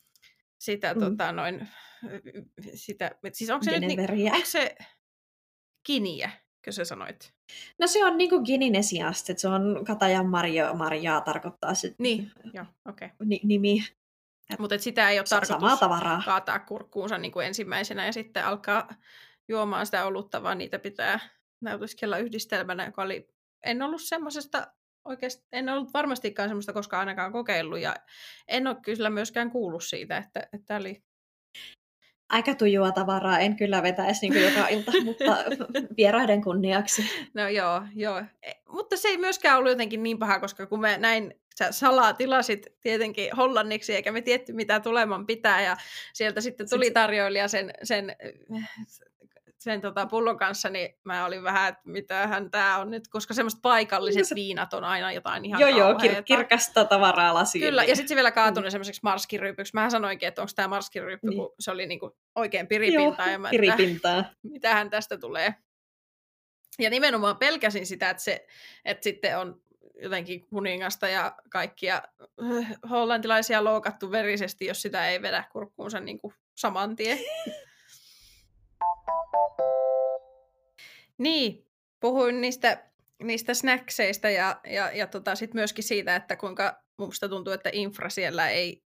sitä 0.65 0.93
Mm. 0.93 0.99
tota, 0.99 1.31
noin, 1.31 1.67
sitä, 2.75 3.11
siis 3.33 3.49
onko 3.49 3.63
se 3.63 3.71
nyt, 3.71 3.79
niin, 3.79 3.89
Geneveriä. 3.91 4.33
onko 4.33 4.45
se 4.45 4.75
kiniä, 5.87 6.31
kun 6.65 6.73
sä 6.73 6.85
sanoit? 6.85 7.33
No 7.79 7.87
se 7.87 8.05
on 8.05 8.17
niinku 8.17 8.43
Guinness 8.43 8.93
että 9.29 9.41
se 9.41 9.47
on 9.47 9.85
katajan 9.87 10.29
marjo, 10.29 10.73
marjaa 10.73 11.21
tarkoittaa 11.21 11.73
se 11.73 11.95
Niin, 11.99 12.31
joo. 12.53 12.65
Okay. 12.89 13.09
ni, 13.25 13.39
nimi. 13.43 13.83
Mutta 14.59 14.77
sitä 14.77 15.09
ei 15.09 15.19
ole 15.19 15.25
tarkoitus 15.29 15.79
tavaraa. 15.79 16.21
kaataa 16.25 16.59
kurkkuunsa 16.59 17.17
niin 17.17 17.31
kuin 17.31 17.47
ensimmäisenä 17.47 18.05
ja 18.05 18.13
sitten 18.13 18.45
alkaa 18.45 18.89
juomaan 19.47 19.85
sitä 19.85 20.05
olutta, 20.05 20.43
vaan 20.43 20.57
niitä 20.57 20.79
pitää 20.79 21.19
nautiskella 21.61 22.17
yhdistelmänä, 22.17 22.85
joka 22.85 23.01
oli, 23.01 23.29
en 23.63 23.81
ollut 23.81 24.01
semmoisesta 24.01 24.67
oikeasti, 25.05 25.47
en 25.51 25.69
ollut 25.69 25.93
varmastikaan 25.93 26.49
semmoista 26.49 26.73
koskaan 26.73 26.99
ainakaan 26.99 27.31
kokeillut 27.31 27.79
ja 27.79 27.95
en 28.47 28.67
ole 28.67 28.77
kyllä 28.81 29.09
myöskään 29.09 29.51
kuullut 29.51 29.83
siitä, 29.83 30.17
että, 30.17 30.47
että 30.53 30.75
oli, 30.75 31.03
Aika 32.29 32.55
tujua 32.55 32.91
tavaraa, 32.91 33.39
en 33.39 33.55
kyllä 33.55 33.83
vetäisi 33.83 34.29
niinku 34.29 34.39
joka 34.49 34.67
ilta, 34.67 34.91
mutta 35.05 35.23
vieraiden 35.97 36.43
kunniaksi. 36.43 37.03
no 37.33 37.47
joo, 37.47 37.81
joo. 37.95 38.17
E, 38.43 38.51
mutta 38.69 38.97
se 38.97 39.07
ei 39.07 39.17
myöskään 39.17 39.57
ollut 39.57 39.71
jotenkin 39.71 40.03
niin 40.03 40.19
paha, 40.19 40.39
koska 40.39 40.65
kun 40.65 40.81
me 40.81 40.97
näin, 40.97 41.33
sä 41.57 41.71
salaa 41.71 42.13
tilasit 42.13 42.67
tietenkin 42.81 43.35
hollanniksi, 43.35 43.95
eikä 43.95 44.11
me 44.11 44.21
tietty 44.21 44.53
mitä 44.53 44.79
tuleman 44.79 45.25
pitää, 45.25 45.61
ja 45.61 45.77
sieltä 46.13 46.41
sitten 46.41 46.69
tuli 46.69 46.91
tarjoilija 46.91 47.47
sen, 47.47 47.71
sen, 47.83 48.15
sen 49.59 49.81
tota 49.81 50.05
pullon 50.05 50.37
kanssa, 50.37 50.69
niin 50.69 50.89
mä 51.03 51.25
olin 51.25 51.43
vähän, 51.43 51.69
että 51.69 51.81
mitähän 51.85 52.51
tämä 52.51 52.77
on 52.77 52.91
nyt, 52.91 53.07
koska 53.07 53.33
semmoiset 53.33 53.59
paikalliset 53.61 54.27
Se- 54.27 54.35
viinat 54.35 54.73
on 54.73 54.83
aina 54.83 55.11
jotain 55.11 55.45
ihan 55.45 55.61
joo, 55.61 55.69
joo, 55.69 55.93
kir- 55.93 56.23
kirkasta 56.23 56.85
tavaraa 56.85 57.33
lasiin. 57.33 57.63
Kyllä, 57.65 57.83
ja 57.83 57.95
sitten 57.95 58.07
se 58.09 58.15
vielä 58.15 58.31
kaatui 58.31 58.61
Mm. 58.63 58.67
mm. 58.67 58.71
semmoiseksi 58.71 59.01
marskiryypyksi. 59.03 59.71
Mähän 59.73 59.91
sanoinkin, 59.91 60.27
että 60.27 60.41
onko 60.41 60.51
tämä 60.55 60.67
marskiryyppy, 60.67 61.27
Niin. 61.29 61.37
kun 61.37 61.55
se 61.59 61.71
oli 61.71 61.85
niinku 61.87 62.17
oikein 62.35 62.63
Joo, 62.63 62.67
piripinta. 62.69 63.23
ja 63.23 63.39
mä, 63.39 63.47
että 63.47 63.51
piripintaa. 63.61 64.23
mitähän 64.43 64.89
tästä 64.89 65.17
tulee. 65.17 65.55
Ja 66.79 66.89
nimenomaan 66.89 67.37
pelkäsin 67.37 67.85
sitä, 67.85 68.09
että, 68.09 68.23
se, 68.23 68.47
että 68.85 69.03
sitten 69.03 69.37
on 69.39 69.61
jotenkin 70.01 70.47
kuningasta 70.47 71.07
ja 71.07 71.35
kaikkia 71.49 72.01
äh, 72.43 72.73
hollantilaisia 72.89 73.63
loukattu 73.63 74.11
verisesti, 74.11 74.65
jos 74.65 74.81
sitä 74.81 75.09
ei 75.09 75.21
vedä 75.21 75.43
kurkkuunsa 75.51 75.99
niin 75.99 76.19
kuin 76.19 76.33
saman 76.55 76.95
tien. 76.95 77.19
niin, 81.17 81.67
puhuin 81.99 82.41
niistä, 82.41 82.83
niistä 83.23 83.53
snackseista 83.53 84.29
ja, 84.29 84.59
ja, 84.63 84.91
ja 84.91 85.07
tota, 85.07 85.35
sit 85.35 85.53
myöskin 85.53 85.83
siitä, 85.83 86.15
että 86.15 86.35
kuinka 86.35 86.83
musta 86.97 87.29
tuntuu, 87.29 87.53
että 87.53 87.69
infra 87.73 88.09
siellä 88.09 88.49
ei, 88.49 88.83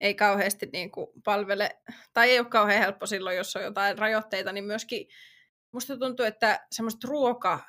ei 0.00 0.14
kauheasti 0.14 0.68
niin 0.72 0.90
kuin 0.90 1.06
palvele, 1.24 1.80
tai 2.12 2.30
ei 2.30 2.38
ole 2.38 2.48
kauhean 2.48 2.82
helppo 2.82 3.06
silloin, 3.06 3.36
jos 3.36 3.56
on 3.56 3.62
jotain 3.62 3.98
rajoitteita, 3.98 4.52
niin 4.52 4.64
myöskin 4.64 5.06
musta 5.72 5.96
tuntuu, 5.96 6.26
että 6.26 6.66
semmoiset 6.72 7.04
ruoka, 7.04 7.60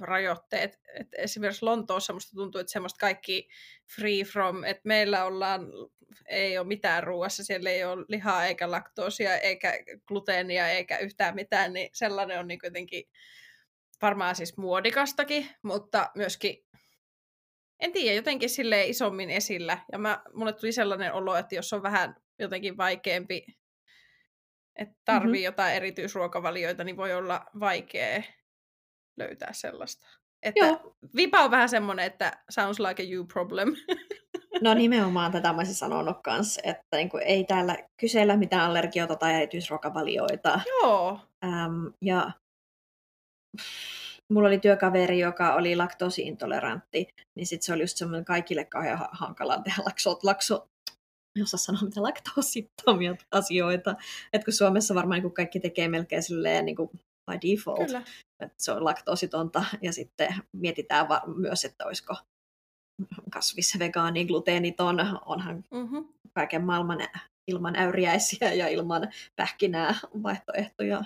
rajoitteet. 0.00 0.80
Et 1.00 1.08
esimerkiksi 1.18 1.64
Lontoossa 1.64 2.12
musta 2.12 2.36
tuntuu, 2.36 2.60
että 2.60 2.72
semmoista 2.72 2.98
kaikki 2.98 3.48
free 3.96 4.24
from, 4.24 4.64
että 4.64 4.82
meillä 4.84 5.24
ollaan, 5.24 5.66
ei 6.28 6.58
ole 6.58 6.66
mitään 6.66 7.02
ruuassa, 7.02 7.44
siellä 7.44 7.70
ei 7.70 7.84
ole 7.84 8.04
lihaa 8.08 8.46
eikä 8.46 8.70
laktoosia 8.70 9.36
eikä 9.36 9.72
gluteenia 10.08 10.68
eikä 10.68 10.98
yhtään 10.98 11.34
mitään, 11.34 11.72
niin 11.72 11.90
sellainen 11.92 12.38
on 12.38 12.48
niin 12.48 12.60
kuitenkin 12.60 13.04
varmaan 14.02 14.36
siis 14.36 14.56
muodikastakin, 14.56 15.48
mutta 15.62 16.10
myöskin 16.14 16.66
en 17.80 17.92
tiedä, 17.92 18.16
jotenkin 18.16 18.50
sille 18.50 18.86
isommin 18.86 19.30
esillä. 19.30 19.78
Ja 19.92 19.98
mä, 19.98 20.22
mulle 20.34 20.52
tuli 20.52 20.72
sellainen 20.72 21.12
olo, 21.12 21.36
että 21.36 21.54
jos 21.54 21.72
on 21.72 21.82
vähän 21.82 22.16
jotenkin 22.38 22.76
vaikeampi, 22.76 23.46
että 24.76 24.94
tarvii 25.04 25.30
mm-hmm. 25.30 25.44
jotain 25.44 25.74
erityisruokavalioita, 25.74 26.84
niin 26.84 26.96
voi 26.96 27.14
olla 27.14 27.46
vaikea 27.60 28.22
löytää 29.16 29.52
sellaista. 29.52 30.06
Että 30.42 30.66
Joo. 30.66 30.94
vipa 31.16 31.44
on 31.44 31.50
vähän 31.50 31.68
semmoinen, 31.68 32.06
että 32.06 32.38
sounds 32.50 32.80
like 32.80 33.02
a 33.02 33.06
you 33.12 33.24
problem. 33.24 33.68
No 34.60 34.74
nimenomaan 34.74 35.32
tätä 35.32 35.52
mä 35.52 35.58
olisin 35.58 35.74
sanonut 35.74 36.16
kanssa, 36.22 36.60
että 36.64 36.96
niin 36.96 37.08
kuin 37.08 37.22
ei 37.22 37.44
täällä 37.44 37.76
kysellä 38.00 38.36
mitään 38.36 38.70
allergioita 38.70 39.16
tai 39.16 39.34
erityisruokavalioita. 39.34 40.60
Joo. 40.66 41.20
Ähm, 41.44 41.86
ja 42.02 42.30
mulla 44.32 44.48
oli 44.48 44.58
työkaveri, 44.58 45.18
joka 45.18 45.54
oli 45.54 45.76
laktoosiintolerantti, 45.76 47.08
niin 47.34 47.46
sitten 47.46 47.66
se 47.66 47.72
oli 47.72 47.82
just 47.82 47.96
semmoinen 47.96 48.24
kaikille 48.24 48.64
kauhean 48.64 49.08
hankalaa 49.12 49.62
tehdä 49.62 49.82
lakso, 49.84 50.18
lakso, 50.22 50.68
osaa 51.42 51.58
sanoa 51.58 51.82
mitä 51.82 52.02
laktoosittomia 52.02 53.16
asioita. 53.32 53.94
Et 54.32 54.44
kun 54.44 54.52
Suomessa 54.52 54.94
varmaan 54.94 55.22
niin 55.22 55.34
kaikki 55.34 55.60
tekee 55.60 55.88
melkein 55.88 56.22
silleen 56.22 56.64
niin 56.64 56.76
kuin 56.76 56.90
by 57.30 57.50
default, 57.50 57.86
Kyllä. 57.86 58.02
Että 58.40 58.64
se 58.64 58.72
on 58.72 58.84
laktoositonta, 58.84 59.64
ja 59.82 59.92
sitten 59.92 60.34
mietitään 60.52 61.08
va- 61.08 61.22
myös, 61.36 61.64
että 61.64 61.84
olisiko 61.86 62.14
kasvisvegaani, 63.30 64.26
gluteeniton, 64.26 65.20
onhan 65.24 65.64
mm-hmm. 65.70 66.08
kaiken 66.32 66.64
maailman 66.64 66.98
ilman 67.46 67.76
äyriäisiä 67.76 68.52
ja 68.52 68.68
ilman 68.68 69.12
pähkinää 69.36 69.94
vaihtoehtoja. 70.22 71.04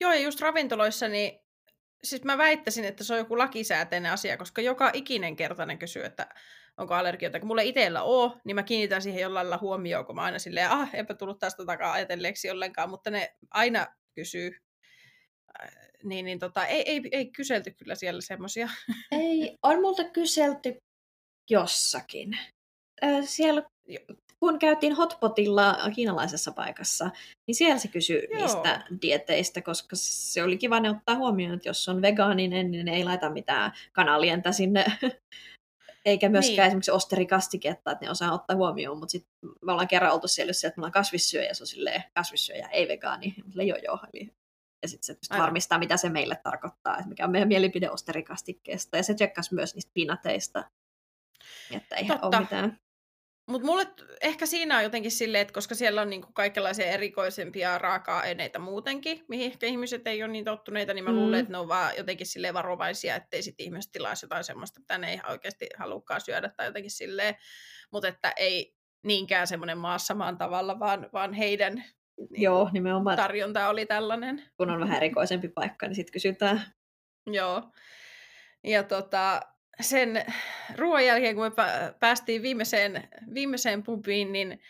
Joo, 0.00 0.12
ja 0.12 0.20
just 0.20 0.40
ravintoloissa, 0.40 1.08
niin 1.08 1.40
siis 2.04 2.24
mä 2.24 2.38
väittäisin, 2.38 2.84
että 2.84 3.04
se 3.04 3.12
on 3.12 3.18
joku 3.18 3.38
lakisääteinen 3.38 4.12
asia, 4.12 4.36
koska 4.36 4.62
joka 4.62 4.90
ikinen 4.94 5.36
kertainen 5.36 5.78
kysyy, 5.78 6.04
että 6.04 6.28
onko 6.76 6.94
allergioita. 6.94 7.40
Kun 7.40 7.46
mulle 7.46 7.64
itsellä 7.64 8.02
on, 8.02 8.40
niin 8.44 8.54
mä 8.54 8.62
kiinnitän 8.62 9.02
siihen 9.02 9.22
jollain 9.22 9.46
lailla 9.46 9.58
huomioon, 9.62 10.06
kun 10.06 10.14
mä 10.14 10.22
aina 10.22 10.38
silleen, 10.38 10.70
ah, 10.70 10.90
eipä 10.94 11.14
tullut 11.14 11.38
tästä 11.38 11.64
takaa 11.66 11.92
ajatelleeksi 11.92 12.50
ollenkaan, 12.50 12.90
mutta 12.90 13.10
ne 13.10 13.36
aina 13.50 13.86
kysyy. 14.14 14.60
Niin, 16.04 16.24
niin 16.24 16.38
tota, 16.38 16.66
ei, 16.66 16.90
ei, 16.90 17.02
ei 17.12 17.26
kyselty 17.26 17.70
kyllä 17.70 17.94
siellä 17.94 18.20
semmoisia. 18.20 18.68
Ei, 19.12 19.56
on 19.62 19.80
multa 19.80 20.04
kyselty 20.04 20.76
jossakin. 21.50 22.38
Siellä 23.24 23.62
kun 24.42 24.58
käytiin 24.58 24.92
hotpotilla 24.92 25.78
kiinalaisessa 25.94 26.52
paikassa, 26.52 27.10
niin 27.46 27.54
siellä 27.54 27.78
se 27.78 27.88
kysyi 27.88 28.28
Joo. 28.30 28.40
niistä 28.40 28.84
dieteistä, 29.02 29.62
koska 29.62 29.96
se 29.96 30.42
oli 30.42 30.58
kiva 30.58 30.80
ne 30.80 30.90
ottaa 30.90 31.16
huomioon, 31.16 31.54
että 31.54 31.68
jos 31.68 31.88
on 31.88 32.02
vegaaninen, 32.02 32.70
niin 32.70 32.86
ne 32.86 32.92
ei 32.92 33.04
laita 33.04 33.30
mitään 33.30 33.72
kanalientä 33.92 34.52
sinne, 34.52 34.84
eikä 36.04 36.28
myöskään 36.28 36.56
niin. 36.56 36.66
esimerkiksi 36.66 36.90
osterikastiketta, 36.90 37.90
että 37.90 38.04
ne 38.04 38.10
osaa 38.10 38.32
ottaa 38.32 38.56
huomioon, 38.56 38.98
mutta 38.98 39.12
sitten 39.12 39.30
me 39.64 39.72
ollaan 39.72 39.88
kerran 39.88 40.12
oltu 40.12 40.28
siellä, 40.28 40.50
että 40.50 40.72
me 40.76 40.80
ollaan 40.80 40.92
kasvissyöjä, 40.92 41.48
ja 41.48 41.54
se 41.54 41.62
on 41.62 41.66
silleen 41.66 42.04
kasvissyöjä, 42.14 42.68
ei 42.68 42.88
vegaani, 42.88 43.34
mutta 43.44 43.62
joo 43.62 43.78
joo, 43.84 43.98
eli 44.14 44.30
ja 44.82 44.88
sitten 44.88 45.06
se 45.06 45.16
Aivan. 45.30 45.44
varmistaa, 45.44 45.78
mitä 45.78 45.96
se 45.96 46.08
meille 46.08 46.36
tarkoittaa, 46.42 46.96
että 46.96 47.08
mikä 47.08 47.24
on 47.24 47.30
meidän 47.30 47.48
mielipide 47.48 47.90
osterikastikkeesta, 47.90 48.96
ja 48.96 49.02
se 49.02 49.14
tsekkasi 49.14 49.54
myös 49.54 49.74
niistä 49.74 49.90
pinateista, 49.94 50.64
että 51.70 51.96
eihän 51.96 52.20
Totta. 52.20 52.36
ole 52.36 52.44
mitään 52.44 52.78
mutta 53.46 53.66
mulle 53.66 53.86
ehkä 54.20 54.46
siinä 54.46 54.76
on 54.76 54.82
jotenkin 54.82 55.10
silleen, 55.10 55.42
että 55.42 55.54
koska 55.54 55.74
siellä 55.74 56.02
on 56.02 56.10
niinku 56.10 56.32
kaikenlaisia 56.32 56.86
erikoisempia 56.86 57.78
raaka-aineita 57.78 58.58
muutenkin, 58.58 59.24
mihin 59.28 59.46
ehkä 59.46 59.66
ihmiset 59.66 60.06
ei 60.06 60.22
ole 60.22 60.32
niin 60.32 60.44
tottuneita, 60.44 60.94
niin 60.94 61.04
mä 61.04 61.10
mm. 61.10 61.16
luulen, 61.16 61.40
että 61.40 61.52
ne 61.52 61.58
on 61.58 61.68
vaan 61.68 61.92
jotenkin 61.96 62.26
silleen 62.26 62.54
varovaisia, 62.54 63.16
ettei 63.16 63.42
sitten 63.42 63.64
ihmiset 63.64 63.92
tilaisi 63.92 64.24
jotain 64.24 64.44
semmoista, 64.44 64.80
mitä 64.80 64.98
ne 64.98 65.10
ei 65.10 65.20
oikeasti 65.28 65.68
halukkaan 65.76 66.20
syödä 66.20 66.48
tai 66.48 66.66
jotenkin 66.66 66.90
silleen, 66.90 67.34
mutta 67.92 68.08
että 68.08 68.32
ei 68.36 68.74
niinkään 69.02 69.46
semmoinen 69.46 69.78
maassa 69.78 70.14
maan 70.14 70.38
tavalla, 70.38 70.78
vaan, 70.78 71.08
vaan 71.12 71.32
heidän 71.32 71.84
niin 72.30 72.42
Joo, 72.42 72.70
nimenomaan. 72.72 73.16
tarjonta 73.16 73.68
oli 73.68 73.86
tällainen. 73.86 74.42
Kun 74.56 74.70
on 74.70 74.80
vähän 74.80 74.96
erikoisempi 74.96 75.48
paikka, 75.48 75.86
niin 75.86 75.94
sitten 75.94 76.12
kysytään. 76.12 76.60
Joo. 77.26 77.62
Ja 78.64 78.82
tota, 78.82 79.40
sen 79.80 80.24
ruoan 80.76 81.06
jälkeen, 81.06 81.34
kun 81.34 81.44
me 81.44 81.52
päästiin 82.00 82.42
viimeiseen, 82.42 83.08
viimeiseen 83.34 83.82
pubiin, 83.82 84.32
niin 84.32 84.60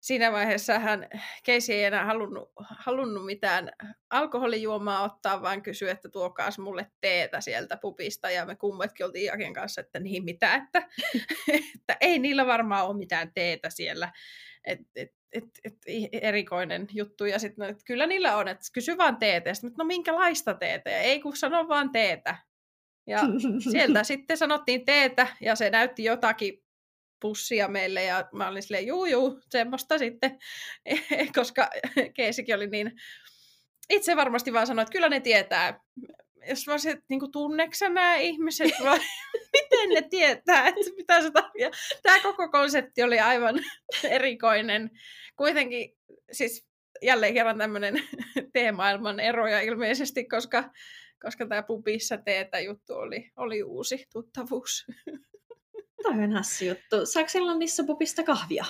siinä 0.00 0.32
vaiheessa 0.32 0.78
hän 0.78 1.08
Keisi 1.44 1.74
ei 1.74 1.84
enää 1.84 2.04
halunnut, 2.04 2.52
halunnut 2.56 3.26
mitään 3.26 3.70
alkoholijuomaa 4.10 5.02
ottaa, 5.02 5.42
vaan 5.42 5.62
kysyi, 5.62 5.90
että 5.90 6.08
tuokaas 6.08 6.58
mulle 6.58 6.86
teetä 7.00 7.40
sieltä 7.40 7.76
pupista. 7.76 8.30
Ja 8.30 8.46
me 8.46 8.56
kummatkin 8.56 9.06
oltiin 9.06 9.24
Iaken 9.24 9.52
kanssa, 9.52 9.80
että 9.80 10.00
niin 10.00 10.24
mitä, 10.24 10.54
että, 10.54 10.88
että 11.74 11.96
ei 12.00 12.18
niillä 12.18 12.46
varmaan 12.46 12.86
ole 12.86 12.96
mitään 12.96 13.32
teetä 13.34 13.70
siellä. 13.70 14.12
Et, 14.64 14.80
et, 14.96 15.17
et, 15.32 15.44
et, 15.64 15.74
erikoinen 16.12 16.88
juttu. 16.92 17.24
Ja 17.24 17.38
sitten, 17.38 17.68
no, 17.68 17.74
kyllä 17.84 18.06
niillä 18.06 18.36
on, 18.36 18.48
että 18.48 18.66
kysy 18.72 18.98
vaan 18.98 19.16
teetä. 19.16 19.54
Sitten, 19.54 19.72
no 19.78 19.84
minkälaista 19.84 20.54
teetä? 20.54 20.90
Ja 20.90 20.98
ei 20.98 21.20
kun 21.20 21.36
sano 21.36 21.68
vaan 21.68 21.90
teetä. 21.90 22.36
Ja 23.06 23.20
sieltä 23.72 24.04
sitten 24.04 24.36
sanottiin 24.36 24.84
teetä 24.84 25.26
ja 25.40 25.56
se 25.56 25.70
näytti 25.70 26.04
jotakin 26.04 26.64
pussia 27.20 27.68
meille 27.68 28.02
ja 28.02 28.28
mä 28.32 28.48
olin 28.48 28.62
silleen, 28.62 28.86
juu 28.86 29.06
juu, 29.06 29.40
semmoista 29.50 29.98
sitten, 29.98 30.38
koska 31.36 31.70
Keesikin 32.14 32.54
oli 32.54 32.66
niin, 32.66 32.92
itse 33.90 34.16
varmasti 34.16 34.52
vaan 34.52 34.66
sanoin, 34.66 34.82
että 34.82 34.92
kyllä 34.92 35.08
ne 35.08 35.20
tietää. 35.20 35.80
Jos 36.48 36.66
mä 36.66 36.72
olisin, 36.72 36.92
että 36.92 37.04
niin 37.08 37.32
tunneksä 37.32 37.88
nämä 37.88 38.16
ihmiset 38.16 38.72
vai 38.84 38.98
miten 39.52 39.88
ne 39.88 40.02
tietää, 40.02 40.68
että 40.68 40.90
mitä 40.96 41.22
se 41.22 41.30
tarvitsee. 41.30 41.70
Tämä 42.02 42.20
koko 42.22 42.48
konsepti 42.48 43.02
oli 43.02 43.20
aivan 43.20 43.60
erikoinen. 44.04 44.90
Kuitenkin 45.36 45.96
siis 46.32 46.66
jälleen 47.02 47.34
kerran 47.34 47.58
tämmöinen 47.58 47.94
teemaailman 48.52 49.20
eroja 49.20 49.60
ilmeisesti, 49.60 50.24
koska 50.24 50.70
koska 51.22 51.46
tämä 51.46 51.62
pubissa 51.62 52.16
teetä 52.16 52.60
juttu 52.60 52.94
oli, 52.94 53.32
oli 53.36 53.62
uusi 53.62 54.06
tuttavuus. 54.12 54.86
Tämä 56.02 56.24
on 56.24 56.32
hassi 56.32 56.66
juttu. 56.66 57.06
Saako 57.06 57.30
Englannissa 57.34 57.84
pubista 57.84 58.22
kahvia? 58.22 58.64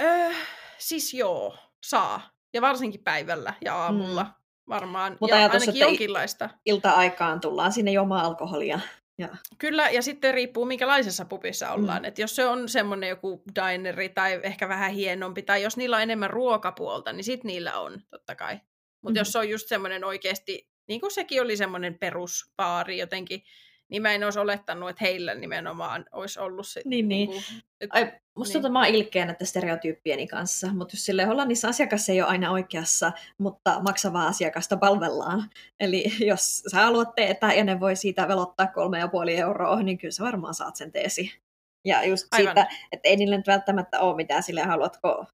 Öö, 0.00 0.30
siis 0.78 1.14
joo, 1.14 1.58
saa. 1.84 2.30
Ja 2.54 2.60
varsinkin 2.60 3.04
päivällä 3.04 3.54
ja 3.64 3.74
aamulla 3.74 4.24
mm. 4.24 4.30
Varmaan. 4.68 5.16
Mutta 5.20 5.36
ja 5.36 5.42
ainakin 5.42 5.76
jonkinlaista. 5.76 6.50
Ilta-aikaan 6.66 7.40
tullaan 7.40 7.72
sinne 7.72 7.90
juomaan 7.90 8.24
alkoholia. 8.24 8.80
Ja. 9.18 9.28
Kyllä, 9.58 9.90
ja 9.90 10.02
sitten 10.02 10.34
riippuu 10.34 10.64
minkälaisessa 10.64 11.24
pubissa 11.24 11.70
ollaan. 11.70 12.02
Mm. 12.02 12.04
Et 12.04 12.18
jos 12.18 12.36
se 12.36 12.46
on 12.46 12.68
semmoinen 12.68 13.08
joku 13.08 13.42
dineri 13.54 14.08
tai 14.08 14.40
ehkä 14.42 14.68
vähän 14.68 14.92
hienompi, 14.92 15.42
tai 15.42 15.62
jos 15.62 15.76
niillä 15.76 15.96
on 15.96 16.02
enemmän 16.02 16.30
ruokapuolta, 16.30 17.12
niin 17.12 17.24
sitten 17.24 17.48
niillä 17.48 17.80
on, 17.80 18.02
totta 18.10 18.34
kai. 18.34 18.54
Mutta 18.54 18.64
mm-hmm. 19.02 19.16
jos 19.16 19.32
se 19.32 19.38
on 19.38 19.48
just 19.48 19.68
semmoinen 19.68 20.04
oikeasti 20.04 20.68
niin 20.88 21.00
kuin 21.00 21.10
sekin 21.10 21.42
oli 21.42 21.56
semmoinen 21.56 21.98
peruspaari 21.98 22.98
jotenkin, 22.98 23.42
niin 23.90 24.02
mä 24.02 24.12
en 24.12 24.24
olisi 24.24 24.38
olettanut, 24.38 24.90
että 24.90 25.04
heillä 25.04 25.34
nimenomaan 25.34 26.04
olisi 26.12 26.40
ollut 26.40 26.66
se. 26.66 26.82
Niin, 26.84 27.08
niin. 27.08 27.30
niin 27.30 27.42
kuin, 27.42 27.62
että, 27.80 27.98
Ai, 27.98 28.12
musta 28.36 28.52
niin. 28.52 28.52
tuntuu, 28.52 28.72
mä 28.72 28.78
oon 28.78 28.94
ilkeänä 28.94 29.32
että 29.32 29.44
stereotyyppieni 29.44 30.26
kanssa, 30.26 30.72
mutta 30.72 30.94
jos 30.94 31.04
sille 31.06 31.24
Hollannissa 31.24 31.68
asiakas 31.68 32.08
ei 32.08 32.22
ole 32.22 32.30
aina 32.30 32.50
oikeassa, 32.50 33.12
mutta 33.38 33.80
maksavaa 33.80 34.26
asiakasta 34.26 34.76
palvellaan. 34.76 35.50
Eli 35.80 36.04
jos 36.20 36.62
sä 36.70 36.76
haluat 36.76 37.14
teetä 37.14 37.52
ja 37.52 37.64
ne 37.64 37.80
voi 37.80 37.96
siitä 37.96 38.28
velottaa 38.28 38.66
kolme 38.66 38.98
ja 38.98 39.08
puoli 39.08 39.36
euroa, 39.36 39.82
niin 39.82 39.98
kyllä 39.98 40.12
sä 40.12 40.24
varmaan 40.24 40.54
saat 40.54 40.76
sen 40.76 40.92
teesi. 40.92 41.32
Ja 41.84 42.04
just 42.04 42.26
Aivan. 42.32 42.46
siitä, 42.46 42.76
että 42.92 43.08
ei 43.08 43.16
niille 43.16 43.36
nyt 43.36 43.46
välttämättä 43.46 44.00
ole 44.00 44.16
mitään 44.16 44.42
sille, 44.42 44.62
haluatko 44.62 45.26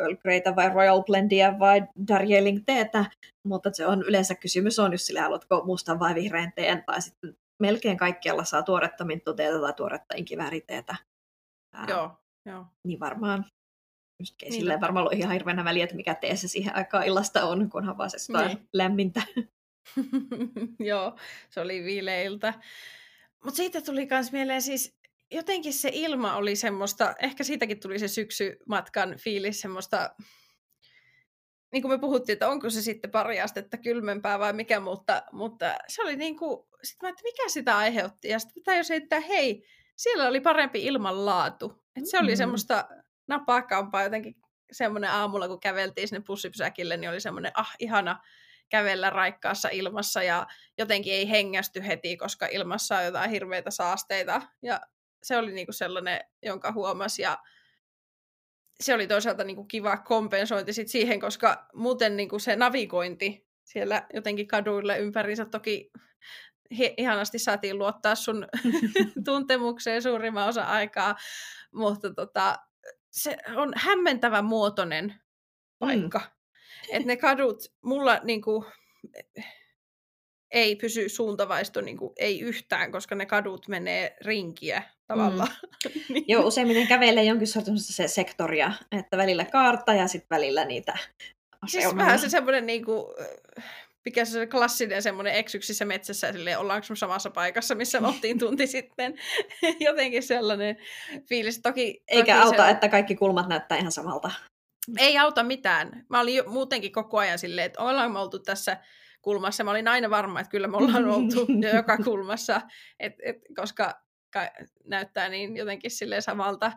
Earl 0.00 0.16
Greytä 0.16 0.56
vai 0.56 0.68
Royal 0.68 1.02
Blendia 1.02 1.58
vai 1.58 1.82
Darjeeling 2.08 2.62
teetä, 2.66 3.04
mutta 3.44 3.70
se 3.72 3.86
on 3.86 4.02
yleensä 4.02 4.34
kysymys 4.34 4.78
on 4.78 4.92
just 4.92 5.04
sille, 5.04 5.20
haluatko 5.20 5.62
mustan 5.64 5.98
vai 6.00 6.14
vihreän 6.14 6.52
teen, 6.56 6.84
tai 6.86 7.02
sitten 7.02 7.36
melkein 7.60 7.96
kaikkialla 7.96 8.44
saa 8.44 8.62
tuoretta 8.62 9.04
minttuteetä 9.04 9.60
tai 9.60 9.72
tuoretta 9.72 10.14
inkivääriteetä. 10.16 10.96
Joo, 11.88 12.10
joo. 12.46 12.66
Niin 12.84 13.00
varmaan 13.00 13.44
just 14.20 14.34
niin, 14.42 14.52
sille 14.52 14.80
varmaan 14.80 15.06
ollut 15.06 15.18
ihan 15.18 15.32
hirveänä 15.32 15.64
väliä, 15.64 15.84
että 15.84 15.96
mikä 15.96 16.14
tee 16.14 16.36
se 16.36 16.48
siihen 16.48 16.76
aikaan 16.76 17.06
illasta 17.06 17.44
on, 17.44 17.70
kunhan 17.70 17.98
vaan 17.98 18.10
se 18.10 18.46
niin. 18.46 18.68
lämmintä. 18.72 19.22
Joo, 20.90 21.16
se 21.50 21.60
oli 21.60 21.84
viileiltä. 21.84 22.54
Mutta 23.44 23.56
siitä 23.56 23.80
tuli 23.80 24.06
myös 24.10 24.32
mieleen 24.32 24.62
siis 24.62 25.00
jotenkin 25.30 25.72
se 25.72 25.90
ilma 25.92 26.36
oli 26.36 26.56
semmoista, 26.56 27.14
ehkä 27.18 27.44
siitäkin 27.44 27.80
tuli 27.80 27.98
se 27.98 28.08
syksymatkan 28.08 29.14
fiilis, 29.18 29.60
semmoista 29.60 30.14
niin 31.72 31.82
kuin 31.82 31.92
me 31.92 31.98
puhuttiin, 31.98 32.32
että 32.32 32.48
onko 32.48 32.70
se 32.70 32.82
sitten 32.82 33.10
pari 33.10 33.40
astetta 33.40 33.76
kylmempää 33.76 34.38
vai 34.38 34.52
mikä, 34.52 34.80
mutta, 34.80 35.22
mutta 35.32 35.74
se 35.88 36.02
oli 36.02 36.16
niin 36.16 36.36
kuin, 36.36 36.66
sit 36.82 37.02
mä, 37.02 37.08
että 37.08 37.22
mikä 37.22 37.48
sitä 37.48 37.76
aiheutti. 37.76 38.28
Ja 38.28 38.38
sitten 38.38 38.62
tajusin, 38.62 39.02
että 39.02 39.20
hei, 39.20 39.64
siellä 39.96 40.28
oli 40.28 40.40
parempi 40.40 40.84
ilmanlaatu. 40.84 41.82
Että 41.96 42.10
se 42.10 42.18
oli 42.18 42.26
mm-hmm. 42.26 42.36
semmoista 42.36 42.88
napakampaa 43.28 44.02
jotenkin 44.02 44.36
semmoinen 44.72 45.10
aamulla, 45.10 45.48
kun 45.48 45.60
käveltiin 45.60 46.08
sinne 46.08 46.22
pussipysäkille, 46.26 46.96
niin 46.96 47.10
oli 47.10 47.20
semmoinen, 47.20 47.52
ah, 47.54 47.74
ihana 47.78 48.20
kävellä 48.68 49.10
raikkaassa 49.10 49.68
ilmassa 49.68 50.22
ja 50.22 50.46
jotenkin 50.78 51.12
ei 51.12 51.30
hengästy 51.30 51.86
heti, 51.86 52.16
koska 52.16 52.46
ilmassa 52.46 52.96
on 52.96 53.04
jotain 53.04 53.30
hirveitä 53.30 53.70
saasteita. 53.70 54.42
Ja 54.62 54.80
se 55.22 55.36
oli 55.36 55.52
niinku 55.52 55.72
sellainen, 55.72 56.20
jonka 56.42 56.72
huomasi 56.72 57.22
ja 57.22 57.38
se 58.80 58.94
oli 58.94 59.06
toisaalta 59.06 59.44
niinku 59.44 59.64
kiva 59.64 59.96
kompensointi 59.96 60.72
sit 60.72 60.88
siihen, 60.88 61.20
koska 61.20 61.66
muuten 61.74 62.16
niinku 62.16 62.38
se 62.38 62.56
navigointi 62.56 63.46
siellä 63.64 64.06
jotenkin 64.14 64.48
kaduille 64.48 64.98
ympäriinsä 64.98 65.44
toki 65.44 65.90
hi- 66.78 66.94
ihanasti 66.96 67.38
saatiin 67.38 67.78
luottaa 67.78 68.14
sun 68.14 68.48
tuntemukseen 69.24 70.02
suurimman 70.02 70.48
osa 70.48 70.62
aikaa, 70.62 71.16
mutta 71.72 72.14
tota, 72.14 72.58
se 73.10 73.36
on 73.56 73.72
hämmentävän 73.76 74.44
muotoinen 74.44 75.04
mm. 75.04 75.18
paikka. 75.78 76.18
Mm. 76.18 76.96
Että 76.96 77.06
ne 77.06 77.16
kadut, 77.16 77.64
mulla 77.82 78.20
niinku, 78.22 78.64
ei 80.50 80.76
pysy 80.76 81.08
suuntavaisto 81.08 81.80
niinku, 81.80 82.12
ei 82.16 82.40
yhtään, 82.40 82.92
koska 82.92 83.14
ne 83.14 83.26
kadut 83.26 83.68
menee 83.68 84.16
rinkiä 84.20 84.82
tavallaan. 85.14 85.48
Mm. 85.62 85.90
niin. 86.14 86.24
Joo, 86.28 86.46
useimmiten 86.46 86.86
kävelee 86.86 87.24
jonkin 87.24 87.46
sortin 87.46 87.78
se 87.78 88.08
sektoria, 88.08 88.72
että 88.92 89.16
välillä 89.16 89.44
kaarta 89.44 89.94
ja 89.94 90.08
sitten 90.08 90.36
välillä 90.36 90.64
niitä 90.64 90.98
Siis 91.66 91.96
vähän 91.96 92.18
se 92.18 92.28
semmoinen 92.28 92.66
niinku, 92.66 93.14
mikä 94.04 94.24
se 94.24 94.46
klassinen 94.46 95.02
semmoinen 95.02 95.34
eksyksissä 95.34 95.84
metsässä, 95.84 96.32
silleen, 96.32 96.58
ollaanko 96.58 96.94
samassa 96.94 97.30
paikassa, 97.30 97.74
missä 97.74 98.00
me 98.00 98.08
oltiin 98.08 98.38
tunti 98.48 98.66
sitten. 98.66 99.14
Jotenkin 99.86 100.22
sellainen 100.22 100.76
fiilis. 101.28 101.60
Toki, 101.62 102.02
Eikä 102.08 102.20
toki 102.34 102.46
auta, 102.46 102.64
se... 102.64 102.70
että 102.70 102.88
kaikki 102.88 103.16
kulmat 103.16 103.48
näyttää 103.48 103.78
ihan 103.78 103.92
samalta. 103.92 104.30
Ei 104.98 105.18
auta 105.18 105.42
mitään. 105.42 106.06
Mä 106.08 106.20
olin 106.20 106.34
jo, 106.34 106.44
muutenkin 106.46 106.92
koko 106.92 107.18
ajan 107.18 107.38
silleen, 107.38 107.66
että 107.66 107.82
ollaan 107.82 108.12
me 108.12 108.18
oltu 108.18 108.38
tässä 108.38 108.76
kulmassa. 109.22 109.64
Mä 109.64 109.70
olin 109.70 109.88
aina 109.88 110.10
varma, 110.10 110.40
että 110.40 110.50
kyllä 110.50 110.68
me 110.68 110.76
ollaan 110.76 111.08
oltu 111.08 111.46
jo 111.62 111.76
joka 111.76 111.96
kulmassa, 111.96 112.60
et, 113.00 113.12
et, 113.22 113.36
koska 113.56 114.02
näyttää 114.84 115.28
niin 115.28 115.56
jotenkin 115.56 115.90
sille 115.90 116.20
samalta. 116.20 116.72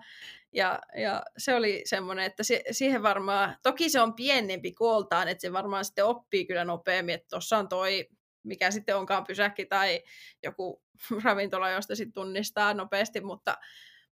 Ja, 0.54 0.80
ja 1.02 1.24
se 1.38 1.56
oli 1.56 1.82
semmoinen, 1.86 2.26
että 2.26 2.44
se, 2.44 2.64
siihen 2.72 3.04
varmaan, 3.04 3.56
toki 3.64 3.90
se 3.90 4.02
on 4.02 4.14
pienempi 4.14 4.72
kooltaan, 4.72 5.28
että 5.28 5.42
se 5.42 5.54
varmaan 5.54 5.86
sitten 5.86 6.06
oppii 6.06 6.46
kyllä 6.46 6.66
nopeammin, 6.66 7.16
että 7.16 7.28
tuossa 7.30 7.58
on 7.58 7.70
toi, 7.70 8.10
mikä 8.44 8.72
sitten 8.72 8.98
onkaan 8.98 9.24
pysäkki 9.24 9.66
tai 9.66 10.04
joku 10.44 10.82
ravintola, 11.24 11.70
josta 11.70 11.96
sitten 11.96 12.14
tunnistaa 12.14 12.74
nopeasti, 12.74 13.22
mutta, 13.22 13.58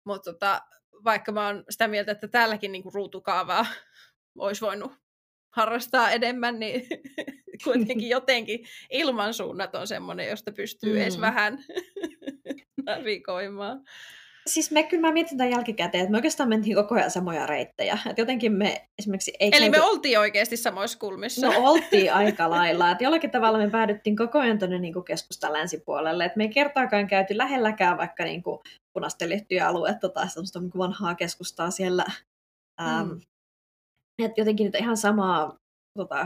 mutta 0.04 0.34
tota, 0.34 0.62
vaikka 1.04 1.32
mä 1.32 1.48
oon 1.48 1.64
sitä 1.70 1.88
mieltä, 1.88 2.12
että 2.12 2.28
täälläkin 2.28 2.72
niinku 2.72 2.90
ruutukaavaa 2.94 3.66
olisi 4.38 4.62
voinut 4.62 4.92
harrastaa 5.50 6.12
enemmän, 6.12 6.60
niin 6.60 6.88
kuitenkin 7.64 8.10
jotenkin 8.10 8.66
ilmansuunnat 8.90 9.76
on 9.76 9.88
semmoinen, 9.88 10.30
josta 10.30 10.52
pystyy 10.52 10.94
mm. 10.94 11.02
edes 11.02 11.22
vähän 11.22 11.64
navigoimaan. 12.86 13.84
Siis 14.48 14.72
me 14.72 14.84
kyllä 14.84 15.08
mä 15.08 15.14
mietin 15.14 15.38
tämän 15.38 15.52
jälkikäteen, 15.52 16.02
että 16.02 16.12
me 16.12 16.18
oikeastaan 16.18 16.50
mentiin 16.50 16.76
koko 16.76 16.96
ajan 16.96 17.12
samoja 17.12 17.46
reittejä. 17.46 17.98
Että 18.10 18.22
jotenkin 18.22 18.54
me 18.54 18.88
esimerkiksi... 19.00 19.34
Ei 19.40 19.50
Eli 19.54 19.70
me 19.70 19.82
oltiin 19.82 20.20
oikeasti 20.20 20.58
samoissa 20.58 21.00
kulmissa. 21.00 21.48
No 21.48 21.54
oltiin 21.58 22.14
aika 22.14 22.50
lailla. 22.50 22.92
Että 22.92 23.04
jollakin 23.04 23.32
tavalla 23.32 23.58
me 23.58 23.70
päädyttiin 23.70 24.16
koko 24.16 24.40
ajan 24.40 24.60
tuonne 24.60 24.80
niin 24.80 25.04
keskustan 25.08 25.54
länsipuolelle. 25.54 26.26
Että 26.26 26.38
me 26.38 26.44
ei 26.44 26.50
kertaakaan 26.50 27.08
käyty 27.08 27.38
lähelläkään 27.38 27.98
vaikka 27.98 28.24
niin 28.24 28.44
kuin 28.44 28.60
punaisten 28.94 29.30
lehtyjä 29.30 29.68
aluetta 29.68 30.10
tai 30.10 30.30
semmoista 30.30 30.60
niin 30.60 30.72
vanhaa 30.78 31.16
keskustaa 31.16 31.72
siellä. 31.72 32.06
Ähm, 32.82 33.10
mm. 33.10 33.22
että 34.24 34.42
jotenkin 34.42 34.66
nyt 34.66 34.76
ihan 34.76 34.98
samaa 34.98 35.58
tota, 35.98 36.26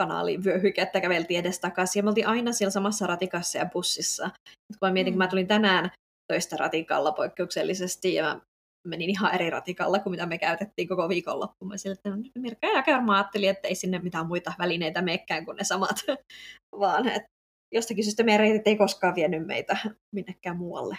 kanaalivyöhykettä 0.00 1.00
käveltiin 1.00 1.40
edes 1.40 1.60
takaisin. 1.60 2.00
Ja 2.00 2.02
me 2.02 2.08
oltiin 2.08 2.26
aina 2.26 2.52
siellä 2.52 2.70
samassa 2.70 3.06
ratikassa 3.06 3.58
ja 3.58 3.66
bussissa. 3.66 4.26
Et 4.50 4.76
kun 4.78 4.88
mä 4.88 4.92
mietin, 4.92 5.12
mm. 5.12 5.14
kun 5.14 5.18
mä 5.18 5.28
tulin 5.28 5.46
tänään 5.46 5.90
töistä 6.32 6.56
ratikalla 6.56 7.12
poikkeuksellisesti 7.12 8.14
ja 8.14 8.24
mä 8.24 8.40
menin 8.88 9.10
ihan 9.10 9.34
eri 9.34 9.50
ratikalla 9.50 9.98
kuin 9.98 10.10
mitä 10.10 10.26
me 10.26 10.38
käytettiin 10.38 10.88
koko 10.88 11.08
viikonloppu. 11.08 11.64
Mä 11.64 11.76
sille, 11.76 11.92
että 11.92 12.38
Mirka 12.38 12.66
ja 12.66 12.84
varmaan 12.86 13.18
ajattelin, 13.18 13.50
että 13.50 13.68
ei 13.68 13.74
sinne 13.74 13.98
mitään 13.98 14.26
muita 14.26 14.52
välineitä 14.58 15.02
meekään 15.02 15.44
kuin 15.44 15.56
ne 15.56 15.64
samat, 15.64 15.96
vaan 16.80 17.08
että 17.08 17.28
jostakin 17.74 18.04
syystä 18.04 18.22
meidän 18.22 18.40
reitit 18.40 18.66
ei 18.66 18.76
koskaan 18.76 19.14
vienyt 19.14 19.46
meitä 19.46 19.76
minnekään 20.14 20.56
muualle. 20.56 20.98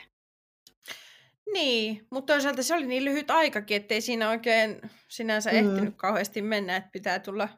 Niin, 1.54 2.08
mutta 2.10 2.34
toisaalta 2.34 2.64
se 2.64 2.76
oli 2.76 2.86
niin 2.86 3.06
lyhyt 3.06 3.32
aikakin, 3.32 3.78
ettei 3.78 4.02
siinä 4.02 4.30
oikein 4.30 4.82
sinänsä 5.08 5.52
mm. 5.52 5.58
ehtinyt 5.58 5.96
kauheasti 5.98 6.42
mennä, 6.42 6.76
että 6.76 6.90
pitää 6.92 7.20
tulla 7.20 7.50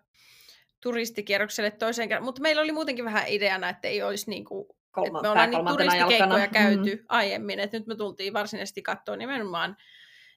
turistikierrokselle 0.83 1.71
toiseen 1.71 2.09
kerran. 2.09 2.23
Mutta 2.23 2.41
meillä 2.41 2.61
oli 2.61 2.71
muutenkin 2.71 3.05
vähän 3.05 3.27
ideana, 3.27 3.69
että 3.69 3.87
ei 3.87 4.03
olisi 4.03 4.29
niin 4.29 4.45
kuin, 4.45 4.67
Kolma, 4.91 5.19
että 5.19 5.21
me 5.21 5.29
ollaan 5.29 5.49
niin 5.49 5.67
turistikeikkoja 5.67 6.47
käyty 6.47 6.95
mm. 6.95 7.05
aiemmin, 7.07 7.59
että 7.59 7.77
nyt 7.77 7.87
me 7.87 7.95
tultiin 7.95 8.33
varsinaisesti 8.33 8.81
katsoa 8.81 9.15
nimenomaan, 9.15 9.77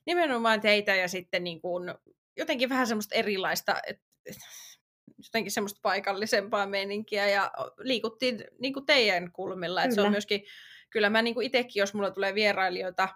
nimenomaan 0.07 0.61
teitä 0.61 0.95
ja 0.95 1.09
sitten 1.09 1.45
niin 1.45 1.61
kuin, 1.61 1.95
jotenkin 2.37 2.69
vähän 2.69 2.87
semmoista 2.87 3.15
erilaista, 3.15 3.77
että, 3.87 4.05
jotenkin 5.25 5.53
semmoista 5.53 5.81
paikallisempaa 5.83 6.67
meininkiä 6.67 7.29
ja 7.29 7.51
liikuttiin 7.79 8.45
niin 8.59 8.73
kuin 8.73 8.87
teidän 8.87 9.33
kulmilla. 9.33 9.83
Että 9.83 9.95
se 9.95 10.01
on 10.01 10.11
myöskin, 10.11 10.45
kyllä 10.91 11.11
mä 11.11 11.23
niin 11.23 11.35
kuin 11.35 11.47
itsekin, 11.47 11.81
jos 11.81 11.95
mulla 11.95 12.11
tulee 12.11 12.35
vierailijoita, 12.35 13.09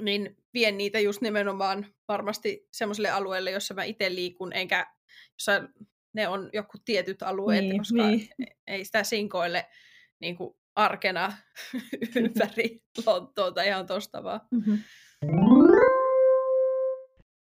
niin 0.00 0.36
vien 0.54 0.78
niitä 0.78 1.00
just 1.00 1.20
nimenomaan 1.20 1.86
varmasti 2.08 2.68
semmoiselle 2.72 3.10
alueelle, 3.10 3.50
jossa 3.50 3.74
mä 3.74 3.84
itse 3.84 4.14
liikun, 4.14 4.52
enkä 4.52 4.86
jossa 5.34 5.62
ne 6.14 6.28
on 6.28 6.50
joku 6.52 6.78
tietyt 6.84 7.22
alueet, 7.22 7.64
niin, 7.64 7.78
koska 7.78 8.06
niin. 8.06 8.28
E-, 8.38 8.74
ei 8.74 8.84
sitä 8.84 9.04
sinkoille 9.04 9.66
niin 10.20 10.36
kuin 10.36 10.54
arkena 10.76 11.32
ympäri 12.16 12.82
Lontoota 13.06 13.62
ihan 13.62 13.86
tosta 13.86 14.24
vaan. 14.24 14.40
Mm-hmm. 14.50 14.78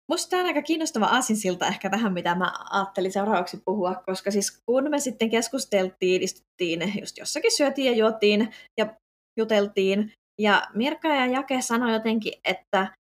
Musta 0.08 0.30
tämä 0.30 0.40
on 0.40 0.46
aika 0.46 0.62
kiinnostava 0.62 1.06
aasinsilta 1.06 1.66
ehkä 1.66 1.90
tähän, 1.90 2.12
mitä 2.12 2.34
mä 2.34 2.52
ajattelin 2.70 3.12
seuraavaksi 3.12 3.62
puhua, 3.64 3.94
koska 4.06 4.30
siis 4.30 4.62
kun 4.66 4.90
me 4.90 4.98
sitten 4.98 5.30
keskusteltiin, 5.30 6.22
istuttiin, 6.22 6.92
just 7.00 7.18
jossakin 7.18 7.56
syötiin 7.56 7.86
ja 7.86 7.98
juotiin 7.98 8.54
ja 8.76 8.96
juteltiin, 9.36 10.12
ja 10.38 10.62
Mirka 10.74 11.08
ja 11.08 11.26
Jake 11.26 11.62
sanoi 11.62 11.92
jotenkin, 11.92 12.32
että 12.44 12.96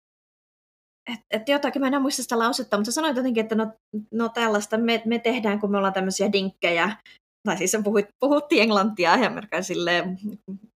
että 1.07 1.26
et 1.30 1.48
jotakin, 1.48 1.82
mä 1.82 1.86
en 1.86 2.03
muista 2.03 2.22
sitä 2.22 2.38
lausetta, 2.38 2.76
mutta 2.76 2.90
sä 2.90 2.94
sanoit 2.94 3.16
jotenkin, 3.16 3.42
että 3.42 3.55
no, 3.55 3.72
no 4.12 4.28
tällaista 4.28 4.78
me, 4.78 5.03
me 5.05 5.18
tehdään, 5.18 5.61
kun 5.61 5.70
me 5.70 5.76
ollaan 5.76 5.92
tämmöisiä 5.92 6.32
dinkkejä, 6.32 6.96
tai 7.44 7.57
siis 7.59 7.76
puhut, 7.84 8.05
puhuttiin 8.20 8.62
englantia 8.62 9.16
ja 9.53 9.62
silleen, 9.62 10.18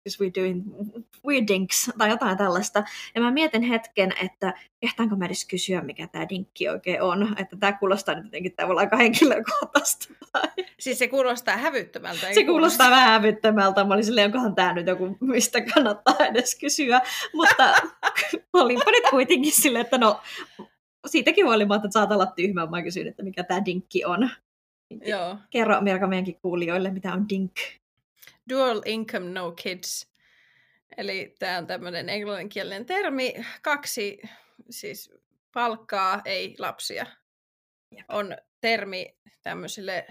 is 0.06 0.20
we 0.20 0.32
doing 0.42 0.64
we 1.28 1.48
dinks, 1.48 1.92
tai 1.98 2.10
jotain 2.10 2.38
tällaista. 2.38 2.84
Ja 3.16 3.22
mä 3.22 3.32
mietin 3.32 3.62
hetken, 3.62 4.14
että 4.24 4.54
ehtaanko 4.82 5.16
mä 5.16 5.26
edes 5.26 5.46
kysyä, 5.46 5.82
mikä 5.82 6.08
tämä 6.08 6.30
dinkki 6.30 6.70
oikein 6.70 7.02
on. 7.02 7.36
Että 7.38 7.58
tämä 7.60 7.74
kuulostaa 7.74 8.16
nyt 8.16 8.24
jotenkin 8.24 8.56
tavallaan 8.56 8.86
aika 8.86 8.98
henkilökohtaista. 8.98 10.14
Siis 10.80 11.00
se 11.00 11.08
kuulostaa 11.08 11.58
hävyttömältä. 11.58 12.20
Se 12.20 12.26
kuulostaa, 12.26 12.46
kuulostaa 12.46 12.90
vähän 12.90 13.10
hävyttömältä. 13.10 13.84
Mä 13.84 13.94
olin 13.94 14.06
silleen, 14.06 14.26
onkohan 14.26 14.56
tämä 14.56 14.74
nyt 14.74 14.88
joku, 14.88 15.18
mistä 15.22 15.62
kannattaa 15.62 16.26
edes 16.26 16.56
kysyä. 16.60 17.02
Mutta 17.34 17.74
olinpa 18.54 18.92
nyt 18.92 19.04
kuitenkin 19.10 19.52
silleen, 19.52 19.86
että 19.86 19.98
no, 19.98 20.22
siitäkin 21.08 21.46
huolimatta, 21.46 21.88
että 21.88 21.94
saat 21.94 22.12
olla 22.12 22.26
tyhmä, 22.26 22.66
mä 22.66 22.84
kysyin, 22.84 23.08
että 23.08 23.24
mikä 23.24 23.44
tämä 23.44 23.66
dinkki 23.66 24.06
on. 24.06 24.30
Joo. 25.06 25.38
Kerro 25.50 25.82
Mirka 25.82 26.08
meidänkin 26.08 26.40
kuulijoille, 26.42 26.92
mitä 26.92 27.14
on 27.14 27.30
DINK. 27.30 27.54
Dual 28.50 28.82
Income 28.86 29.30
No 29.30 29.52
Kids. 29.52 30.14
Eli 30.98 31.36
tämä 31.40 31.58
on 31.58 31.68
tämmöinen 31.68 32.10
englanninkielinen 32.10 32.86
termi. 32.86 33.34
Kaksi 33.62 34.22
siis 34.70 35.14
palkkaa, 35.54 36.22
ei 36.26 36.56
lapsia. 36.60 37.06
On 38.08 38.38
termi 38.62 39.18
tämmöisille 39.42 40.08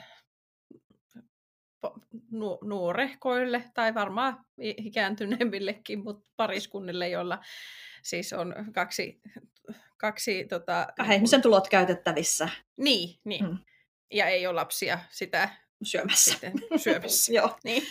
nu- 2.30 2.59
nuorehkoille 2.64 3.64
tai 3.74 3.95
varmaan 3.95 4.45
ikääntyneemmillekin, 4.59 6.05
mutta 6.05 6.30
pariskunnille, 6.37 7.09
joilla 7.09 7.39
siis 8.03 8.33
on 8.33 8.55
kaksi... 8.74 9.20
kaksi 9.97 10.45
tota, 10.45 10.87
Kahden 10.97 11.16
ihmisen 11.16 11.43
tulot 11.43 11.68
käytettävissä. 11.68 12.49
Niin, 12.76 13.20
niin. 13.24 13.47
Hmm 13.47 13.59
ja 14.12 14.26
ei 14.26 14.47
ole 14.47 14.55
lapsia 14.55 14.99
sitä 15.11 15.49
syömässä. 15.85 16.30
Sitten 16.30 16.53
syömässä. 16.76 17.33
Joo. 17.37 17.57
Niin. 17.64 17.83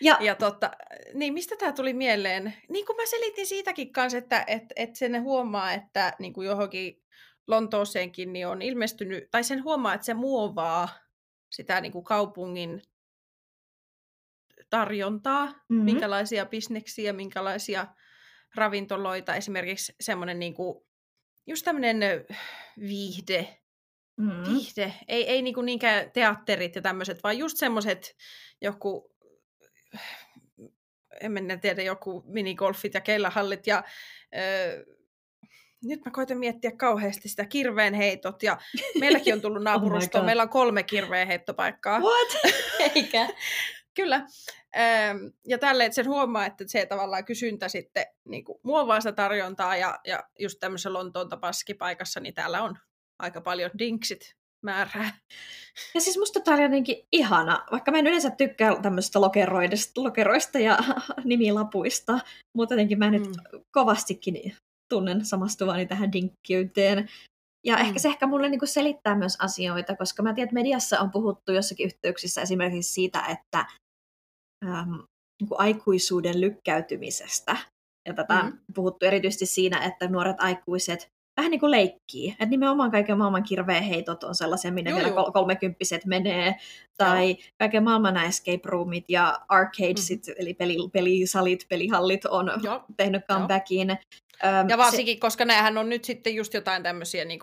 Ja, 0.00 0.18
ja 0.20 0.34
totta, 0.34 0.70
niin 1.14 1.34
mistä 1.34 1.56
tämä 1.56 1.72
tuli 1.72 1.92
mieleen? 1.92 2.54
Niin 2.68 2.86
kuin 2.86 2.96
mä 2.96 3.06
selitin 3.06 3.46
siitäkin 3.46 3.92
kanssa, 3.92 4.18
että 4.18 4.44
et, 4.46 4.62
et 4.76 4.96
sen 4.96 5.22
huomaa, 5.22 5.72
että 5.72 6.12
niin 6.18 6.32
kuin 6.32 6.46
johonkin 6.46 7.02
Lontooseenkin, 7.46 8.32
niin 8.32 8.46
on 8.46 8.62
ilmestynyt, 8.62 9.30
tai 9.30 9.44
sen 9.44 9.64
huomaa, 9.64 9.94
että 9.94 10.04
se 10.04 10.14
muovaa 10.14 10.88
sitä 11.50 11.80
niin 11.80 11.92
kuin 11.92 12.04
kaupungin 12.04 12.82
tarjontaa, 14.70 15.46
mm-hmm. 15.46 15.84
minkälaisia 15.84 16.46
bisneksiä, 16.46 17.12
minkälaisia 17.12 17.86
ravintoloita, 18.54 19.34
esimerkiksi 19.34 19.94
semmoinen 20.00 20.38
niin 20.38 20.54
kuin, 20.54 20.84
just 21.46 21.64
tämmöinen 21.64 21.98
viihde, 22.80 23.63
mm-hmm. 24.16 24.54
viihde, 24.54 24.94
ei, 25.08 25.30
ei 25.30 25.42
niin 25.42 25.54
kuin 25.54 25.66
niinkään 25.66 26.10
teatterit 26.10 26.74
ja 26.74 26.82
tämmöiset, 26.82 27.22
vaan 27.22 27.38
just 27.38 27.56
semmoiset 27.56 28.16
joku 28.60 29.14
en 31.20 31.32
mennä 31.32 31.56
tiedä, 31.56 31.82
joku 31.82 32.22
minigolfit 32.26 32.94
ja 32.94 33.00
keilahallit 33.00 33.66
ja 33.66 33.84
öö, 34.36 34.84
nyt 35.84 36.04
mä 36.04 36.10
koitan 36.10 36.38
miettiä 36.38 36.72
kauheasti 36.72 37.28
sitä 37.28 37.44
kirveenheitot 37.44 38.42
ja 38.42 38.58
meilläkin 39.00 39.34
on 39.34 39.40
tullut 39.40 39.62
naapurustoon, 39.72 40.22
oh 40.22 40.26
meillä 40.26 40.42
on 40.42 40.48
kolme 40.48 40.82
kirveenheittopaikkaa. 40.82 42.00
What? 42.00 42.54
Eikä. 42.94 43.28
Kyllä. 43.94 44.26
Ja 45.46 45.58
tälleen, 45.58 45.86
että 45.86 45.94
sen 45.94 46.08
huomaa, 46.08 46.46
että 46.46 46.64
se 46.66 46.86
tavallaan 46.86 47.24
kysyntä 47.24 47.68
sitten 47.68 48.06
niin 48.24 48.44
kuin, 48.44 48.58
muovaa 48.62 49.00
sitä 49.00 49.12
tarjontaa 49.12 49.76
ja, 49.76 49.98
ja 50.06 50.22
just 50.38 50.58
tämmöisessä 50.60 50.92
Lontoon 50.92 51.28
tapaskipaikassa, 51.28 52.20
niin 52.20 52.34
täällä 52.34 52.62
on 52.62 52.78
aika 53.22 53.40
paljon 53.40 53.70
dinksit 53.78 54.34
määrää. 54.64 55.18
Ja 55.94 56.00
siis 56.00 56.18
musta 56.18 56.40
tää 56.40 56.54
oli 56.54 56.62
jotenkin 56.62 56.96
ihana, 57.12 57.64
vaikka 57.70 57.90
mä 57.90 57.98
en 57.98 58.06
yleensä 58.06 58.30
tykkää 58.30 58.80
tämmöistä 58.82 59.20
lokeroista, 59.20 60.02
lokeroista 60.02 60.58
ja 60.58 60.78
nimilapuista, 61.24 62.18
mutta 62.56 62.74
jotenkin 62.74 62.98
mä 62.98 63.10
nyt 63.10 63.26
mm. 63.26 63.60
kovastikin 63.70 64.56
tunnen 64.92 65.24
samastuvani 65.24 65.86
tähän 65.86 66.12
dinkkiyteen. 66.12 67.08
Ja 67.66 67.76
mm. 67.76 67.80
ehkä 67.80 67.98
se 67.98 68.08
ehkä 68.08 68.26
mulle 68.26 68.48
niinku 68.48 68.66
selittää 68.66 69.14
myös 69.14 69.36
asioita, 69.40 69.96
koska 69.96 70.22
mä 70.22 70.34
tiedän, 70.34 70.46
että 70.48 70.54
mediassa 70.54 71.00
on 71.00 71.10
puhuttu 71.10 71.52
jossakin 71.52 71.86
yhteyksissä 71.86 72.42
esimerkiksi 72.42 72.92
siitä, 72.92 73.22
että 73.26 73.66
äm, 74.64 75.02
niinku 75.40 75.54
aikuisuuden 75.58 76.40
lykkäytymisestä. 76.40 77.56
Ja 78.08 78.14
tätä 78.14 78.42
mm. 78.42 78.58
puhuttu 78.74 79.06
erityisesti 79.06 79.46
siinä, 79.46 79.78
että 79.84 80.08
nuoret 80.08 80.36
aikuiset 80.38 81.13
vähän 81.36 81.50
niin 81.50 81.60
kuin 81.60 81.70
leikkii. 81.70 82.30
Että 82.30 82.46
nimenomaan 82.46 82.90
kaiken 82.90 83.18
maailman 83.18 83.42
kirveenheitot 83.42 84.24
on 84.24 84.34
sellaisia, 84.34 84.72
minne 84.72 84.90
joo, 84.90 84.98
vielä 84.98 85.10
joo. 85.10 85.32
kolmekymppiset 85.32 86.04
menee. 86.04 86.54
Tai 86.96 87.30
joo. 87.30 87.38
kaiken 87.58 87.84
maailman 87.84 88.16
escape 88.16 88.60
roomit 88.64 89.04
ja 89.08 89.40
arcadesit, 89.48 90.26
mm. 90.26 90.34
eli 90.38 90.54
peli, 90.54 90.76
pelisalit, 90.92 91.66
pelihallit 91.68 92.24
on 92.24 92.50
joo. 92.62 92.84
tehnyt 92.96 93.22
comebackin. 93.26 93.90
Öm, 93.90 94.68
ja 94.68 94.78
varsinkin, 94.78 95.16
se... 95.16 95.20
koska 95.20 95.44
näähän 95.44 95.78
on 95.78 95.88
nyt 95.88 96.04
sitten 96.04 96.34
just 96.34 96.54
jotain 96.54 96.82
tämmöisiä 96.82 97.24
niin 97.24 97.40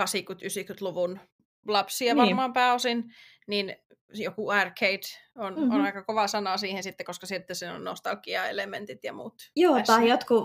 80-90-luvun 0.00 1.20
lapsia 1.66 2.14
niin. 2.14 2.26
varmaan 2.26 2.52
pääosin, 2.52 3.04
niin 3.46 3.76
joku 4.22 4.50
arcade 4.50 5.00
on, 5.38 5.54
mm-hmm. 5.54 5.70
on 5.70 5.80
aika 5.80 6.02
kova 6.02 6.26
sana 6.26 6.56
siihen 6.56 6.82
sitten, 6.82 7.06
koska 7.06 7.26
sitten 7.26 7.56
se 7.56 7.70
on 7.70 7.84
nostalgia-elementit 7.84 9.04
ja 9.04 9.12
muut. 9.12 9.34
Joo, 9.56 9.80
tai 9.86 10.08
jotkut 10.08 10.44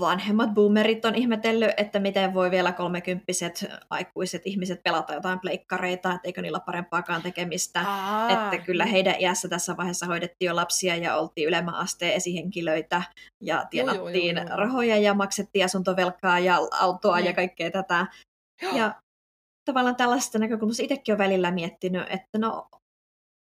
vanhemmat 0.00 0.50
boomerit 0.54 1.04
on 1.04 1.14
ihmetellyt, 1.14 1.70
että 1.76 1.98
miten 1.98 2.34
voi 2.34 2.50
vielä 2.50 2.72
kolmekymppiset 2.72 3.64
aikuiset 3.90 4.42
ihmiset 4.44 4.82
pelata 4.82 5.14
jotain 5.14 5.40
pleikkareita, 5.40 6.14
että 6.14 6.28
eikö 6.28 6.42
niillä 6.42 6.60
parempaakaan 6.60 7.22
tekemistä. 7.22 7.80
Aa, 7.86 8.30
että 8.30 8.58
kyllä 8.58 8.84
niin. 8.84 8.92
heidän 8.92 9.14
iässä 9.18 9.48
tässä 9.48 9.76
vaiheessa 9.76 10.06
hoidettiin 10.06 10.46
jo 10.46 10.56
lapsia 10.56 10.96
ja 10.96 11.16
oltiin 11.16 11.48
ylemmän 11.48 11.74
asteen 11.74 12.12
esihenkilöitä 12.12 13.02
ja 13.40 13.66
tienattiin 13.70 14.36
joo, 14.36 14.44
joo, 14.44 14.48
joo, 14.48 14.56
rahoja 14.56 14.96
ja 14.96 15.14
maksettiin 15.14 15.64
asuntovelkaa 15.64 16.38
ja 16.38 16.58
autoa 16.80 17.16
niin. 17.16 17.26
ja 17.26 17.32
kaikkea 17.32 17.70
tätä. 17.70 18.06
Joo. 18.62 18.76
Ja 18.76 18.94
tavallaan 19.64 19.96
tällaista 19.96 20.38
näkökulmasta 20.38 20.82
itsekin 20.82 21.12
on 21.12 21.18
välillä 21.18 21.50
miettinyt, 21.50 22.06
että 22.10 22.38
no 22.38 22.68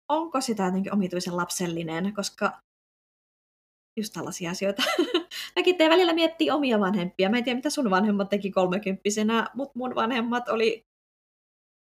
onko 0.10 0.42
sitä 0.42 0.64
jotenkin 0.64 0.94
omituisen 0.94 1.38
lapsellinen, 1.38 2.14
koska 2.14 2.62
just 3.98 4.14
tällaisia 4.14 4.52
asioita. 4.52 4.84
Mäkin 5.56 5.78
teen 5.78 5.92
välillä 5.92 6.14
miettii 6.14 6.52
omia 6.52 6.80
vanhempia. 6.80 7.30
Mä 7.30 7.38
en 7.38 7.44
tiedä, 7.44 7.56
mitä 7.56 7.70
sun 7.70 7.90
vanhemmat 7.90 8.30
teki 8.30 8.52
kolmekymppisenä, 8.52 9.50
mutta 9.54 9.80
mun 9.80 9.96
vanhemmat 9.96 10.50
oli 10.50 10.86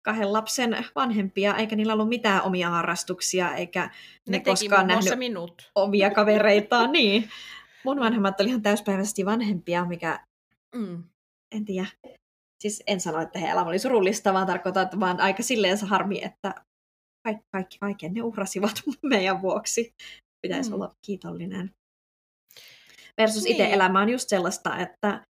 kahden 0.01 0.33
lapsen 0.33 0.85
vanhempia, 0.95 1.55
eikä 1.55 1.75
niillä 1.75 1.93
ollut 1.93 2.09
mitään 2.09 2.41
omia 2.41 2.69
harrastuksia, 2.69 3.55
eikä 3.55 3.89
ne, 4.27 4.37
ne 4.37 4.39
koskaan 4.39 4.87
nähnyt 4.87 5.19
minut. 5.19 5.71
omia 5.75 6.09
kavereitaan. 6.19 6.91
niin. 6.91 7.29
Mun 7.83 7.99
vanhemmat 7.99 8.41
oli 8.41 8.49
ihan 8.49 8.61
täyspäiväisesti 8.61 9.25
vanhempia, 9.25 9.85
mikä, 9.85 10.25
mm. 10.75 11.03
en 11.51 11.65
tiedä. 11.65 11.87
Siis 12.61 12.83
en 12.87 12.99
sano, 12.99 13.21
että 13.21 13.39
he 13.39 13.47
elämä 13.47 13.69
oli 13.69 13.79
surullista, 13.79 14.33
vaan 14.33 14.47
tarkoitan, 14.47 14.83
että 14.83 14.99
vaan 14.99 15.21
aika 15.21 15.43
silleen 15.43 15.77
se 15.77 15.85
harmi, 15.85 16.23
että 16.23 16.55
kaikki, 17.23 17.45
kaikki 17.51 17.77
kaiken 17.79 18.13
ne 18.13 18.21
uhrasivat 18.21 18.81
meidän 19.03 19.41
vuoksi. 19.41 19.93
Pitäisi 20.41 20.69
mm. 20.69 20.75
olla 20.75 20.95
kiitollinen. 21.05 21.71
Versus 23.17 23.43
niin. 23.43 23.51
itse 23.51 23.73
elämä 23.73 24.01
on 24.01 24.09
just 24.09 24.29
sellaista, 24.29 24.77
että 24.77 25.25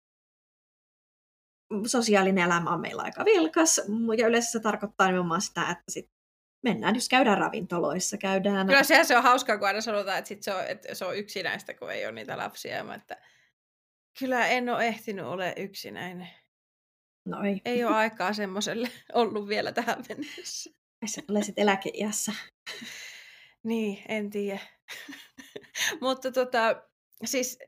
sosiaalinen 1.88 2.43
elämä 2.43 2.74
on 2.74 2.82
meillä 2.82 3.01
aika 3.01 3.26
vilkas, 3.26 3.82
ja 4.17 4.28
yleensä 4.28 4.51
se 4.51 4.59
tarkoittaa 4.59 5.07
nimenomaan 5.07 5.41
sitä, 5.41 5.61
että 5.61 5.84
sit 5.89 6.09
mennään, 6.63 6.95
jos 6.95 7.09
käydään 7.09 7.38
ravintoloissa, 7.38 8.17
käydään... 8.17 8.67
Kyllä 8.67 8.84
sehän 8.84 9.05
se 9.05 9.17
on 9.17 9.24
hauskaa, 9.24 9.57
kun 9.57 9.67
aina 9.67 9.82
sanotaan, 9.82 10.17
että, 10.17 10.28
sit 10.28 10.43
se, 10.43 10.53
on, 10.53 10.67
että 10.67 10.95
se 10.95 11.05
on 11.05 11.17
yksinäistä, 11.17 11.74
kun 11.74 11.91
ei 11.91 12.05
ole 12.05 12.11
niitä 12.11 12.38
lapsia. 12.38 12.93
Että 12.95 13.17
kyllä 14.19 14.47
en 14.47 14.69
ole 14.69 14.88
ehtinyt 14.88 15.26
ole 15.26 15.53
yksinäinen. 15.57 16.30
No 17.26 17.43
ei. 17.43 17.61
Ei 17.65 17.84
ole 17.84 17.95
aikaa 17.95 18.34
semmoiselle 18.34 18.89
ollut 19.13 19.47
vielä 19.47 19.72
tähän 19.72 20.03
mennessä. 20.09 20.69
Sä 21.05 21.22
olisit 21.30 21.59
eläkeiässä. 21.59 22.32
niin, 23.63 24.03
en 24.07 24.30
tiedä. 24.30 24.59
Mutta 26.01 26.32
tota, 26.32 26.82
siis 27.26 27.59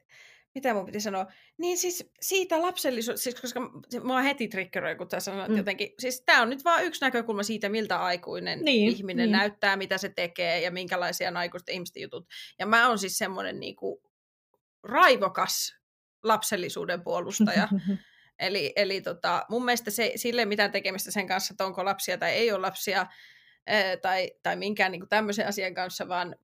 mitä 0.56 0.74
mun 0.74 0.86
piti 0.86 1.00
sanoa? 1.00 1.28
Niin 1.58 1.78
siis 1.78 2.12
siitä 2.22 2.62
lapsellisuus, 2.62 3.24
siis 3.24 3.36
koska 3.36 3.60
mä 4.04 4.22
heti 4.22 4.48
triggeröin, 4.48 4.98
kun 4.98 5.08
tässä 5.08 5.32
sanoit 5.32 5.50
mm. 5.50 5.58
jotenkin, 5.58 5.90
siis 6.00 6.24
tämä 6.26 6.42
on 6.42 6.50
nyt 6.50 6.64
vaan 6.64 6.86
yksi 6.86 7.02
näkökulma 7.02 7.44
siitä, 7.44 7.70
miltä 7.70 8.02
aikuinen 8.02 8.60
niin, 8.60 8.92
ihminen 8.92 9.26
niin. 9.26 9.32
näyttää, 9.32 9.78
mitä 9.78 9.98
se 9.98 10.10
tekee 10.10 10.62
ja 10.62 10.72
minkälaisia 10.72 11.30
on 11.30 11.38
aikuisten 11.38 11.76
ihmisten 11.76 12.04
jutut. 12.04 12.28
Ja 12.60 12.66
mä 12.66 12.88
oon 12.88 13.00
siis 13.00 13.18
semmoinen 13.18 13.60
niinku 13.60 14.02
raivokas 14.84 15.76
lapsellisuuden 16.24 17.04
puolustaja. 17.04 17.68
Eli, 18.44 18.74
eli 18.76 19.02
tota, 19.02 19.46
mun 19.50 19.66
mielestä 19.66 19.92
se, 19.92 20.12
sille 20.16 20.46
mitään 20.46 20.72
tekemistä 20.72 21.12
sen 21.12 21.28
kanssa, 21.28 21.54
että 21.54 21.66
onko 21.66 21.86
lapsia 21.86 22.18
tai 22.18 22.32
ei 22.32 22.52
ole 22.52 22.62
lapsia, 22.62 23.06
ää, 23.68 23.98
tai, 23.98 24.32
tai 24.44 24.56
minkään 24.56 24.92
niin 24.92 25.02
kuin 25.02 25.10
tämmöisen 25.10 25.48
asian 25.48 25.74
kanssa, 25.74 26.08
vaan 26.08 26.36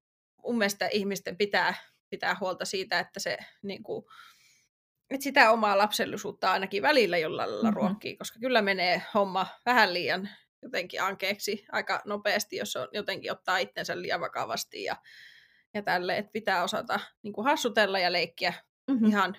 mun 0.43 0.57
mielestä 0.57 0.87
ihmisten 0.87 1.37
pitää 1.37 1.73
pitää 2.09 2.37
huolta 2.39 2.65
siitä, 2.65 2.99
että 2.99 3.19
se 3.19 3.37
niin 3.61 3.83
kuin, 3.83 4.05
että 5.09 5.23
sitä 5.23 5.51
omaa 5.51 5.77
lapsellisuutta 5.77 6.51
ainakin 6.51 6.81
välillä 6.81 7.17
jollain 7.17 7.49
lailla 7.49 7.63
mm-hmm. 7.63 7.75
ruokkii, 7.75 8.17
koska 8.17 8.39
kyllä 8.39 8.61
menee 8.61 9.01
homma 9.13 9.47
vähän 9.65 9.93
liian 9.93 10.29
jotenkin 10.61 11.01
ankeeksi 11.01 11.65
aika 11.71 12.01
nopeasti, 12.05 12.55
jos 12.55 12.75
on 12.75 12.87
jotenkin 12.91 13.31
ottaa 13.31 13.57
itsensä 13.57 14.01
liian 14.01 14.21
vakavasti 14.21 14.83
ja, 14.83 14.95
ja 15.73 15.81
tälle, 15.81 16.17
että 16.17 16.31
pitää 16.31 16.63
osata 16.63 16.99
niin 17.23 17.33
kuin 17.33 17.45
hassutella 17.45 17.99
ja 17.99 18.11
leikkiä 18.11 18.53
mm-hmm. 18.87 19.07
ihan 19.07 19.37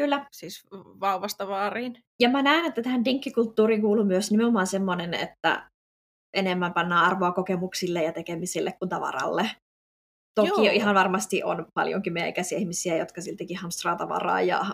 Kyllä. 0.00 0.26
Siis 0.32 0.66
vauvasta 1.00 1.48
vaariin. 1.48 1.96
Ja 2.20 2.28
mä 2.28 2.42
näen, 2.42 2.64
että 2.64 2.82
tähän 2.82 3.04
dinkkikulttuuriin 3.04 3.80
kuuluu 3.80 4.04
myös 4.04 4.30
nimenomaan 4.30 4.66
semmoinen, 4.66 5.14
että 5.14 5.70
enemmän 6.36 6.74
pannaan 6.74 7.06
arvoa 7.06 7.32
kokemuksille 7.32 8.02
ja 8.02 8.12
tekemisille 8.12 8.72
kuin 8.78 8.88
tavaralle. 8.88 9.50
Toki 10.34 10.48
Joo. 10.48 10.74
ihan 10.74 10.94
varmasti 10.94 11.42
on 11.42 11.66
paljonkin 11.74 12.12
meidän 12.12 12.30
ikäisiä 12.30 12.58
ihmisiä, 12.58 12.96
jotka 12.96 13.20
siltikin 13.20 13.56
hamstraa 13.56 13.96
tavaraa 13.96 14.42
ja 14.42 14.64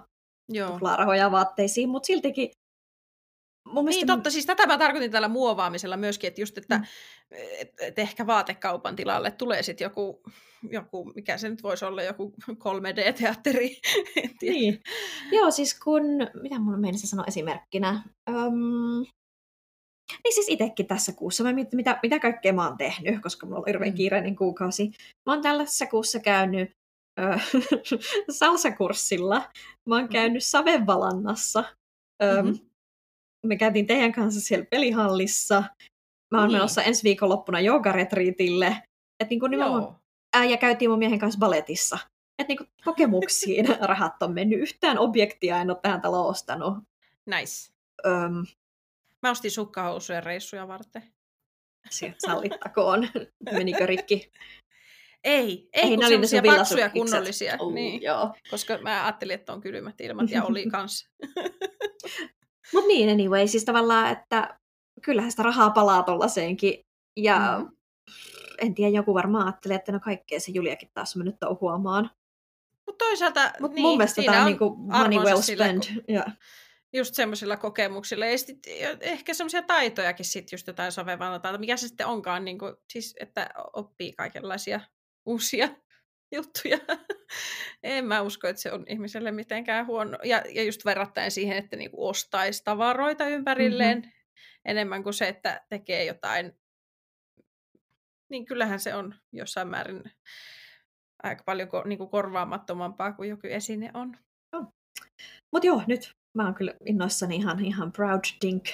rahoja 0.96 1.30
vaatteisiin, 1.30 1.88
mutta 1.88 2.06
siltikin 2.06 2.50
Mun 3.66 3.84
niin, 3.84 4.06
totta. 4.06 4.30
Siis 4.30 4.46
tätä 4.46 4.66
mä 4.66 4.78
tarkoitin 4.78 5.10
tällä 5.10 5.28
muovaamisella 5.28 5.96
myöskin, 5.96 6.28
että 6.28 6.40
just, 6.40 6.58
että 6.58 6.78
mm. 6.78 6.84
et, 7.60 7.72
et 7.80 7.98
ehkä 7.98 8.26
vaatekaupan 8.26 8.96
tilalle 8.96 9.30
tulee 9.30 9.62
sitten 9.62 9.84
joku, 9.84 10.22
joku, 10.70 11.12
mikä 11.14 11.38
se 11.38 11.48
nyt 11.48 11.62
voisi 11.62 11.84
olla, 11.84 12.02
joku 12.02 12.34
3D-teatteri. 12.50 13.80
niin. 14.42 14.82
Joo, 15.32 15.50
siis 15.50 15.80
kun, 15.80 16.02
mitä 16.42 16.58
mun 16.58 16.80
meinasi 16.80 17.06
sanoa 17.06 17.24
esimerkkinä? 17.28 18.02
Um, 18.30 19.06
niin 20.24 20.34
siis 20.34 20.48
itsekin 20.48 20.86
tässä 20.86 21.12
kuussa, 21.12 21.44
mä 21.44 21.52
mietin, 21.52 21.76
mitä, 21.76 21.98
mitä 22.02 22.18
kaikkea 22.18 22.52
mä 22.52 22.68
oon 22.68 22.76
tehnyt, 22.76 23.22
koska 23.22 23.46
mulla 23.46 23.58
on 23.58 23.64
hirveän 23.66 23.92
mm. 23.92 23.96
kiireinen 23.96 24.36
kuukausi. 24.36 24.90
Mä 25.26 25.32
oon 25.32 25.42
tällaisessa 25.42 25.86
kuussa 25.86 26.20
käynyt 26.20 26.70
äh, 27.20 27.50
salsakurssilla, 28.38 29.50
mä 29.88 29.94
oon 29.94 30.04
mm. 30.04 30.08
käynyt 30.08 30.44
savenvalannassa, 30.44 31.64
mm-hmm 32.22 32.65
me 33.46 33.56
käytiin 33.56 33.86
teidän 33.86 34.12
kanssa 34.12 34.40
siellä 34.40 34.66
pelihallissa. 34.70 35.64
Mä 36.30 36.38
oon 36.38 36.48
niin. 36.48 36.56
menossa 36.56 36.82
ensi 36.82 37.02
viikonloppuna 37.02 37.60
joogaretriitille. 37.60 38.82
Et 39.20 39.30
niin 39.30 39.40
nimenomaan, 39.50 39.96
ää, 40.34 40.44
ja 40.44 40.56
käytiin 40.56 40.90
mun 40.90 40.98
miehen 40.98 41.18
kanssa 41.18 41.38
baletissa. 41.38 41.98
Että 42.38 42.54
niin 42.54 42.68
kokemuksiin 42.84 43.66
rahat 43.80 44.22
on 44.22 44.32
mennyt. 44.34 44.60
Yhtään 44.60 44.98
objektia 44.98 45.60
en 45.60 45.70
ole 45.70 45.78
tähän 45.82 46.00
taloon 46.00 46.30
ostanut. 46.30 46.78
Nice. 47.26 47.72
Öm, 48.06 48.46
Mä 49.22 49.30
ostin 49.30 49.50
sukkahousuja 49.50 50.20
reissuja 50.20 50.68
varten. 50.68 51.02
se 51.90 52.14
sallittakoon. 52.18 53.08
Menikö 53.52 53.86
rikki? 53.86 54.32
Ei, 55.24 55.68
ei, 55.72 55.88
kun 55.88 55.98
ne 55.98 56.06
oli 56.06 56.56
paksuja, 56.56 56.90
kunnollisia. 56.90 57.56
Oh, 57.58 57.72
niin, 57.72 58.02
Joo. 58.02 58.34
koska 58.50 58.78
mä 58.78 59.04
ajattelin, 59.04 59.34
että 59.34 59.52
on 59.52 59.60
kylmät 59.60 60.00
ilmat 60.00 60.30
ja 60.30 60.44
oli 60.44 60.66
kans. 60.70 61.08
Mutta 62.72 62.86
niin, 62.88 63.08
anyway, 63.10 63.46
siis 63.48 63.64
tavallaan, 63.64 64.12
että 64.12 64.58
kyllähän 65.02 65.30
sitä 65.30 65.42
rahaa 65.42 65.70
palaa 65.70 66.02
tollaseenkin. 66.02 66.86
Ja 67.16 67.58
Mm. 67.58 67.76
en 68.58 68.74
tiedä, 68.74 68.90
joku 68.96 69.14
varmaan 69.14 69.46
ajattelee, 69.46 69.74
että 69.76 69.92
no 69.92 70.00
kaikkea 70.00 70.40
se 70.40 70.52
Juliakin 70.52 70.90
taas 70.94 71.16
on 71.16 71.20
mennyt 71.20 71.36
touhuamaan. 71.40 72.10
Mutta 72.86 73.04
toisaalta 73.04 73.52
Mutta 73.60 73.74
niin, 73.74 73.82
mun 73.82 73.96
mielestä 73.98 74.22
tämä 74.22 74.40
on 74.40 74.46
niinku 74.46 74.76
money 74.76 75.18
well 75.18 75.40
sillä, 75.40 75.64
spent. 75.64 75.86
kun- 75.86 76.14
Ja, 76.14 76.24
just 76.92 77.14
semmoisilla 77.14 77.56
kokemuksilla. 77.56 78.26
Ja 78.26 78.38
sit, 78.38 78.58
ehkä 79.00 79.34
semmoisia 79.34 79.62
taitojakin 79.62 80.24
sitten 80.24 80.54
just 80.56 80.66
jotain 80.66 80.92
sovevaltaa, 80.92 81.58
mikä 81.58 81.76
se 81.76 81.88
sitten 81.88 82.06
onkaan, 82.06 82.44
niin 82.44 82.58
kuin, 82.58 82.74
siis, 82.92 83.14
että 83.20 83.50
oppii 83.72 84.12
kaikenlaisia 84.12 84.80
uusia 85.26 85.68
juttuja. 86.32 86.78
en 87.82 88.04
mä 88.04 88.22
usko, 88.22 88.48
että 88.48 88.62
se 88.62 88.72
on 88.72 88.84
ihmiselle 88.88 89.32
mitenkään 89.32 89.86
huono. 89.86 90.18
Ja, 90.24 90.42
ja 90.54 90.62
just 90.62 90.84
verrattaen 90.84 91.30
siihen, 91.30 91.56
että 91.56 91.76
niinku 91.76 92.08
ostaisi 92.08 92.64
tavaroita 92.64 93.28
ympärilleen 93.28 93.98
mm-hmm. 93.98 94.12
enemmän 94.64 95.02
kuin 95.02 95.14
se, 95.14 95.28
että 95.28 95.64
tekee 95.68 96.04
jotain. 96.04 96.52
Niin 98.30 98.46
kyllähän 98.46 98.80
se 98.80 98.94
on 98.94 99.14
jossain 99.32 99.68
määrin 99.68 100.02
aika 101.22 101.44
paljon 101.44 101.68
ko, 101.68 101.82
niinku 101.84 102.06
korvaamattomampaa 102.06 103.12
kuin 103.12 103.28
joku 103.28 103.46
esine 103.46 103.90
on. 103.94 104.16
Mutta 105.52 105.66
joo, 105.66 105.82
nyt 105.86 106.16
mä 106.34 106.44
oon 106.44 106.54
kyllä 106.54 106.74
innoissani 106.86 107.36
ihan, 107.36 107.64
ihan 107.64 107.92
proud 107.92 108.24
dink. 108.42 108.64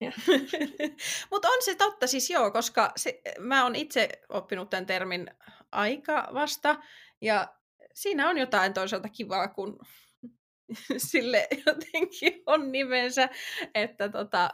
Mutta 1.30 1.48
on 1.48 1.62
se 1.62 1.74
totta 1.74 2.06
siis 2.06 2.30
joo, 2.30 2.50
koska 2.50 2.92
se, 2.96 3.20
mä 3.38 3.62
oon 3.62 3.76
itse 3.76 4.08
oppinut 4.28 4.70
tämän 4.70 4.86
termin 4.86 5.30
aika 5.76 6.28
vasta, 6.34 6.76
ja 7.20 7.54
siinä 7.94 8.30
on 8.30 8.38
jotain 8.38 8.74
toisaalta 8.74 9.08
kivaa, 9.08 9.48
kun 9.48 9.78
sille 11.10 11.48
jotenkin 11.66 12.42
on 12.46 12.72
nimensä, 12.72 13.28
että 13.74 14.08
tota, 14.08 14.50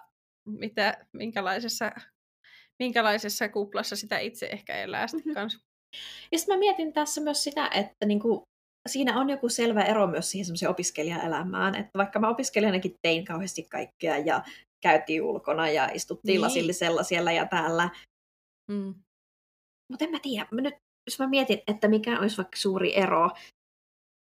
mitä, 0.49 1.07
minkälaisessa, 1.13 1.93
minkälaisessa 2.79 3.49
kuplassa 3.49 3.97
sitä 3.97 4.19
itse 4.19 4.47
ehkä 4.47 4.77
elää 4.77 5.07
sitten 5.07 5.33
Mhm. 5.33 5.35
kanssa. 5.35 5.59
Ja 6.33 6.39
sitten 6.39 6.55
mä 6.55 6.59
mietin 6.59 6.93
tässä 6.93 7.21
myös 7.21 7.45
sitä, 7.45 7.71
että 7.75 8.07
niinku, 8.07 8.43
siinä 8.89 9.21
on 9.21 9.31
joku 9.31 9.49
selvä 9.49 9.83
ero 9.83 10.07
myös 10.07 10.31
siihen 10.31 10.45
semmoiseen 10.45 10.71
opiskelijaelämään. 10.71 11.75
Että 11.75 11.99
vaikka 11.99 12.19
mä 12.19 12.29
opiskelijanakin 12.29 12.95
tein 13.03 13.25
kauheasti 13.25 13.63
kaikkea 13.63 14.19
ja 14.19 14.45
käytiin 14.83 15.23
ulkona 15.23 15.69
ja 15.69 15.89
istuttiin 15.95 16.33
niin. 16.33 16.41
lasillisella 16.41 17.03
siellä 17.03 17.33
ja 17.33 17.47
täällä. 17.47 17.91
Mm. 18.71 18.95
Mutta 19.91 20.05
en 20.05 20.11
mä 20.11 20.19
tiedä. 20.23 20.47
Mä 20.51 20.61
nyt, 20.61 20.75
jos 21.11 21.19
mä 21.19 21.27
mietin, 21.27 21.61
että 21.67 21.89
mikä 21.89 22.19
olisi 22.19 22.37
vaikka 22.37 22.57
suuri 22.57 22.97
ero, 22.97 23.31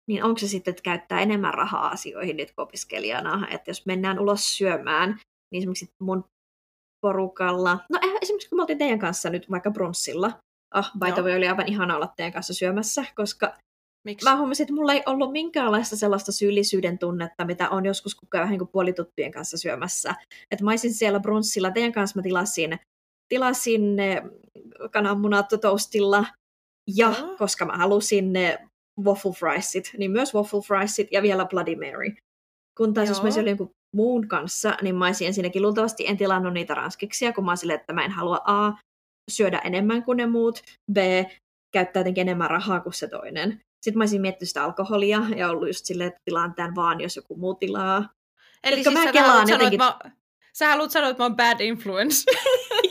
niin 0.09 0.25
onko 0.25 0.39
se 0.39 0.49
sitten, 0.49 0.73
että 0.73 0.83
käyttää 0.83 1.21
enemmän 1.21 1.55
rahaa 1.55 1.89
asioihin 1.89 2.37
nyt 2.37 2.53
opiskelijana. 2.57 3.49
Että 3.51 3.71
jos 3.71 3.87
mennään 3.87 4.19
ulos 4.19 4.59
syömään, 4.59 5.21
niin 5.53 5.59
esimerkiksi 5.59 5.89
mun 6.03 6.25
porukalla, 7.01 7.79
no 7.91 7.99
eh, 8.03 8.19
esimerkiksi 8.23 8.49
kun 8.49 8.59
me 8.59 8.63
oltiin 8.63 8.79
teidän 8.79 8.99
kanssa 8.99 9.31
nyt 9.31 9.51
vaikka 9.51 9.71
brunssilla, 9.71 10.33
ah, 10.75 10.93
by 10.99 11.13
the 11.13 11.21
Joo. 11.21 11.27
way, 11.27 11.37
oli 11.37 11.49
aivan 11.49 11.69
ihana 11.69 11.97
olla 11.97 12.13
teidän 12.17 12.33
kanssa 12.33 12.55
syömässä, 12.55 13.05
koska 13.17 13.55
Miksi? 14.07 14.25
mä 14.25 14.37
huomasin, 14.37 14.65
että 14.65 14.75
mulla 14.75 14.93
ei 14.93 15.03
ollut 15.07 15.33
minkäänlaista 15.33 15.97
sellaista 15.97 16.33
syyllisyyden 16.33 16.99
tunnetta, 16.99 17.45
mitä 17.45 17.71
on 17.71 17.87
joskus 17.87 18.15
kun 18.15 18.29
käy 18.29 18.41
vähän 18.41 18.51
niin 18.51 18.59
kuin 18.59 18.71
puolituttujen 18.73 19.33
kanssa 19.33 19.59
syömässä. 19.59 20.15
Että 20.51 20.65
mä 20.65 20.71
olisin 20.71 20.95
siellä 20.95 21.21
brunssilla, 21.21 21.71
teidän 21.71 21.93
kanssa 21.93 22.19
mä 22.19 22.23
tilasin, 22.23 22.79
tilasin 23.29 23.97
kananmunat 24.91 25.47
toastilla, 25.61 26.27
ja 26.87 27.15
Joo. 27.19 27.37
koska 27.39 27.65
mä 27.65 27.77
halusin 27.77 28.33
ne 28.33 28.59
waffle 29.05 29.33
friesit, 29.33 29.91
niin 29.99 30.11
myös 30.11 30.35
waffle 30.35 30.61
friesit 30.61 31.09
ja 31.13 31.23
vielä 31.23 31.45
Bloody 31.47 31.75
Mary. 31.77 32.15
Kun 32.77 32.95
taas 32.95 33.09
jos 33.09 33.19
mä 33.19 33.25
olisin 33.25 33.41
Joo. 33.41 33.49
jonkun 33.49 33.71
muun 33.95 34.29
kanssa, 34.29 34.77
niin 34.83 34.95
mä 34.95 35.07
olisin 35.07 35.27
ensinnäkin 35.27 35.63
luultavasti 35.63 36.07
en 36.07 36.17
tilannut 36.17 36.53
niitä 36.55 36.75
ranskiksia, 36.75 37.33
kun 37.33 37.45
mä 37.45 37.51
olisin 37.51 37.61
silleen, 37.61 37.81
että 37.81 37.93
mä 37.93 38.05
en 38.05 38.11
halua 38.11 38.41
A, 38.45 38.73
syödä 39.31 39.59
enemmän 39.59 40.03
kuin 40.03 40.17
ne 40.17 40.27
muut, 40.27 40.63
B, 40.93 40.97
käyttää 41.73 42.01
jotenkin 42.01 42.21
enemmän 42.23 42.51
rahaa 42.51 42.81
kuin 42.81 42.93
se 42.93 43.09
toinen. 43.09 43.61
Sitten 43.83 43.99
mä 43.99 44.03
olisin 44.03 44.21
miettinyt 44.21 44.49
sitä 44.49 44.65
alkoholia 44.65 45.23
ja 45.37 45.51
ollut 45.51 45.69
just 45.69 45.85
silleen, 45.85 46.09
että 46.09 46.21
tilaan 46.25 46.55
tämän 46.55 46.75
vaan, 46.75 47.01
jos 47.01 47.17
joku 47.17 47.37
muu 47.37 47.55
tilaa. 47.55 48.09
Eli 48.65 48.77
Jotka 48.77 48.91
siis 48.91 49.01
mä 49.01 49.05
sä 49.05 49.13
kelaan 49.13 49.31
haluat 49.31 49.49
sanoa, 49.49 49.63
jotenkin- 49.63 49.83
että 49.83 50.09
mä, 50.09 50.13
sä 50.53 50.69
haluat 50.69 50.91
sanoa, 50.91 51.11
että 51.11 51.23
mä 51.23 51.25
oon 51.25 51.37
bad 51.37 51.61
influence. 51.61 52.31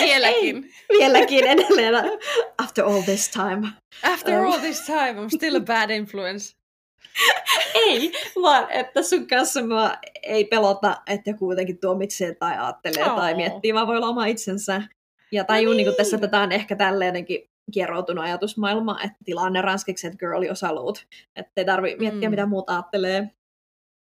Vieläkin. 0.00 0.70
Vieläkin 0.88 1.46
edelleen, 1.46 1.94
after 2.58 2.84
all 2.84 3.02
this 3.02 3.28
time. 3.28 3.68
After 4.02 4.38
Oh. 4.38 4.44
all 4.52 4.60
this 4.60 4.80
time, 4.86 5.12
I'm 5.26 5.36
still 5.36 5.56
a 5.56 5.60
bad 5.60 5.90
influence. 5.90 6.56
Ei, 7.74 8.12
vaan 8.42 8.70
että 8.70 9.02
sun 9.02 9.26
kanssa 9.26 9.62
mä 9.62 9.98
ei 10.22 10.44
pelota, 10.44 10.96
että 11.06 11.30
joku 11.30 11.52
jotenkin 11.52 11.78
tuomitsee 11.78 12.34
tai 12.34 12.58
ajattelee 12.58 13.10
Oo. 13.10 13.16
tai 13.16 13.34
miettii, 13.34 13.74
vaan 13.74 13.86
voi 13.86 13.96
olla 13.96 14.08
oma 14.08 14.26
itsensä. 14.26 14.82
Ja 15.32 15.44
tajuu, 15.44 15.72
No 15.72 15.76
niin. 15.76 15.86
niin 15.86 15.96
tässä 15.96 16.18
tätä 16.18 16.40
on 16.40 16.52
ehkä 16.52 16.76
tälleen 16.76 17.08
jotenkin 17.08 17.50
kieroutunut 17.72 18.24
ajatusmaailma, 18.24 19.00
että 19.04 19.16
tilanne 19.24 19.60
ranskiksi, 19.62 20.06
että 20.06 20.18
girl, 20.18 20.42
jos 20.42 20.62
haluut. 20.62 21.06
Että 21.36 21.52
ei 21.56 21.64
tarvi 21.64 21.96
miettiä, 21.98 22.28
Mm. 22.28 22.30
mitä 22.32 22.46
muut 22.46 22.70
ajattelee. 22.70 23.30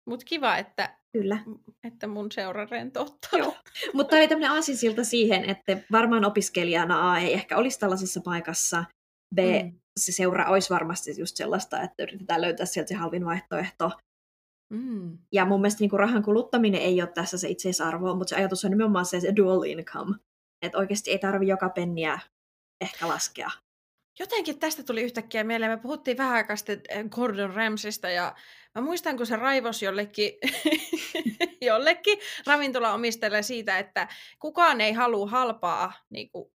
Mut 0.05 0.23
kiva, 0.23 0.57
että, 0.57 0.89
Kyllä. 1.13 1.39
että 1.83 2.07
mun 2.07 2.31
seura 2.31 2.67
rentouttaa. 2.71 3.39
Joo. 3.39 3.55
Mutta 3.93 4.09
tämä 4.09 4.19
oli 4.21 4.27
tämmöinen 4.27 4.51
aasinsilta 4.51 5.03
siihen, 5.03 5.49
että 5.49 5.77
varmaan 5.91 6.25
opiskelijana 6.25 7.11
A 7.11 7.19
ei 7.19 7.33
ehkä 7.33 7.57
olisi 7.57 7.79
tällaisessa 7.79 8.21
paikassa. 8.23 8.83
B, 9.35 9.39
Mm. 9.39 9.79
se 9.99 10.11
seura 10.11 10.49
olisi 10.49 10.69
varmasti 10.69 11.11
just 11.19 11.37
sellaista, 11.37 11.81
että 11.81 12.03
yritetään 12.03 12.41
löytää 12.41 12.65
sieltä 12.65 12.89
se 12.89 12.95
halvin 12.95 13.25
vaihtoehto. 13.25 13.91
Mm. 14.73 15.17
Ja 15.31 15.45
mun 15.45 15.61
mielestä 15.61 15.79
niin 15.79 15.89
kuin 15.89 15.99
rahan 15.99 16.23
kuluttaminen 16.23 16.81
ei 16.81 17.01
ole 17.01 17.11
tässä 17.13 17.37
se 17.37 17.49
itseisarvo, 17.49 18.15
mutta 18.15 18.29
se 18.29 18.35
ajatus 18.35 18.65
on 18.65 18.71
nimenomaan 18.71 19.05
se, 19.05 19.19
se 19.19 19.33
dual 19.35 19.63
income. 19.63 20.15
Että 20.65 20.77
oikeasti 20.77 21.11
ei 21.11 21.19
tarvi 21.19 21.47
joka 21.47 21.69
penniä 21.69 22.19
ehkä 22.81 23.07
laskea. 23.07 23.49
Jotenkin 24.19 24.59
tästä 24.59 24.83
tuli 24.83 25.01
yhtäkkiä 25.01 25.43
mieleen. 25.43 25.71
Me 25.71 25.77
puhuttiin 25.77 26.17
vähän 26.17 26.33
aikaa 26.33 26.55
sitten 26.55 26.81
eh, 26.89 27.05
Gordon 27.09 27.53
Ramsista 27.53 28.09
ja 28.09 28.35
mä 28.75 28.81
muistan, 28.81 29.17
kun 29.17 29.25
se 29.25 29.35
raivos 29.35 29.81
jollekin, 29.81 30.33
jollekin 31.61 32.19
ravintolaomistajalle 32.45 33.41
siitä, 33.41 33.79
että 33.79 34.07
kukaan 34.39 34.81
ei 34.81 34.93
halua 34.93 35.27
halpaa 35.27 35.93
niin 36.09 36.29
kuin, 36.31 36.51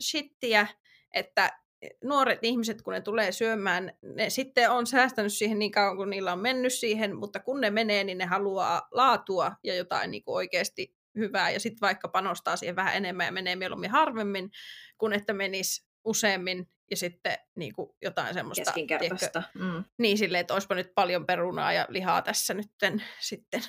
shittiä, 0.00 0.66
että 1.14 1.62
nuoret 2.04 2.38
ihmiset, 2.42 2.82
kun 2.82 2.92
ne 2.92 3.00
tulee 3.00 3.32
syömään, 3.32 3.92
ne 4.02 4.30
sitten 4.30 4.70
on 4.70 4.86
säästänyt 4.86 5.32
siihen 5.32 5.58
niin 5.58 5.70
kauan, 5.70 5.96
kun 5.96 6.10
niillä 6.10 6.32
on 6.32 6.38
mennyt 6.38 6.72
siihen, 6.72 7.16
mutta 7.16 7.40
kun 7.40 7.60
ne 7.60 7.70
menee, 7.70 8.04
niin 8.04 8.18
ne 8.18 8.24
haluaa 8.24 8.88
laatua 8.90 9.52
ja 9.64 9.74
jotain 9.74 10.10
niin 10.10 10.22
kuin 10.22 10.34
oikeasti 10.34 10.96
hyvää, 11.16 11.50
ja 11.50 11.60
sitten 11.60 11.80
vaikka 11.80 12.08
panostaa 12.08 12.56
siihen 12.56 12.76
vähän 12.76 12.96
enemmän 12.96 13.26
ja 13.26 13.32
menee 13.32 13.56
mieluummin 13.56 13.90
harvemmin, 13.90 14.50
kun 14.98 15.12
että 15.12 15.32
menisi 15.32 15.86
useammin, 16.04 16.68
ja 16.92 16.96
sitten 16.96 17.38
niin 17.56 17.72
kuin 17.74 17.90
jotain 18.02 18.34
semmoista, 18.34 18.72
tiedätkö, 18.72 18.96
Keskinkertaista. 18.96 19.42
Mm. 19.54 19.84
niin 19.98 20.18
silleen, 20.18 20.40
että 20.40 20.54
olisipa 20.54 20.74
nyt 20.74 20.92
paljon 20.94 21.26
perunaa 21.26 21.72
ja 21.72 21.86
lihaa 21.88 22.22
tässä 22.22 22.54
nytten 22.54 23.02
sitten. 23.20 23.60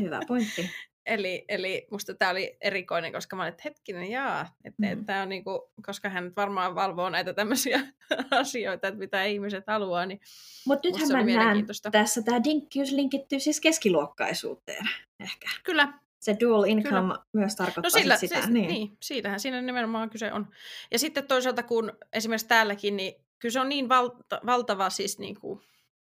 Hyvä 0.00 0.20
pointti. 0.28 0.70
Eli, 1.06 1.44
eli 1.48 1.86
musta 1.90 2.14
tämä 2.14 2.30
oli 2.30 2.56
erikoinen, 2.60 3.12
koska 3.12 3.36
mä 3.36 3.42
olin, 3.42 3.50
että 3.50 3.62
hetkinen, 3.64 4.10
jaa, 4.10 4.56
että 4.64 4.94
mm. 4.94 5.04
tää 5.04 5.22
on 5.22 5.28
niinku, 5.28 5.72
koska 5.86 6.08
hän 6.08 6.32
varmaan 6.36 6.74
valvoo 6.74 7.10
näitä 7.10 7.34
tämmöisiä 7.34 7.80
asioita, 8.30 8.88
että 8.88 8.98
mitä 8.98 9.24
ihmiset 9.24 9.64
haluaa, 9.66 10.06
niin 10.06 10.20
Mutta 10.66 10.88
nythän 10.88 11.08
mä 11.08 11.22
näen 11.22 11.66
tässä, 11.92 12.22
tämä 12.22 12.44
dinkkiys 12.44 12.92
linkittyy 12.92 13.40
siis 13.40 13.60
keskiluokkaisuuteen 13.60 14.84
ehkä. 15.20 15.48
Kyllä, 15.64 15.92
Se 16.22 16.36
dual 16.40 16.64
income 16.64 17.00
Kyllä. 17.00 17.24
myös 17.32 17.56
tarkoittaa 17.56 17.82
no 17.82 17.90
sillä, 17.90 18.16
sit 18.16 18.28
sitä. 18.28 18.42
se, 18.42 18.50
niin. 18.50 18.68
niin, 18.68 18.96
siitähän 19.00 19.40
siinä 19.40 19.62
nimenomaan 19.62 20.10
kyse 20.10 20.32
on. 20.32 20.48
Ja 20.90 20.98
sitten 20.98 21.26
toisaalta, 21.26 21.62
kun 21.62 21.92
esimerkiksi 22.12 22.48
täälläkin, 22.48 22.96
niin 22.96 23.14
kyllä 23.38 23.52
se 23.52 23.60
on 23.60 23.68
niin 23.68 23.88
valta, 23.88 24.40
valtava 24.46 24.90
siis 24.90 25.18
niin 25.18 25.40
kuin, 25.40 25.60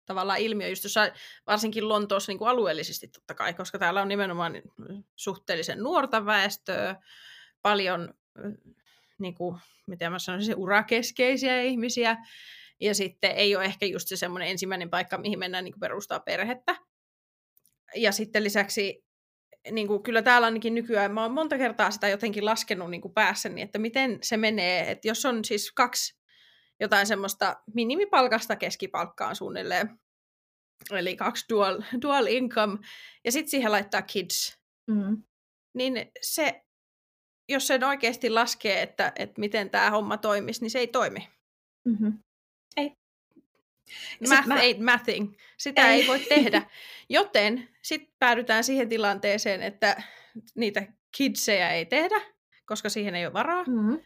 tavallaan 0.06 0.38
ilmiö, 0.38 0.68
just 0.68 0.84
jossain, 0.84 1.12
varsinkin 1.46 1.88
Lontoossa 1.88 2.32
niin 2.32 2.38
kuin 2.38 2.48
alueellisesti 2.48 3.08
totta 3.08 3.34
kai, 3.34 3.54
koska 3.54 3.78
täällä 3.78 4.02
on 4.02 4.08
nimenomaan 4.08 4.62
suhteellisen 5.16 5.78
nuorta 5.78 6.26
väestöä, 6.26 6.96
paljon, 7.62 8.14
niin 9.18 9.34
kuin, 9.34 9.58
miten 9.86 10.12
mä 10.12 10.18
sanoisin, 10.18 10.56
urakeskeisiä 10.56 11.62
ihmisiä, 11.62 12.16
ja 12.80 12.94
sitten 12.94 13.30
ei 13.30 13.56
ole 13.56 13.64
ehkä 13.64 13.86
just 13.86 14.08
se 14.08 14.16
semmoinen 14.16 14.48
ensimmäinen 14.48 14.90
paikka, 14.90 15.18
mihin 15.18 15.38
mennään 15.38 15.64
niin 15.64 15.72
kuin 15.72 15.80
perustaa 15.80 16.20
perhettä. 16.20 16.76
Ja 17.96 18.12
sitten 18.12 18.44
lisäksi 18.44 19.05
niin 19.70 19.86
kuin, 19.86 20.02
kyllä 20.02 20.22
täällä 20.22 20.44
ainakin 20.44 20.74
nykyään, 20.74 21.12
mä 21.12 21.22
oon 21.22 21.32
monta 21.32 21.58
kertaa 21.58 21.90
sitä 21.90 22.08
jotenkin 22.08 22.44
laskenut 22.44 22.90
niin 22.90 23.00
kuin 23.00 23.14
päässäni, 23.14 23.62
että 23.62 23.78
miten 23.78 24.18
se 24.22 24.36
menee, 24.36 24.90
että 24.90 25.08
jos 25.08 25.24
on 25.24 25.44
siis 25.44 25.72
kaksi 25.72 26.18
jotain 26.80 27.06
semmoista 27.06 27.56
minimipalkasta 27.74 28.56
keskipalkkaan 28.56 29.36
suunnilleen 29.36 29.98
eli 30.90 31.16
kaksi 31.16 31.44
dual, 31.48 31.82
dual 32.02 32.26
income, 32.26 32.78
ja 33.24 33.32
sitten 33.32 33.50
siihen 33.50 33.72
laittaa 33.72 34.02
kids, 34.02 34.58
Mm. 34.90 35.22
niin 35.74 36.10
se, 36.22 36.64
jos 37.48 37.66
sen 37.66 37.84
oikeasti 37.84 38.30
laskee, 38.30 38.82
että, 38.82 39.12
että 39.16 39.40
miten 39.40 39.70
tämä 39.70 39.90
homma 39.90 40.16
toimisi, 40.16 40.60
niin 40.60 40.70
se 40.70 40.78
ei 40.78 40.86
toimi. 40.86 41.28
Mm-hmm. 41.84 42.18
Math 44.28 44.46
mä- 44.46 44.54
ain't 44.54 44.82
mathing. 44.82 45.34
Sitä 45.58 45.88
ei, 45.90 46.00
Ei. 46.00 46.06
voi 46.06 46.18
tehdä. 46.20 46.62
Joten 47.08 47.68
sitten 47.82 48.14
päädytään 48.18 48.64
siihen 48.64 48.88
tilanteeseen, 48.88 49.62
että 49.62 50.02
niitä 50.54 50.92
kidsejä 51.16 51.70
ei 51.70 51.86
tehdä, 51.86 52.20
koska 52.66 52.88
siihen 52.88 53.14
ei 53.14 53.26
ole 53.26 53.32
varaa. 53.32 53.64
Mm. 53.64 54.00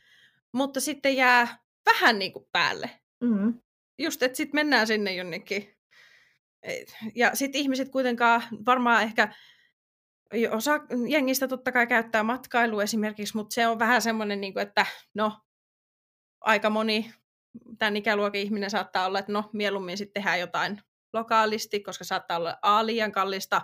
Mutta 0.53 0.81
sitten 0.81 1.17
jää 1.17 1.59
vähän 1.87 2.19
niin 2.19 2.33
kuin 2.33 2.47
päälle. 2.53 2.91
Mm. 3.21 3.55
Just, 3.99 4.23
että 4.23 4.37
sitten 4.37 4.59
mennään 4.59 4.87
sinne 4.87 5.15
jonnekin. 5.15 5.77
Ja 7.15 7.31
sitten 7.35 7.61
ihmiset 7.61 7.89
kuitenkaan 7.89 8.43
varmaan 8.67 9.03
ehkä 9.03 9.35
osa 10.51 10.81
jengistä 11.09 11.49
totta 11.49 11.73
kai 11.73 11.87
käyttää 11.87 12.23
matkailua 12.23 12.83
esimerkiksi, 12.83 13.37
mutta 13.37 13.55
se 13.55 13.67
on 13.67 13.79
vähän 13.79 14.03
semmoinen, 14.03 14.41
niin 14.41 14.53
kuin, 14.53 14.63
että 14.63 14.87
no, 15.15 15.41
aika 16.41 16.71
moni 16.71 17.13
tämän 17.79 17.97
ikäluokan 17.97 18.41
ihminen 18.41 18.71
saattaa 18.71 19.07
olla, 19.07 19.19
että 19.19 19.33
no, 19.33 19.51
mieluummin 19.53 19.99
sitten 19.99 20.23
tehdään 20.23 20.41
jotain 20.41 20.81
lokaalisti, 21.13 21.81
koska 21.81 22.05
saattaa 22.05 22.37
olla 22.37 22.59
A 22.63 22.87
liian 22.87 23.13
kallista, 23.13 23.63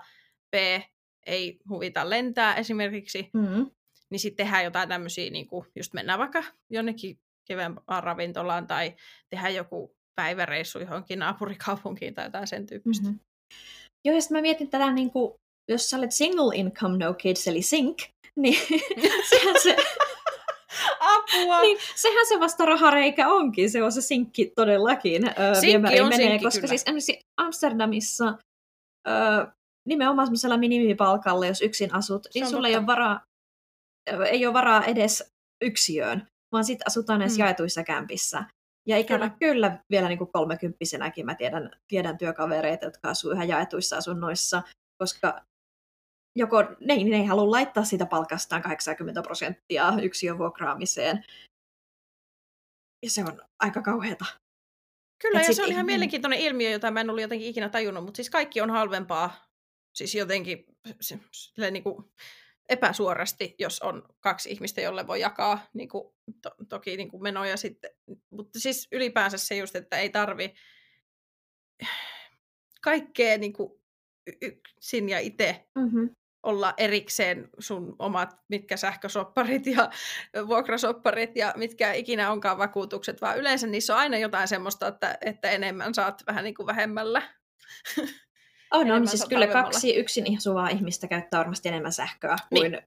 B 0.56 0.82
ei 1.26 1.58
huvita 1.68 2.10
lentää 2.10 2.54
esimerkiksi, 2.54 3.30
Mm. 3.34 3.70
niin 4.10 4.18
sitten 4.20 4.46
tehdään 4.46 4.64
jotain 4.64 4.88
tämmöisiä, 4.88 5.30
niin 5.30 5.46
kuin 5.46 5.66
just 5.76 5.92
mennään 5.94 6.18
vaikka 6.18 6.44
jonnekin 6.70 7.18
keveämpään 7.48 8.02
ravintolaan 8.02 8.66
tai 8.66 8.94
tehdään 9.30 9.54
joku 9.54 9.96
päiväreissu 10.20 10.78
johonkin 10.78 11.18
naapurikaupunkiin 11.18 12.14
tai 12.14 12.24
jotain 12.26 12.46
sen 12.46 12.66
tyyppistä. 12.66 13.06
Mm-hmm. 13.06 13.20
Joo, 14.04 14.14
ja 14.14 14.20
sitten 14.20 14.36
mä 14.36 14.42
mietin 14.42 14.70
tätä, 14.70 14.92
niin 14.92 15.10
kuin, 15.10 15.32
jos 15.68 15.90
sä 15.90 15.96
olet 15.96 16.12
single 16.12 16.56
income 16.56 17.04
no 17.04 17.14
kids, 17.14 17.48
eli 17.48 17.62
sink, 17.62 17.98
niin 18.36 18.60
sehän 19.30 19.54
se, 19.62 19.76
Apua! 21.00 21.60
niin, 21.62 21.78
sehän 21.94 22.26
se 22.26 22.40
vasta 22.40 22.64
rahareikä 22.66 23.28
onkin, 23.28 23.70
se 23.70 23.82
on 23.82 23.92
se 23.92 24.00
sinkki 24.00 24.52
todellakin. 24.56 25.24
Öö, 25.38 25.54
Sinkki 25.54 26.00
on 26.00 26.08
menee, 26.08 26.26
sinkki, 26.28 26.44
koska 26.44 26.60
kyllä. 26.60 26.68
siis 26.68 26.82
esimerkiksi 26.82 27.18
Amsterdamissa 27.36 28.38
öö, 29.08 29.46
nimenomaan 29.88 30.26
semmoisella 30.26 30.56
minimipalkalla, 30.56 31.46
jos 31.46 31.62
yksin 31.62 31.94
asut, 31.94 32.24
Se 32.24 32.30
niin 32.34 32.48
sulla 32.50 32.68
ei 32.68 32.76
ole, 32.76 32.86
varaa, 32.86 33.20
ei 34.30 34.46
ole 34.46 34.54
varaa 34.54 34.84
edes 34.84 35.30
yksiöön, 35.64 36.26
vaan 36.52 36.64
sitten 36.64 36.86
asutaan 36.86 37.18
näissä 37.20 37.38
Mm. 37.42 37.44
jaetuissa 37.46 37.84
kämpissä. 37.84 38.44
Ja 38.88 38.96
ikävä 38.98 39.28
kyllä, 39.28 39.36
kyllä 39.56 39.78
vielä 39.90 40.08
niin 40.08 40.18
kuin 40.18 40.32
kolmekymppisenäkin 40.32 41.26
mä 41.26 41.34
tiedän, 41.34 41.70
tiedän 41.88 42.18
työkavereita, 42.18 42.84
jotka 42.84 43.08
asuu 43.08 43.30
ihan 43.30 43.48
jaetuissa 43.48 43.96
asunnoissa, 43.96 44.62
koska 45.02 45.42
joko 46.36 46.62
ne, 46.62 46.94
ei- 46.94 47.04
ne 47.04 47.16
ei 47.16 47.24
halua 47.26 47.50
laittaa 47.50 47.84
sitä 47.84 48.06
palkastaan 48.06 48.62
80 48.62 49.22
prosenttia 49.22 49.92
yksiön 50.02 50.38
vuokraamiseen. 50.38 51.24
Ja 53.02 53.10
se 53.10 53.20
on 53.24 53.42
aika 53.58 53.82
kauheata. 53.82 54.24
Kyllä, 55.22 55.40
Et 55.40 55.48
ja 55.48 55.54
se 55.54 55.62
on 55.62 55.68
ihan 55.68 55.78
ihminen- 55.80 55.86
mielenkiintoinen 55.86 56.38
ilmiö, 56.38 56.70
jota 56.70 56.90
mä 56.90 57.00
en 57.00 57.10
ollut 57.10 57.22
jotenkin 57.22 57.48
ikinä 57.48 57.68
tajunnut, 57.68 58.04
mutta 58.04 58.16
siis 58.16 58.30
kaikki 58.30 58.60
on 58.60 58.70
halvempaa, 58.70 59.46
siis 59.94 60.14
jotenkin 60.14 60.64
silleen 61.32 61.72
niin 61.72 61.82
kuin 61.82 62.04
epäsuorasti, 62.68 63.54
jos 63.58 63.80
on 63.82 64.02
kaksi 64.20 64.50
ihmistä, 64.50 64.80
jolle 64.80 65.06
voi 65.06 65.20
jakaa 65.20 65.66
niin 65.72 65.88
kuin, 65.88 66.14
to, 66.42 66.50
toki 66.68 66.96
niin 66.96 67.10
kuin 67.10 67.22
menoja 67.22 67.56
sitten. 67.56 67.90
Mutta 68.30 68.60
siis 68.60 68.88
ylipäänsä 68.92 69.38
se 69.38 69.56
just, 69.56 69.76
että 69.76 69.98
ei 69.98 70.10
tarvi 70.10 70.54
kaikkea 72.82 73.38
niin 73.38 73.52
kuin 73.52 73.80
yksin 74.42 75.08
ja 75.08 75.18
itse 75.18 75.66
Mm-hmm. 75.78 76.10
Olla 76.46 76.74
erikseen 76.76 77.48
sun 77.58 77.96
omat, 77.98 78.36
mitkä 78.48 78.76
sähkösopparit 78.76 79.66
ja 79.66 79.90
vuokrasopparit 80.46 81.36
ja 81.36 81.52
mitkä 81.56 81.92
ikinä 81.92 82.30
onkaan 82.30 82.58
vakuutukset, 82.58 83.20
vaan 83.20 83.38
yleensä 83.38 83.66
niissä 83.66 83.94
on 83.94 84.00
aina 84.00 84.18
jotain 84.18 84.48
semmoista, 84.48 84.86
että, 84.86 85.18
että 85.20 85.50
enemmän 85.50 85.94
saat 85.94 86.22
vähän 86.26 86.44
niin 86.44 86.54
kuin 86.54 86.66
vähemmällä. 86.66 87.22
On, 88.70 88.90
on 88.90 89.08
siis 89.08 89.24
kyllä 89.28 89.46
kaksi 89.46 89.96
yksin 89.96 90.36
asuvaa 90.36 90.68
ihmistä 90.68 91.08
käyttää 91.08 91.38
varmasti 91.38 91.68
enemmän 91.68 91.92
sähköä 91.92 92.36
Niin. 92.50 92.72
kuin 92.72 92.82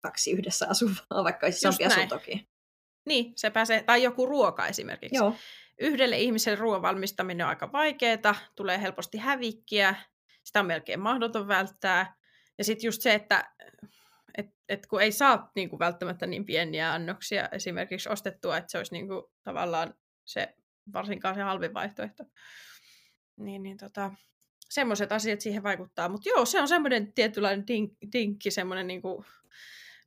kaksi 0.00 0.30
yhdessä 0.30 0.66
asuvaa, 0.68 1.24
vaikka 1.24 1.46
olisi 1.46 1.58
isompi 1.58 1.84
asuntokin. 1.84 2.48
Niin, 3.06 3.32
se 3.36 3.50
pääsee, 3.50 3.82
tai 3.82 4.02
joku 4.02 4.26
ruoka 4.26 4.66
esimerkiksi. 4.66 5.16
Joo. 5.16 5.34
Yhdelle 5.80 6.18
ihmiselle 6.18 6.58
ruoan 6.58 6.82
valmistaminen 6.82 7.46
on 7.46 7.50
aika 7.50 7.72
vaikeaa, 7.72 8.34
tulee 8.56 8.82
helposti 8.82 9.18
hävikkiä, 9.18 9.94
sitä 10.44 10.60
on 10.60 10.66
melkein 10.66 11.00
mahdoton 11.00 11.48
välttää. 11.48 12.17
Ja 12.58 12.64
sitten 12.64 12.88
just 12.88 13.02
se, 13.02 13.14
että 13.14 13.52
et, 14.38 14.46
et 14.68 14.86
kun 14.86 15.02
ei 15.02 15.12
saa 15.12 15.50
niinku 15.54 15.78
välttämättä 15.78 16.26
niin 16.26 16.46
pieniä 16.46 16.92
annoksia 16.92 17.48
esimerkiksi 17.52 18.08
ostettua, 18.08 18.56
että 18.56 18.70
se 18.70 18.78
olisi 18.78 18.92
niinku 18.92 19.32
tavallaan 19.42 19.94
se, 20.24 20.56
varsinkaan 20.92 21.34
se 21.34 21.42
halvin 21.42 21.74
vaihtoehto. 21.74 22.24
Niin, 23.36 23.62
niin 23.62 23.76
tota, 23.76 24.10
semmoiset 24.70 25.12
asiat 25.12 25.40
siihen 25.40 25.62
vaikuttaa. 25.62 26.08
Mutta 26.08 26.28
joo, 26.28 26.44
se 26.44 26.60
on 26.60 26.68
semmoinen 26.68 27.12
tietynlainen 27.12 27.66
dink, 27.66 27.92
dinkki, 28.12 28.50
semmoinen 28.50 28.86
niinku 28.86 29.24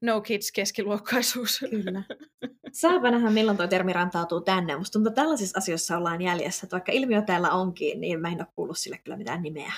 no 0.02 0.22
kids 0.22 0.52
keskiluokkaisuus. 0.52 1.60
Kyllä. 1.70 2.04
Saapa 2.72 3.12
nähdä, 3.12 3.30
milloin 3.30 3.58
tuo 3.58 3.68
termi 3.68 3.94
rantautuu 3.94 4.42
tänne. 4.42 4.78
Musta 4.78 4.94
tuntuu, 4.94 5.10
että 5.10 5.22
tällaisissa 5.22 5.58
asioissa 5.58 5.98
ollaan 5.98 6.22
jäljessä. 6.22 6.66
Että 6.66 6.74
vaikka 6.74 6.92
ilmiö 6.92 7.22
täällä 7.22 7.52
onkin, 7.52 8.02
niin 8.02 8.22
mä 8.22 8.28
en 8.28 8.42
ole 8.42 8.48
kuullut 8.56 8.78
sille 8.78 8.98
kyllä 8.98 9.18
mitään 9.18 9.42
nimeä. 9.42 9.74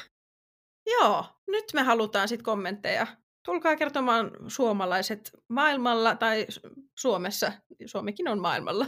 Joo, 0.85 1.25
nyt 1.47 1.65
me 1.73 1.83
halutaan 1.83 2.27
sitten 2.27 2.43
kommentteja. 2.43 3.07
Tulkaa 3.45 3.75
kertomaan 3.75 4.31
suomalaiset 4.47 5.31
maailmalla 5.49 6.15
tai 6.15 6.47
Su- 6.51 6.83
Suomessa, 6.99 7.51
Suomikin 7.85 8.27
on 8.27 8.41
maailmalla, 8.41 8.85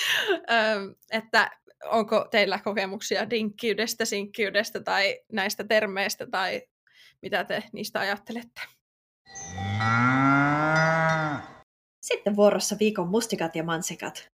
että 1.10 1.50
onko 1.84 2.28
teillä 2.30 2.58
kokemuksia 2.58 3.30
dinkkiydestä, 3.30 4.04
sinkkiydestä 4.04 4.80
tai 4.80 5.20
näistä 5.32 5.64
termeistä 5.64 6.26
tai 6.26 6.62
mitä 7.22 7.44
te 7.44 7.62
niistä 7.72 8.00
ajattelette. 8.00 8.60
Sitten 12.02 12.36
vuorossa 12.36 12.76
viikon 12.78 13.08
mustikat 13.08 13.56
ja 13.56 13.64
mansikat. 13.64 14.28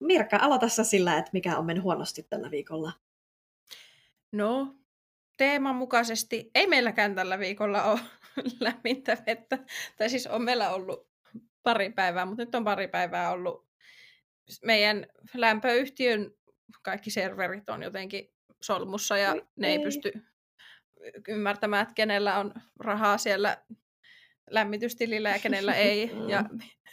Mirka, 0.00 0.38
aloita 0.40 0.68
sillä, 0.68 1.18
että 1.18 1.30
mikä 1.32 1.58
on 1.58 1.66
mennyt 1.66 1.84
huonosti 1.84 2.22
tällä 2.22 2.50
viikolla. 2.50 2.92
No, 4.32 4.74
teeman 5.36 5.76
mukaisesti 5.76 6.50
ei 6.54 6.66
meilläkään 6.66 7.14
tällä 7.14 7.38
viikolla 7.38 7.84
ole 7.84 8.00
lämmintä 8.60 9.18
vettä. 9.26 9.58
Tai 9.96 10.10
siis 10.10 10.26
on 10.26 10.42
meillä 10.42 10.70
ollut 10.70 11.08
pari 11.62 11.90
päivää, 11.90 12.26
mutta 12.26 12.44
nyt 12.44 12.54
on 12.54 12.64
pari 12.64 12.88
päivää 12.88 13.30
ollut 13.30 13.68
meidän 14.64 15.06
lämpöyhtiön 15.34 16.30
kaikki 16.82 17.10
serverit 17.10 17.68
on 17.68 17.82
jotenkin 17.82 18.28
solmussa 18.62 19.18
ja 19.18 19.32
Oi 19.32 19.46
ne 19.56 19.68
ei 19.68 19.76
ei. 19.76 19.84
pysty 19.84 20.12
ymmärtämään, 21.28 21.82
että 21.82 21.94
kenellä 21.94 22.38
on 22.38 22.54
rahaa 22.80 23.18
siellä 23.18 23.64
lämmitystilillä 24.50 25.30
ja 25.30 25.38
kenellä 25.38 25.74
ei. 25.74 26.10
Ja, 26.28 26.44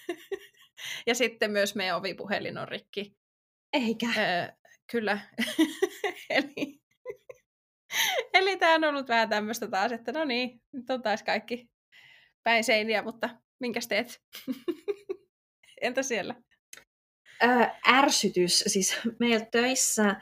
ja 1.08 1.16
sitten 1.16 1.52
myös 1.52 1.76
meidän 1.76 1.98
ovipuhelin 1.98 2.58
on 2.58 2.68
rikki. 2.68 3.18
Eikä. 3.74 4.08
Öö, 4.18 4.48
kyllä. 4.92 5.20
eli 6.30 6.82
eli 8.34 8.58
tämä 8.58 8.76
on 8.76 8.84
ollut 8.84 9.08
vähän 9.08 9.30
tämmöistä 9.30 9.68
taas, 9.68 9.92
että 9.92 10.12
no 10.12 10.26
niin, 10.26 10.62
nyt 10.74 10.90
on 10.90 11.02
taas 11.02 11.24
kaikki 11.24 11.70
päin 12.44 12.64
seiniä, 12.64 13.02
mutta 13.02 13.30
minkäs 13.60 13.88
teet? 13.88 14.20
Entä 15.82 16.04
siellä? 16.04 16.36
Ö, 17.44 17.48
ärsytys. 17.88 18.64
Siis 18.68 18.98
meillä 19.20 19.46
töissä 19.52 20.22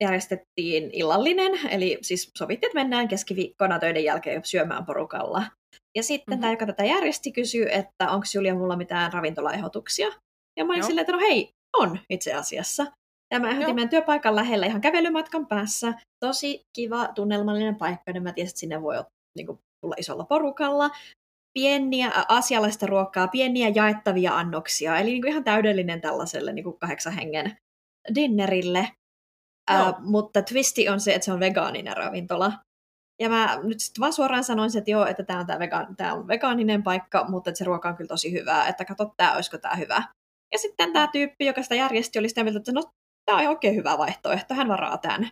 järjestettiin 0.00 0.90
illallinen, 0.92 1.52
eli 1.70 1.98
siis 2.02 2.30
sovittiin, 2.38 2.68
että 2.68 2.80
mennään 2.80 3.08
keskiviikkona 3.08 3.78
töiden 3.78 4.04
jälkeen 4.04 4.44
syömään 4.44 4.86
porukalla. 4.86 5.44
Ja 5.94 6.02
sitten 6.02 6.32
mm-hmm. 6.32 6.38
Mhm. 6.38 6.40
tämä, 6.40 6.52
joka 6.52 6.66
tätä 6.66 6.84
järjesti, 6.84 7.32
kysyi, 7.32 7.66
että 7.70 8.10
onko 8.10 8.26
Julia 8.34 8.54
mulla 8.54 8.76
mitään 8.76 9.12
ravintolaehdotuksia. 9.12 10.08
Ja 10.56 10.64
mä 10.64 10.72
olin 10.72 10.80
Joo. 10.80 10.86
silleen, 10.86 11.02
että 11.02 11.12
no 11.12 11.18
hei, 11.18 11.50
on 11.76 11.98
itse 12.10 12.34
asiassa. 12.34 12.86
Ja 13.34 13.40
mä 13.40 13.50
Joo. 13.50 13.74
meidän 13.74 13.88
työpaikan 13.88 14.36
lähellä 14.36 14.66
ihan 14.66 14.80
kävelymatkan 14.80 15.46
päässä. 15.46 15.94
Tosi 16.24 16.62
kiva, 16.76 17.08
tunnelmallinen 17.08 17.76
paikka, 17.76 18.10
ja 18.10 18.20
mä 18.20 18.32
tiesin, 18.32 18.50
että 18.50 18.60
sinne 18.60 18.82
voi 18.82 19.04
niin 19.36 19.46
kuin, 19.46 19.58
tulla 19.80 19.94
isolla 19.98 20.24
porukalla. 20.24 20.90
Pieniä 21.58 22.10
asialaista 22.28 22.86
ruokaa, 22.86 23.28
pieniä 23.28 23.68
jaettavia 23.74 24.36
annoksia, 24.36 24.98
eli 24.98 25.10
niin 25.10 25.22
kuin 25.22 25.30
ihan 25.30 25.44
täydellinen 25.44 26.00
tällaiselle 26.00 26.52
niin 26.52 26.64
kuin 26.64 26.78
kahdeksan 26.78 27.12
hengen 27.12 27.56
dinnerille. 28.14 28.88
Ää, 29.70 29.94
mutta 29.98 30.42
twisti 30.42 30.88
on 30.88 31.00
se, 31.00 31.14
että 31.14 31.24
se 31.24 31.32
on 31.32 31.40
vegaaninen 31.40 31.96
ravintola. 31.96 32.52
Ja 33.22 33.28
mä 33.28 33.60
nyt 33.62 33.80
sitten 33.80 34.00
vaan 34.00 34.12
suoraan 34.12 34.44
sanoisin, 34.44 34.78
että 34.78 34.90
joo, 34.90 35.06
että 35.06 35.22
tämä 35.22 35.40
on, 35.40 35.46
tää 35.46 35.58
vega- 35.58 35.94
tää 35.96 36.14
on 36.14 36.28
vegaaninen 36.28 36.82
paikka, 36.82 37.24
mutta 37.28 37.50
että 37.50 37.58
se 37.58 37.64
ruoka 37.64 37.88
on 37.88 37.96
kyllä 37.96 38.08
tosi 38.08 38.32
hyvää, 38.32 38.68
että 38.68 38.84
katso, 38.84 39.14
tää, 39.16 39.34
olisiko 39.34 39.58
tämä 39.58 39.74
hyvä. 39.74 40.02
Ja 40.52 40.58
sitten 40.58 40.92
tämä 40.92 41.06
tyyppi, 41.12 41.46
joka 41.46 41.62
sitä 41.62 41.74
järjesti, 41.74 42.18
oli 42.18 42.28
sitä 42.28 42.44
mieltä, 42.44 42.58
että 42.58 42.72
no, 42.72 42.82
tämä 43.26 43.38
on 43.38 43.46
oikein 43.46 43.74
hyvä 43.74 43.98
vaihtoehto, 43.98 44.54
hän 44.54 44.68
varaa 44.68 44.98
tämän. 44.98 45.30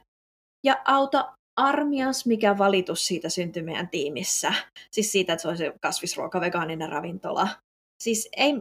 Ja 0.64 0.82
auta 0.84 1.32
armias, 1.56 2.26
mikä 2.26 2.58
valitus 2.58 3.06
siitä 3.06 3.28
syntyi 3.28 3.62
meidän 3.62 3.88
tiimissä. 3.88 4.54
Siis 4.90 5.12
siitä, 5.12 5.32
että 5.32 5.42
se 5.42 5.48
olisi 5.48 5.64
kasvisruoka, 5.82 6.40
vegaaninen 6.40 6.88
ravintola. 6.88 7.48
Siis 8.02 8.28
ei, 8.36 8.52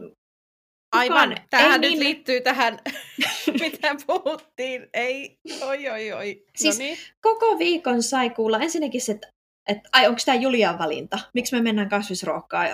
Aivan, 0.92 1.36
tähän 1.50 1.80
nyt 1.80 1.90
niin- 1.90 2.00
liittyy 2.00 2.40
tähän, 2.40 2.78
mitä 3.60 3.96
puhuttiin. 4.06 4.88
Ei, 4.94 5.38
oi, 5.62 5.88
oi, 5.88 6.12
oi. 6.12 6.44
Siis- 6.56 6.78
no 6.78 6.84
niin. 6.84 6.98
koko 7.20 7.58
viikon 7.58 8.02
sai 8.02 8.30
kuulla 8.30 8.58
ensinnäkin 8.58 9.00
se, 9.00 9.12
että 9.12 9.28
että 9.68 9.88
ai, 9.92 10.06
onko 10.06 10.20
tämä 10.24 10.34
Julian 10.34 10.78
valinta? 10.78 11.18
Miksi 11.34 11.56
me 11.56 11.62
mennään 11.62 11.88
kasvisruokkaa 11.88 12.64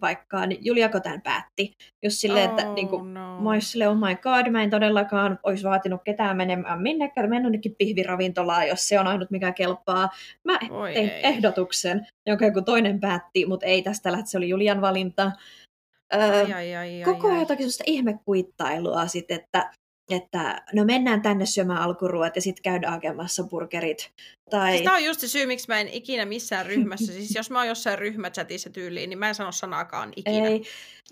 paikkaan? 0.00 0.48
Niin 0.48 0.64
Juliako 0.64 1.00
tämän 1.00 1.22
päätti? 1.22 1.72
Jos 2.02 2.20
silleen, 2.20 2.50
että 2.50 2.68
oh, 2.68 2.74
niin 2.74 2.88
kuin, 2.88 3.14
no. 3.14 3.40
Mä 3.40 3.60
silleen, 3.60 3.90
oh 3.90 3.96
my 3.96 4.14
god, 4.22 4.50
mä 4.50 4.62
en 4.62 4.70
todellakaan 4.70 5.38
olisi 5.42 5.64
vaatinut 5.64 6.00
ketään 6.04 6.36
menemään 6.36 6.82
minnekään, 6.82 7.30
mennä 7.30 7.46
jonnekin 7.46 7.74
pihviravintolaan, 7.78 8.68
jos 8.68 8.88
se 8.88 9.00
on 9.00 9.06
ainut 9.06 9.30
mikä 9.30 9.52
kelpaa. 9.52 10.08
Mä 10.44 10.58
Voi 10.68 10.92
tein 10.92 11.10
ei. 11.10 11.26
ehdotuksen, 11.26 12.06
jonka 12.26 12.44
joku 12.44 12.62
toinen 12.62 13.00
päätti, 13.00 13.46
mutta 13.46 13.66
ei 13.66 13.82
tästä 13.82 14.12
lähti, 14.12 14.30
se 14.30 14.38
oli 14.38 14.48
Julian 14.48 14.80
valinta. 14.80 15.32
Öö, 16.14 16.20
Ai, 16.20 16.52
ai, 16.52 16.76
ai, 16.76 17.02
koko 17.04 17.28
ajan 17.28 17.40
jotakin 17.40 17.62
sellaista 17.62 17.84
ihmekuittailua 17.86 19.06
sit, 19.06 19.30
että, 19.30 19.70
että 20.08 20.62
no 20.72 20.84
mennään 20.84 21.22
tänne 21.22 21.46
syömään 21.46 21.82
alkuruot 21.82 22.36
ja 22.36 22.42
sitten 22.42 22.62
käydään 22.62 22.92
hakemassa 22.92 23.44
burgerit. 23.44 24.10
Tai... 24.50 24.72
Siis 24.72 24.84
tämä 24.84 24.96
on 24.96 25.04
just 25.04 25.20
se 25.20 25.28
syy, 25.28 25.46
miksi 25.46 25.68
mä 25.68 25.80
en 25.80 25.88
ikinä 25.88 26.24
missään 26.24 26.66
ryhmässä, 26.66 27.12
siis 27.12 27.34
jos 27.34 27.50
mä 27.50 27.58
oon 27.58 27.68
jossain 27.68 27.98
ryhmächatissa 27.98 28.70
tyyliin, 28.70 29.10
niin 29.10 29.18
mä 29.18 29.28
en 29.28 29.34
sano 29.34 29.52
sanaakaan 29.52 30.12
ikinä, 30.16 30.48
ei. 30.48 30.58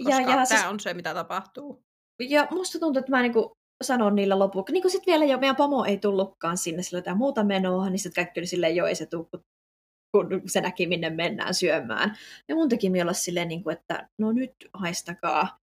koska 0.05 0.11
Ja, 0.11 0.21
ja, 0.21 0.27
tämä 0.27 0.45
siis, 0.45 0.65
on 0.65 0.81
se, 0.81 0.95
mitä 0.95 1.15
tapahtuu. 1.15 1.83
ja 2.29 2.49
musta 2.51 2.79
tuntuu, 2.79 3.01
että 3.01 3.11
mä 3.11 3.23
niinku 3.23 3.53
sanon 3.85 4.15
niillä 4.15 4.39
lopuksi. 4.39 4.73
Niin 4.73 4.91
sitten 4.91 5.13
vielä 5.13 5.25
jo 5.25 5.39
meidän 5.39 5.57
pomo 5.57 5.85
ei 5.85 5.99
tullutkaan 5.99 6.59
sinne, 6.59 6.83
sillä 6.83 6.99
jotain 6.99 7.17
muuta 7.17 7.45
menoa, 7.45 7.91
niin 7.91 7.99
sitten 7.99 8.25
kaikki 8.25 8.41
oli 8.41 8.47
silleen, 8.47 8.77
joo 8.77 8.87
ei 8.87 8.95
se 8.95 9.07
tuu, 9.07 9.29
kun 10.13 10.43
se 10.47 10.61
näki, 10.61 10.87
minne 10.87 11.11
mennään 11.11 11.55
syömään. 11.55 12.17
Ja 12.49 12.55
mun 12.55 12.69
teki 12.69 13.03
olla 13.03 13.13
silleen, 13.13 13.49
niin 13.49 13.63
kuin, 13.63 13.77
että 13.77 14.09
no 14.19 14.33
nyt 14.33 14.55
haistakaa 14.73 15.59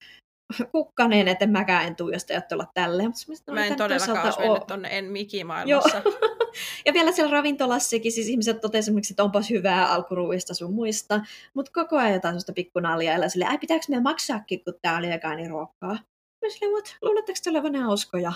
kukkaneen, 0.71 1.27
että 1.27 1.47
mäkään 1.47 1.87
en 1.87 1.95
tuu, 1.95 2.09
jos 2.09 2.25
te 2.25 2.33
ajatte 2.33 2.55
olla 2.55 2.67
tälleen. 2.73 3.09
Mutta 3.27 3.51
mä, 3.51 3.59
Mä 3.59 3.65
en 3.65 3.75
todellakaan 3.75 4.33
mennyt 4.39 4.67
tonne 4.67 4.89
en 4.91 5.05
mikimaailmassa. 5.05 6.01
ja 6.85 6.93
vielä 6.93 7.11
siellä 7.11 7.31
ravintolassakin 7.31 8.11
siis 8.11 8.27
ihmiset 8.27 8.61
totesivat, 8.61 9.03
että 9.11 9.23
onpas 9.23 9.49
hyvää 9.49 9.87
alkuruuista 9.87 10.53
sun 10.53 10.73
muista, 10.73 11.21
mutta 11.53 11.71
koko 11.71 11.97
ajan 11.97 12.13
jotain 12.13 12.31
sellaista 12.31 12.53
pikkunaljaa, 12.53 13.17
ja 13.17 13.29
silleen, 13.29 13.51
ai 13.51 13.57
pitääkö 13.57 13.85
meidän 13.89 14.03
maksaakin, 14.03 14.63
kun 14.63 14.73
tää 14.81 14.97
oli 14.97 15.09
vegaaniruokkaa? 15.09 15.97
Mä 16.41 16.49
silleen, 16.49 16.71
what? 16.71 16.97
Luuletteko 17.01 17.39
te 17.43 17.49
olevan 17.49 17.75
hauskoja? 17.75 18.33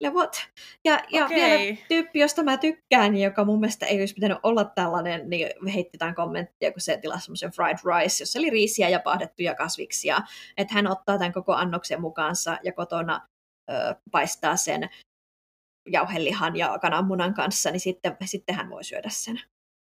Ja 0.00 0.10
what? 0.10 0.48
Ja, 0.84 1.02
ja 1.10 1.24
Okei. 1.24 1.36
vielä 1.36 1.76
tyyppi, 1.88 2.18
josta 2.18 2.42
mä 2.42 2.56
tykkään, 2.56 3.16
joka 3.16 3.44
mun 3.44 3.60
mielestä 3.60 3.86
ei 3.86 4.00
olisi 4.00 4.14
pitänyt 4.14 4.38
olla 4.42 4.64
tällainen, 4.64 5.30
niin 5.30 5.48
heitti 5.74 5.90
jotain 5.92 6.14
kommenttia, 6.14 6.72
kun 6.72 6.80
se 6.80 6.98
tilasi 6.98 7.24
semmoisen 7.24 7.50
fried 7.50 7.76
rice, 7.84 8.22
jossa 8.22 8.38
oli 8.38 8.50
riisiä 8.50 8.88
ja 8.88 9.00
pahdettuja 9.00 9.54
kasviksia. 9.54 10.18
Että 10.56 10.74
hän 10.74 10.86
ottaa 10.86 11.18
tämän 11.18 11.32
koko 11.32 11.52
annoksen 11.52 12.00
mukaansa 12.00 12.58
ja 12.62 12.72
kotona 12.72 13.28
ö, 13.70 13.94
paistaa 14.10 14.56
sen 14.56 14.90
jauhelihan 15.88 16.56
ja 16.56 16.78
kananmunan 16.78 17.34
kanssa, 17.34 17.70
niin 17.70 17.80
sitten, 17.80 18.16
sitten 18.24 18.54
hän 18.54 18.70
voi 18.70 18.84
syödä 18.84 19.08
sen. 19.12 19.40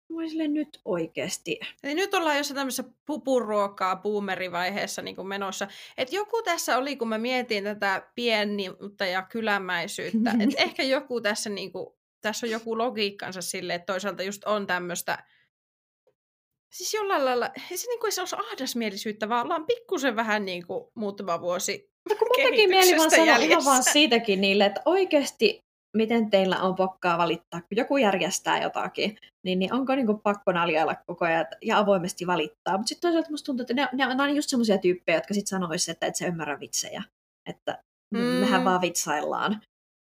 Mä 0.09 0.27
silleen, 0.27 0.53
nyt 0.53 0.81
oikeasti. 0.85 1.59
Eli 1.83 1.93
nyt 1.93 2.13
ollaan 2.13 2.37
jossain 2.37 2.55
tämmöisessä 2.55 2.83
pupuruokaa 3.05 3.95
boomerivaiheessa 3.95 5.01
niin 5.01 5.27
menossa. 5.27 5.67
Et 5.97 6.13
joku 6.13 6.41
tässä 6.41 6.77
oli, 6.77 6.95
kun 6.95 7.09
mä 7.09 7.17
mietin 7.17 7.63
tätä 7.63 8.09
pienniutta 8.15 9.05
ja 9.05 9.21
kylämäisyyttä, 9.21 10.31
että 10.39 10.61
ehkä 10.67 10.83
joku 10.83 11.21
tässä, 11.21 11.49
niin 11.49 11.71
kuin, 11.71 11.95
tässä 12.21 12.47
on 12.47 12.51
joku 12.51 12.77
logiikkansa 12.77 13.41
sille, 13.41 13.73
että 13.73 13.93
toisaalta 13.93 14.23
just 14.23 14.43
on 14.43 14.67
tämmöistä, 14.67 15.23
siis 16.69 16.93
jollain 16.93 17.25
lailla, 17.25 17.49
ei 17.71 17.77
se, 17.77 17.87
niin 17.87 17.99
kuin, 17.99 18.11
se 18.11 18.21
olisi 18.21 18.35
ahdasmielisyyttä, 18.35 19.29
vaan 19.29 19.43
ollaan 19.43 19.65
pikkusen 19.65 20.15
vähän 20.15 20.45
niin 20.45 20.67
kuin 20.67 20.91
muutama 20.95 21.41
vuosi 21.41 21.91
Kun 22.09 22.27
mun 22.27 22.51
teki 22.51 22.67
mieli 22.67 22.97
vaan 22.97 23.11
sanoa 23.11 23.37
ihan 23.37 23.65
vaan 23.65 23.83
siitäkin 23.83 24.41
niille, 24.41 24.65
että 24.65 24.81
oikeasti 24.85 25.68
miten 25.97 26.29
teillä 26.29 26.57
on 26.57 26.75
pokkaa 26.75 27.17
valittaa, 27.17 27.61
kun 27.61 27.77
joku 27.77 27.97
järjestää 27.97 28.61
jotakin, 28.61 29.17
niin, 29.45 29.59
niin 29.59 29.73
onko 29.73 29.95
niinku 29.95 30.17
pakko 30.23 30.51
naljailla 30.51 30.95
koko 31.07 31.25
ajan 31.25 31.45
ja 31.61 31.77
avoimesti 31.77 32.27
valittaa. 32.27 32.77
Mutta 32.77 32.87
sitten 32.87 33.07
toisaalta 33.07 33.31
musta 33.31 33.45
tuntuu, 33.45 33.61
että 33.61 33.73
ne, 33.73 33.87
ne, 33.93 34.15
ne 34.15 34.23
on 34.23 34.35
just 34.35 34.49
semmoisia 34.49 34.77
tyyppejä, 34.77 35.17
jotka 35.17 35.33
sitten 35.33 35.59
sanoisivat, 35.59 35.95
että 35.95 36.05
et 36.05 36.15
sä 36.15 36.27
ymmärrä 36.27 36.59
vitsejä. 36.59 37.03
Että 37.49 37.83
mm. 38.13 38.19
Mehän 38.19 38.65
vaan 38.65 38.81
vitsaillaan. 38.81 39.61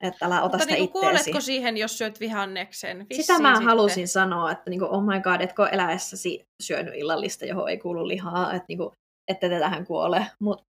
Että 0.05 0.26
älä 0.26 0.43
ota 0.43 0.57
Mutta 0.57 0.59
sitä 0.59 0.74
niin 0.74 0.93
kuoletko 0.93 1.41
siihen, 1.41 1.76
jos 1.76 1.99
syöt 1.99 2.20
vihanneksen? 2.20 2.97
Sitä 2.99 3.16
Vissiin 3.16 3.43
mä 3.43 3.49
sitten. 3.49 3.66
halusin 3.66 4.09
sanoa, 4.09 4.53
että 4.53 4.70
niinku, 4.70 4.87
oh 4.91 5.05
my 5.05 5.20
god, 5.20 5.41
etkö 5.41 5.68
eläessäsi 5.68 6.45
syönyt 6.62 6.95
illallista, 6.95 7.45
johon 7.45 7.68
ei 7.68 7.78
kuulu 7.78 8.09
lihaa, 8.09 8.55
että 8.55 8.64
niinku, 8.68 8.93
ette 9.28 9.49
te 9.49 9.59
tähän 9.59 9.87
kuole. 9.87 10.26
Mutta 10.43 10.64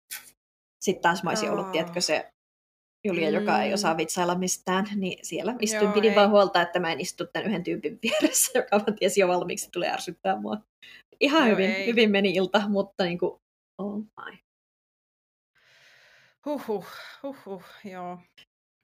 sitten 0.84 1.02
taas 1.02 1.22
mä 1.22 1.30
olisin 1.30 1.50
ollut, 1.50 1.66
Aa. 1.66 1.72
tiedätkö 1.72 2.00
se 2.00 2.28
Julia, 3.04 3.30
joka 3.30 3.62
ei 3.62 3.68
Mm. 3.68 3.74
osaa 3.74 3.96
vitsailla 3.96 4.34
mistään, 4.34 4.86
niin 4.96 5.18
siellä 5.22 5.54
istuin, 5.60 5.82
Joo, 5.84 5.92
pidin 5.92 6.10
ei. 6.10 6.16
vaan 6.16 6.30
huolta, 6.30 6.62
että 6.62 6.78
mä 6.80 6.92
en 6.92 7.00
istu 7.00 7.26
tämän 7.26 7.48
yhden 7.48 7.64
tyypin 7.64 7.98
vieressä, 8.02 8.58
joka 8.58 8.78
mä 8.78 8.96
tiesin 8.98 9.20
jo 9.20 9.28
valmiiksi 9.28 9.70
tulee 9.72 9.90
ärsyttää 9.90 10.40
mua. 10.40 10.56
Ihan 11.20 11.48
Joo, 11.48 11.50
hyvin, 11.56 11.70
ei. 11.70 11.86
hyvin 11.86 12.10
meni 12.10 12.30
ilta, 12.30 12.68
mutta 12.68 13.04
niinku, 13.04 13.40
oh 13.78 13.98
my. 13.98 14.38
Huhhuh, 16.46 16.86
huhhuh, 17.22 17.62
joo, 17.84 18.18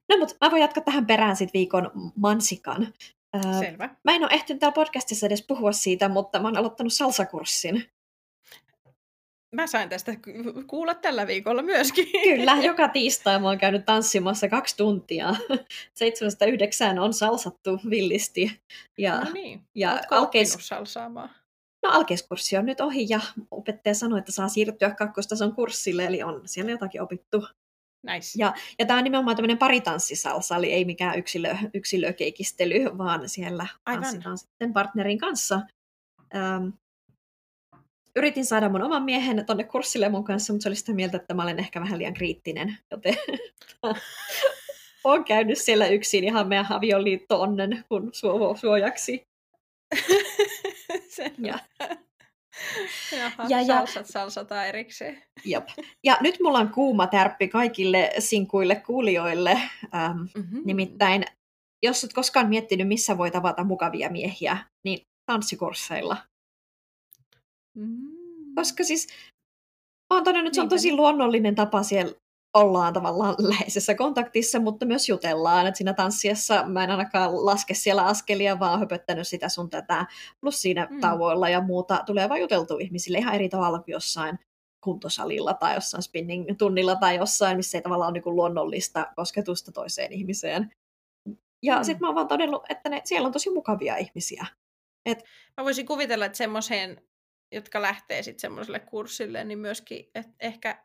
No 0.08 0.16
mutta 0.18 0.34
mä 0.40 0.50
voin 0.50 0.60
jatkaa 0.62 0.84
tähän 0.84 1.06
perään 1.06 1.36
sit 1.36 1.52
viikon 1.54 1.90
mansikan. 2.16 2.94
Öö, 3.36 3.58
selvä. 3.60 3.96
mä 4.04 4.12
en 4.14 4.22
ole 4.22 4.30
ehtinyt 4.32 4.60
täällä 4.60 4.74
podcastissa 4.74 5.26
edes 5.26 5.44
puhua 5.48 5.72
siitä, 5.72 6.08
mutta 6.08 6.38
mä 6.38 6.48
oon 6.48 6.56
aloittanut 6.56 6.92
salsakurssin. 6.92 7.84
Mä 9.55 9.66
sain 9.66 9.88
tästä 9.88 10.12
ku- 10.16 10.62
kuulla 10.66 10.94
tällä 10.94 11.26
viikolla 11.26 11.62
myöskin. 11.62 12.07
Kyllä, 12.24 12.57
joka 12.62 12.88
tiistai 12.88 13.38
mä 13.40 13.48
oon 13.48 13.59
käynyt 13.59 13.84
tanssimassa 13.84 14.48
kaksi 14.48 14.76
tuntia. 14.76 15.34
Seitsemästä 15.94 16.44
yhdeksään 16.44 16.98
on 16.98 17.14
salsattu 17.14 17.80
villisti. 17.90 18.61
Ja, 18.98 19.20
No 19.20 19.32
niin, 19.32 19.61
ja 19.74 19.92
ootko 19.92 20.14
alkeis, 20.14 20.57
salsaamaan? 20.61 21.30
no, 21.82 21.90
alkeiskurssi 21.90 22.57
on 22.57 22.66
nyt 22.66 22.80
ohi 22.80 23.07
ja 23.09 23.20
opettaja 23.50 23.94
sanoi, 23.94 24.18
että 24.18 24.32
saa 24.32 24.48
siirtyä 24.48 24.90
kakkostason 24.90 25.55
kurssille, 25.55 26.05
eli 26.05 26.22
on 26.22 26.42
siellä 26.44 26.70
jotakin 26.70 27.03
opittu. 27.03 27.46
Nice. 28.07 28.28
Ja, 28.38 28.55
ja 28.78 28.86
tämä 28.86 28.98
on 28.98 29.05
nimenomaan 29.05 29.36
tämmöinen 29.36 29.59
paritanssisalsa, 29.59 30.57
eli 30.57 30.72
ei 30.72 30.84
mikään 30.84 31.18
yksilö, 31.18 31.57
yksilökeikistely, 31.74 32.98
vaan 32.98 33.28
siellä 33.28 33.66
Aivan. 33.86 34.03
tanssitaan 34.03 34.38
sitten 34.38 34.72
partnerin 34.72 35.18
kanssa. 35.18 35.61
Ähm, 36.34 36.68
yritin 38.16 38.44
saada 38.46 38.68
mun 38.68 38.82
oman 38.82 39.02
miehen 39.02 39.46
tonne 39.46 39.64
kurssille 39.64 40.08
mun 40.08 40.24
kanssa, 40.24 40.52
mutta 40.52 40.62
se 40.62 40.68
oli 40.68 40.76
sitä 40.76 40.92
mieltä, 40.92 41.16
että 41.16 41.34
mä 41.34 41.42
olen 41.42 41.58
ehkä 41.58 41.80
vähän 41.80 41.98
liian 41.98 42.14
kriittinen, 42.14 42.78
joten 42.90 43.14
olen 45.04 45.24
käynyt 45.24 45.58
siellä 45.58 45.86
yksin 45.86 46.24
ihan 46.24 46.48
meidän 46.48 46.66
avioliitto 46.72 47.40
onnen 47.40 47.84
kun 47.88 48.10
suo, 48.12 48.56
suojaksi. 48.56 49.22
Ja, 51.38 51.58
Jaha, 53.18 53.44
Ja- 53.48 53.60
ja- 53.60 53.66
salsat 53.66 54.06
salsataan 54.06 54.66
erikseen. 54.66 55.22
jop. 55.44 55.64
ja 56.04 56.16
nyt 56.20 56.36
mulla 56.42 56.58
on 56.58 56.68
kuuma 56.68 57.06
tärppi 57.06 57.48
kaikille 57.48 58.10
sinkuille 58.18 58.76
kuulijoille. 58.86 59.50
Ähm, 59.94 60.18
Mm-hmm. 60.34 60.62
Nimittäin, 60.64 61.24
jos 61.82 62.04
et 62.04 62.12
koskaan 62.12 62.48
miettinyt, 62.48 62.88
missä 62.88 63.18
voi 63.18 63.30
tavata 63.30 63.64
mukavia 63.64 64.10
miehiä, 64.10 64.56
niin 64.84 64.98
tanssikursseilla. 65.26 66.16
Mm. 67.77 68.55
Koska 68.55 68.85
siis 68.85 69.07
mä 70.11 70.16
oon 70.16 70.25
todennut, 70.25 70.47
että 70.47 70.55
se 70.55 70.61
on 70.61 70.68
tosi 70.68 70.93
luonnollinen 70.93 71.55
tapa 71.55 71.83
siellä 71.83 72.12
ollaan 72.55 72.93
tavallaan 72.93 73.35
läheisessä 73.49 73.95
kontaktissa, 73.95 74.61
mutta 74.61 74.87
myös 74.87 75.09
jutellaan. 75.09 75.66
Että 75.66 75.79
siinä 75.79 75.95
tanssiessa 75.95 76.64
mä 76.68 76.85
en 76.85 76.91
ainakaan 76.91 77.47
laske 77.47 77.75
siellä 77.75 78.05
askelia, 78.05 78.59
vaan 78.61 78.81
höpöttänyt 78.81 79.29
sitä 79.29 79.49
sun 79.49 79.70
tätä. 79.70 80.07
Plus 80.41 80.62
siinä 80.62 80.89
Mm. 80.91 81.01
tauoilla 81.01 81.49
ja 81.49 81.61
muuta 81.61 82.03
tulee 82.07 82.29
vaan 82.29 82.41
juteltu 82.41 82.79
ihmisille 82.79 83.18
ihan 83.18 83.35
eri 83.35 83.49
tavalla 83.49 83.79
kuin 83.79 83.93
jossain 83.93 84.39
kuntosalilla 84.85 85.55
tai 85.55 85.75
jossain 85.75 86.03
spinning-tunnilla 86.03 86.97
tai 86.97 87.16
jossain, 87.16 87.57
missä 87.57 87.79
ei 87.79 87.83
tavallaan 87.83 88.12
ole 88.12 88.20
niin 88.25 88.37
luonnollista 88.37 89.07
kosketusta 89.16 89.73
toiseen 89.73 90.12
ihmiseen. 90.12 90.73
Ja 91.62 91.77
Mm. 91.79 91.85
sitten 91.85 92.01
mä 92.01 92.07
oon 92.09 92.14
vaan 92.14 92.29
todennut, 92.29 92.62
että 92.68 92.89
ne, 92.89 93.01
siellä 93.05 93.27
on 93.27 93.33
tosi 93.33 93.51
mukavia 93.51 93.97
ihmisiä. 93.97 94.47
Mä 95.57 95.64
voisin 95.64 95.87
kuvitella, 95.87 96.25
että 96.25 96.39
semmoiseen, 96.39 97.03
jotka 97.53 97.82
lähtee 97.82 98.22
sitten 98.22 98.40
semmoiselle 98.40 98.78
kurssille, 98.80 99.44
niin 99.44 99.59
myöskin 99.59 100.11
et 100.14 100.26
ehkä 100.40 100.84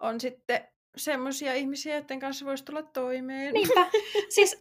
on 0.00 0.20
sitten 0.20 0.68
semmoisia 0.96 1.54
ihmisiä, 1.54 1.94
joiden 1.94 2.20
kanssa 2.20 2.46
voisi 2.46 2.64
tulla 2.64 2.82
toimeen. 2.82 3.54
Niinpä. 3.54 3.86
siis 4.34 4.60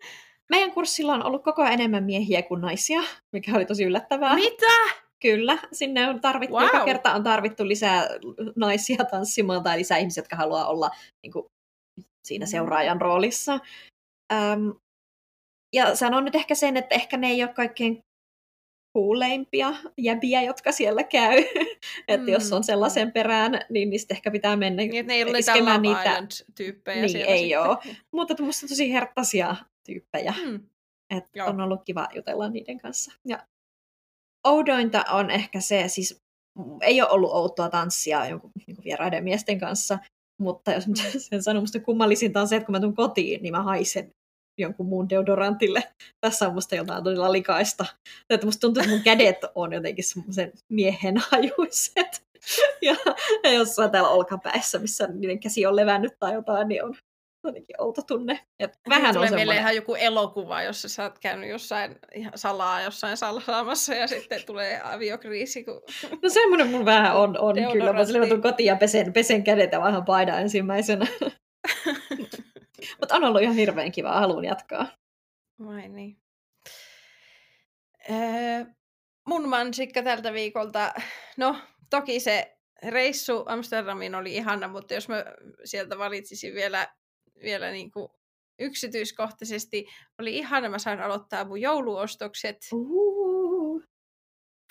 meidän 0.50 0.72
kurssilla 0.72 1.14
on 1.14 1.26
ollut 1.26 1.44
koko 1.44 1.62
ajan 1.62 1.74
enemmän 1.74 2.04
miehiä 2.04 2.42
kuin 2.42 2.62
naisia, 2.62 3.02
mikä 3.34 3.56
oli 3.56 3.66
tosi 3.66 3.84
yllättävää. 3.84 4.36
Mitä? 4.36 5.00
Kyllä, 5.22 5.58
sinne 5.72 6.10
on 6.10 6.22
tarvittu, 6.22 6.56
Wow. 6.56 6.64
joka 6.66 6.86
kerta 6.86 7.14
on 7.14 7.24
tarvittu 7.24 7.68
lisää 7.68 8.08
naisia 8.56 9.06
tanssimaan 9.12 9.64
tai 9.64 9.78
lisää 9.78 9.98
ihmisiä, 9.98 10.22
jotka 10.22 10.36
haluaa 10.36 10.68
olla 10.68 10.90
niin 11.24 11.32
kuin, 11.34 11.46
siinä 12.28 12.46
Mm. 12.46 12.50
seuraajan 12.50 13.02
roolissa. 13.02 13.60
Ähm, 14.34 14.70
ja 15.74 15.96
sanon 15.96 16.26
nyt 16.26 16.36
ehkä 16.36 16.56
sen, 16.56 16.78
että 16.78 16.96
ehkä 16.96 17.18
ne 17.18 17.28
ei 17.28 17.44
ole 17.44 17.54
kaikkein 17.54 18.00
kuuleimpia 18.94 19.74
jäbiä, 19.98 20.42
jotka 20.42 20.72
siellä 20.72 21.04
käy. 21.04 21.38
että 22.08 22.28
mm. 22.28 22.34
jos 22.34 22.54
on 22.54 22.64
sellaisen 22.64 23.12
perään, 23.12 23.60
niin 23.70 23.90
niistä 23.90 24.14
ehkä 24.14 24.32
pitää 24.32 24.56
mennä 24.56 24.84
niin, 24.84 25.08
ne 25.08 25.14
ei 25.14 25.24
ole 25.24 25.32
niitä 25.32 25.54
tyyppejä 26.56 27.06
Niin, 27.06 27.26
ei 27.26 27.56
ole. 27.56 27.78
Mutta 28.12 28.36
tuommoista 28.36 28.68
tosi 28.68 28.94
herttaisia 28.94 29.56
tyyppejä. 29.86 30.34
Mm. 30.46 30.60
Että 31.10 31.46
on 31.46 31.62
ollut 31.62 31.82
kiva 31.86 32.08
jutella 32.16 32.50
niiden 32.50 32.78
kanssa. 32.78 33.12
Ja 33.28 33.48
oudointa 34.48 35.06
on 35.12 35.32
ehkä 35.32 35.60
se, 35.60 35.88
siis 35.88 36.22
ei 36.82 37.02
ole 37.02 37.10
ollut 37.10 37.32
outoa 37.32 37.70
tanssia 37.70 38.26
jonkun 38.26 38.52
niin 38.68 38.78
vieraiden 38.84 39.24
miesten 39.24 39.60
kanssa, 39.60 40.00
mutta 40.40 40.72
jos 40.72 40.88
mm. 40.88 40.94
sen 41.18 41.44
sanon, 41.44 41.64
musta 41.64 41.80
kummallisinta 41.80 42.42
on 42.42 42.48
se, 42.48 42.56
että 42.56 42.66
kun 42.66 42.74
mä 42.74 42.80
tuun 42.80 42.96
kotiin, 42.96 43.44
niin 43.44 43.52
mä 43.52 43.64
haisen 43.64 44.14
jonkun 44.60 44.86
muun 44.86 45.10
deodorantille. 45.10 45.84
Tässä 46.22 46.48
on 46.48 46.54
musta 46.54 46.76
jotain 46.76 47.04
todella 47.04 47.32
likaista. 47.32 47.86
Että 48.30 48.48
musta 48.48 48.62
tuntuu, 48.62 48.82
että 48.82 48.94
mun 48.94 49.04
kädet 49.04 49.38
on 49.56 49.74
jotenkin 49.74 50.04
semmoisen 50.04 50.52
miehen 50.70 51.16
hajuiset. 51.18 52.30
Ja, 52.82 52.96
ja 53.44 53.52
jossain 53.54 53.92
täällä 53.92 54.10
olkapäissä, 54.10 54.80
missä 54.80 55.08
niiden 55.08 55.40
käsi 55.40 55.66
on 55.66 55.76
levännyt 55.76 56.14
tai 56.20 56.34
jotain, 56.34 56.68
niin 56.68 56.84
on 56.86 56.96
jotenkin 57.44 57.82
outo 57.82 58.02
tunne. 58.02 58.40
Et 58.60 58.80
vähän 58.90 59.14
tulee 59.14 59.26
on 59.26 59.30
semmoinen... 59.30 59.62
ihan 59.62 59.76
joku 59.76 59.96
elokuva, 59.96 60.64
jossa 60.64 60.90
sä 60.90 61.04
oot 61.04 61.20
käynyt 61.20 61.50
jossain 61.50 61.96
ihan 62.16 62.32
salaa 62.36 62.82
jossain 62.82 63.18
salaamassa 63.18 63.96
ja 63.96 64.08
sitten 64.08 64.46
tulee 64.46 64.82
aviokriisi. 64.84 65.64
Kun... 65.64 65.82
No 66.24 66.30
semmoinen 66.30 66.68
mun 66.68 66.86
vähän 66.86 67.16
on, 67.16 67.40
on 67.40 67.56
kyllä. 67.72 67.94
Mä 67.94 68.06
silloin 68.06 68.42
kotiin 68.42 68.68
ja 68.68 68.76
pesen, 68.76 69.14
pesen 69.14 69.44
kädet 69.44 69.72
ja 69.72 69.82
vähän 69.82 70.06
paida 70.06 70.40
ensimmäisenä. 70.40 71.08
Mutta 73.10 73.18
on 73.18 73.30
ollut 73.30 73.42
ihan 73.42 73.56
hirveän 73.56 73.92
kiva, 73.92 74.20
haluan 74.20 74.46
jatkaa. 74.46 74.88
Vai 75.66 75.90
niin. 75.90 76.18
Öö, 78.10 78.66
mun 79.28 79.50
mansikka 79.50 80.04
tältä 80.04 80.34
viikolta, 80.34 80.94
no 81.38 81.56
toki 81.90 82.20
se 82.20 82.58
reissu 82.88 83.44
Amsterdamiin 83.46 84.16
oli 84.16 84.36
ihana, 84.36 84.68
mutta 84.68 84.94
jos 84.94 85.10
mä 85.10 85.26
sieltä 85.64 85.98
valitsisin 85.98 86.54
vielä, 86.54 86.88
vielä 87.44 87.72
niin 87.72 87.92
kuin 87.92 88.10
yksityiskohtaisesti, 88.60 89.86
oli 90.20 90.38
ihana, 90.38 90.70
mä 90.70 90.80
sain 90.80 91.02
aloittaa 91.02 91.46
mun 91.46 91.62
jouluostokset. 91.62 92.58
Uh. 92.74 93.84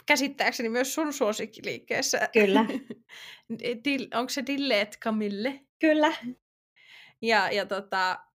Käsittääkseni 0.07 0.69
myös 0.69 0.95
sun 0.95 1.13
suosikkiliikkeessä. 1.13 2.29
Kyllä. 2.33 2.61
Onko 4.19 4.29
se 4.29 4.43
Dilleet 4.47 4.99
Camille? 5.05 5.61
Kyllä. 5.79 6.13
Ja, 7.23 7.51
ja 7.51 7.67
tota, 7.67 8.28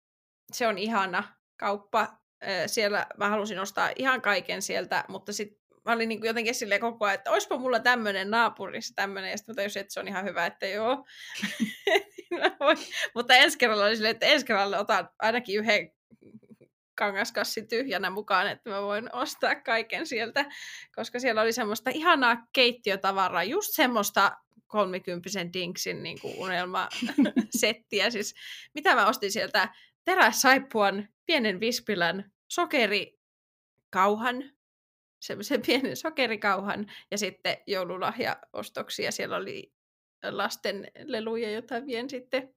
se 0.54 0.66
on 0.66 0.78
ihana 0.78 1.24
kauppa. 1.56 2.18
Siellä 2.66 3.06
mä 3.18 3.28
halusin 3.28 3.58
ostaa 3.58 3.90
ihan 3.96 4.22
kaiken 4.22 4.62
sieltä, 4.62 5.04
mutta 5.08 5.32
sitten 5.32 5.64
mä 5.84 5.92
olin 5.92 6.08
niin 6.08 6.24
jotenkin 6.24 6.54
silleen 6.54 6.80
koko 6.80 7.04
ajan, 7.04 7.14
että 7.14 7.30
olisipa 7.30 7.58
mulla 7.58 7.80
tämmöinen 7.80 8.30
naapurissa 8.30 8.94
tämmöinen, 8.94 9.30
ja 9.30 9.36
sitten 9.38 9.56
tajusin, 9.56 9.80
että 9.80 9.94
se 9.94 10.00
on 10.00 10.08
ihan 10.08 10.24
hyvä, 10.24 10.46
että 10.46 10.66
joo. 10.66 11.06
mutta 13.14 13.34
ensi 13.34 13.58
kerralla 13.58 13.84
oli 13.84 13.96
silleen, 13.96 14.14
että 14.14 14.26
ensi 14.26 14.46
kerralla 14.46 14.78
otan 14.78 15.08
ainakin 15.18 15.58
yhden 15.58 15.92
kangaskassi 16.94 17.66
tyhjänä 17.66 18.10
mukaan, 18.10 18.50
että 18.50 18.70
mä 18.70 18.82
voin 18.82 19.14
ostaa 19.14 19.54
kaiken 19.54 20.06
sieltä, 20.06 20.44
koska 20.94 21.20
siellä 21.20 21.42
oli 21.42 21.52
semmoista 21.52 21.90
ihanaa 21.90 22.36
keittiötavaraa, 22.52 23.44
just 23.44 23.72
semmoista 23.72 24.32
kolmikymppisen 24.66 25.52
Dinksin 25.52 26.02
niin 26.02 26.20
kuin 26.20 26.34
unelmasettiä. 26.38 28.10
siis, 28.10 28.34
mitä 28.74 28.94
mä 28.94 29.06
ostin 29.06 29.32
sieltä? 29.32 29.68
Teräsaippuan, 30.04 31.08
pienen 31.26 31.60
vispilän, 31.60 32.32
sokerikauhan, 32.48 34.50
semmoisen 35.20 35.62
pienen 35.66 35.96
sokerikauhan 35.96 36.86
ja 37.10 37.18
sitten 37.18 37.56
joululahjaostoksia. 37.66 39.12
Siellä 39.12 39.36
oli 39.36 39.72
lasten 40.22 40.90
leluja, 41.04 41.50
joita 41.50 41.86
vien 41.86 42.10
sitten 42.10 42.54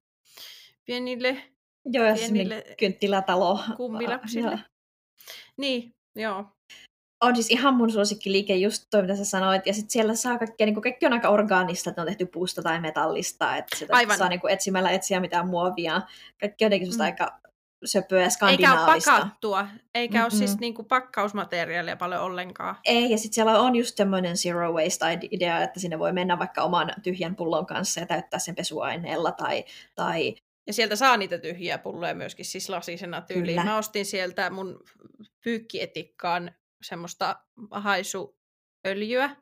pienille 0.84 1.42
Joo, 1.84 2.06
ja 2.06 2.14
pienille 2.14 2.64
kynttilätalo. 2.78 3.60
Kummilapsille. 3.76 4.50
Ja. 4.50 4.58
Niin, 5.56 5.94
joo 6.16 6.44
on 7.20 7.34
siis 7.34 7.50
ihan 7.50 7.74
mun 7.74 7.90
suosikkiliike 7.90 8.56
just 8.56 8.86
toi, 8.90 9.02
mitä 9.02 9.16
sä 9.16 9.24
sanoit. 9.24 9.66
Ja 9.66 9.74
sitten 9.74 9.90
siellä 9.90 10.14
saa 10.14 10.38
kaikkea, 10.38 10.66
niin 10.66 10.82
kaikki 10.82 11.06
on 11.06 11.12
aika 11.12 11.28
orgaanista, 11.28 11.90
että 11.90 12.02
on 12.02 12.06
tehty 12.08 12.26
puusta 12.26 12.62
tai 12.62 12.80
metallista. 12.80 13.56
Että 13.56 13.76
sitä 13.76 13.96
Aivan. 13.96 14.18
saa 14.18 14.28
niin 14.28 14.40
kuin 14.40 14.52
etsimällä 14.52 14.90
etsiä 14.90 15.20
mitään 15.20 15.48
muovia. 15.48 16.02
Kaikki 16.40 16.64
on 16.64 16.66
jotenkin 16.66 16.94
mm. 16.94 17.00
aika 17.00 17.40
söpöä 17.84 18.22
ja 18.22 18.30
skandinaavista. 18.30 18.94
Eikä 18.94 19.12
ole 19.12 19.20
pakattua, 19.20 19.66
eikä 19.94 20.18
mm-hmm. 20.18 20.24
ole 20.24 20.30
siis 20.38 20.58
niinku 20.58 20.82
pakkausmateriaalia 20.82 21.96
paljon 21.96 22.22
ollenkaan. 22.22 22.76
Ei, 22.84 23.10
ja 23.10 23.18
sitten 23.18 23.34
siellä 23.34 23.60
on 23.60 23.76
just 23.76 23.96
tämmöinen 23.96 24.36
zero 24.36 24.72
waste-idea, 24.72 25.62
että 25.62 25.80
sinne 25.80 25.98
voi 25.98 26.12
mennä 26.12 26.38
vaikka 26.38 26.62
oman 26.62 26.92
tyhjän 27.02 27.36
pullon 27.36 27.66
kanssa 27.66 28.00
ja 28.00 28.06
täyttää 28.06 28.38
sen 28.38 28.54
pesuaineella 28.54 29.32
tai, 29.32 29.64
tai 29.94 30.34
ja 30.66 30.72
sieltä 30.72 30.96
saa 30.96 31.16
niitä 31.16 31.38
tyhjiä 31.38 31.78
pulloja 31.78 32.14
myöskin 32.14 32.44
siis 32.44 32.68
lasisena 32.68 33.20
tyyliin. 33.20 33.58
Kyllä. 33.58 33.70
Mä 33.70 33.78
ostin 33.78 34.06
sieltä 34.06 34.50
mun 34.50 34.84
pyykkietikkaan 35.44 36.50
semmoista 36.82 37.36
haisuöljyä. 37.70 39.36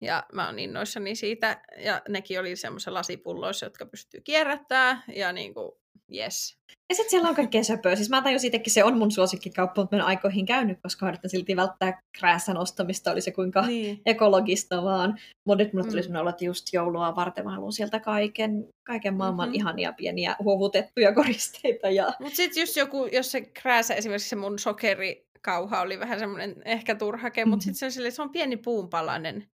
Ja 0.00 0.26
mä 0.32 0.46
oon 0.46 0.58
innoissani 0.58 1.14
siitä. 1.14 1.62
Ja 1.78 2.02
nekin 2.08 2.40
oli 2.40 2.56
semmoisessa 2.56 2.94
lasipulloissa, 2.94 3.66
jotka 3.66 3.86
pystyy 3.86 4.20
kierrättämään. 4.20 5.02
Ja 5.14 5.32
niin 5.32 5.54
kuin, 5.54 5.72
yes. 6.14 6.58
Ja 6.88 6.94
sitten 6.94 7.10
siellä 7.10 7.28
on 7.28 7.34
kaikkea 7.34 7.64
söpöä. 7.64 7.96
Siis 7.96 8.10
mä 8.10 8.22
tajusin 8.22 8.48
itsekin, 8.48 8.72
se 8.72 8.84
on 8.84 8.98
mun 8.98 9.10
suosikkikauppa, 9.10 9.82
mutta 9.82 9.96
mä 9.96 10.02
en 10.02 10.06
aikoihin 10.06 10.46
käynyt, 10.46 10.78
koska 10.82 11.08
yritän 11.08 11.30
silti 11.30 11.56
välttää 11.56 12.02
krääsän 12.18 12.56
ostamista, 12.56 13.12
oli 13.12 13.20
se 13.20 13.30
kuinka 13.30 13.66
niin. 13.66 14.00
ekologista 14.06 14.84
vaan. 14.84 15.18
Mutta 15.44 15.64
nyt 15.64 15.72
mulle 15.72 15.88
tuli 15.88 16.00
mm. 16.00 16.02
sellainen 16.02 16.20
olo, 16.20 16.30
että 16.30 16.44
just 16.44 16.72
joulua 16.72 17.16
varten 17.16 17.44
mä 17.44 17.50
haluan 17.50 17.72
sieltä 17.72 18.00
kaiken, 18.00 18.68
kaiken 18.86 19.14
maailman 19.14 19.48
mm-hmm. 19.48 19.54
ihania 19.54 19.92
pieniä 19.92 20.36
huovutettuja 20.42 21.14
koristeita. 21.14 21.90
Ja... 21.90 22.12
Mutta 22.20 22.36
sitten 22.36 22.60
just 22.60 22.76
joku, 22.76 23.06
jos 23.12 23.30
se 23.30 23.40
krääsä, 23.40 23.94
esimerkiksi 23.94 24.28
se 24.28 24.36
mun 24.36 24.58
sokeri 24.58 25.25
kauha 25.46 25.80
oli 25.80 26.00
vähän 26.00 26.18
semmoinen 26.18 26.62
ehkä 26.64 26.94
turhake, 26.94 27.40
mm-hmm. 27.40 27.50
mutta 27.50 27.64
sitten 27.64 27.78
se, 27.78 27.86
on 27.86 27.92
sille, 27.92 28.10
se 28.10 28.22
on 28.22 28.32
pieni 28.32 28.56
puunpalanen. 28.56 29.50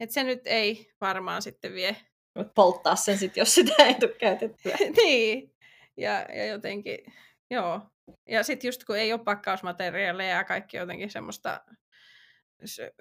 Että 0.00 0.14
se 0.14 0.24
nyt 0.24 0.40
ei 0.44 0.90
varmaan 1.00 1.42
sitten 1.42 1.74
vie. 1.74 1.96
Voit 2.36 2.54
polttaa 2.54 2.96
sen 2.96 3.18
sitten, 3.18 3.40
jos 3.40 3.54
sitä 3.54 3.82
ei 3.84 3.94
tule 3.94 4.14
käytettyä. 4.20 4.76
niin. 5.04 5.54
Ja, 5.96 6.12
ja 6.12 6.46
jotenkin, 6.46 6.98
joo. 7.50 7.80
Ja 8.28 8.42
sitten 8.42 8.68
just 8.68 8.84
kun 8.84 8.98
ei 8.98 9.12
ole 9.12 9.24
pakkausmateriaaleja 9.24 10.36
ja 10.36 10.44
kaikki 10.44 10.76
jotenkin 10.76 11.10
semmoista 11.10 11.60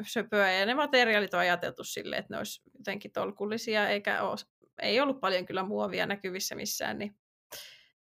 söpöä, 0.08 0.52
ja 0.52 0.66
ne 0.66 0.74
materiaalit 0.74 1.34
on 1.34 1.40
ajateltu 1.40 1.84
silleen, 1.84 2.20
että 2.20 2.34
ne 2.34 2.38
olisi 2.38 2.62
jotenkin 2.78 3.12
tolkullisia, 3.12 3.90
eikä 3.90 4.24
ole, 4.24 4.38
ei 4.82 5.00
ollut 5.00 5.20
paljon 5.20 5.46
kyllä 5.46 5.64
muovia 5.64 6.06
näkyvissä 6.06 6.56
missään, 6.56 7.00
niin 7.00 7.16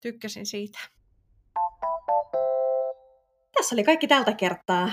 tykkäsin 0.01 0.45
siitä. 0.45 0.79
Tässä 3.51 3.75
oli 3.75 3.83
kaikki 3.83 4.07
tältä 4.07 4.33
kertaa. 4.33 4.91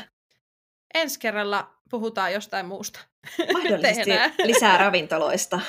Ensi 0.94 1.20
kerralla 1.20 1.74
puhutaan 1.90 2.32
jostain 2.32 2.66
muusta. 2.66 3.00
Mahdollisesti 3.52 4.10
lisää 4.44 4.78
ravintoloista. 4.84 5.60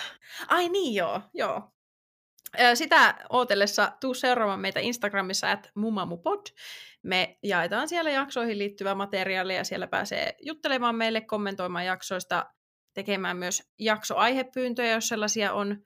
Ai 0.47 0.69
niin 0.69 0.95
joo, 0.95 1.21
joo. 1.33 1.71
Sitä 2.73 3.15
ootellessa 3.29 3.91
tuu 4.01 4.13
seuraamaan 4.13 4.59
meitä 4.59 4.79
Instagramissa 4.79 5.51
at 5.51 5.71
mumamupod. 5.75 6.45
Me 7.03 7.37
jaetaan 7.43 7.87
siellä 7.87 8.09
jaksoihin 8.09 8.57
liittyvää 8.57 8.95
materiaalia 8.95 9.57
ja 9.57 9.63
siellä 9.63 9.87
pääsee 9.87 10.35
juttelemaan 10.41 10.95
meille, 10.95 11.21
kommentoimaan 11.21 11.85
jaksoista, 11.85 12.45
tekemään 12.93 13.37
myös 13.37 13.63
jaksoaihepyyntöjä, 13.79 14.93
jos 14.93 15.07
sellaisia 15.07 15.53
on. 15.53 15.77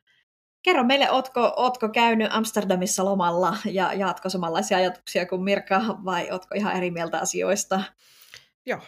Kerro 0.64 0.84
meille, 0.84 1.12
ootko, 1.12 1.54
ootko 1.56 1.90
käynyt 1.90 2.28
Amsterdamissa 2.32 3.06
lomalla 3.06 3.58
ja 3.66 3.94
jaatko 3.94 4.30
samanlaisia 4.30 4.78
ajatuksia 4.78 5.26
kuin 5.26 5.44
Mirka 5.44 5.82
vai 6.06 6.32
ootko 6.32 6.56
ihan 6.56 6.76
eri 6.76 6.92
mieltä 6.92 7.20
asioista? 7.20 7.82
Joo, 8.66 8.80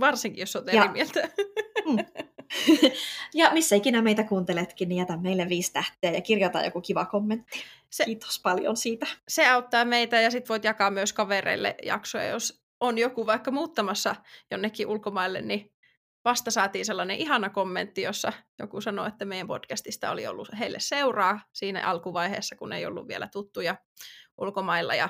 varsinkin 0.00 0.40
jos 0.40 0.56
olet 0.56 0.72
ja... 0.72 0.84
eri 0.84 0.92
mieltä. 0.92 1.28
Mm. 1.86 1.98
ja 3.34 3.50
missä 3.52 3.76
ikinä 3.76 4.02
meitä 4.02 4.24
kuunteletkin, 4.24 4.88
niin 4.88 4.98
jätä 4.98 5.16
meille 5.16 5.48
viisi 5.48 5.72
tähteä 5.72 6.10
ja 6.10 6.20
kirjoita 6.20 6.64
joku 6.64 6.80
kiva 6.80 7.04
kommentti. 7.04 7.60
Se, 7.90 8.04
Kiitos 8.04 8.40
paljon 8.42 8.76
siitä. 8.76 9.06
Se 9.28 9.48
auttaa 9.48 9.84
meitä 9.84 10.20
ja 10.20 10.30
sit 10.30 10.48
voit 10.48 10.64
jakaa 10.64 10.90
myös 10.90 11.12
kavereille 11.12 11.74
jaksoja, 11.82 12.28
jos 12.28 12.62
on 12.80 12.98
joku 12.98 13.26
vaikka 13.26 13.50
muuttamassa 13.50 14.16
jonnekin 14.50 14.86
ulkomaille, 14.86 15.42
niin 15.42 15.72
vasta 16.24 16.50
saatiin 16.50 16.84
sellainen 16.84 17.16
ihana 17.16 17.50
kommentti, 17.50 18.02
jossa 18.02 18.32
joku 18.58 18.80
sanoi, 18.80 19.08
että 19.08 19.24
meidän 19.24 19.46
podcastista 19.46 20.10
oli 20.10 20.26
ollut 20.26 20.48
heille 20.58 20.80
seuraa 20.80 21.40
siinä 21.52 21.86
alkuvaiheessa, 21.86 22.56
kun 22.56 22.72
ei 22.72 22.86
ollut 22.86 23.08
vielä 23.08 23.28
tuttuja 23.32 23.76
ulkomailla. 24.38 24.94
Ja, 24.94 25.08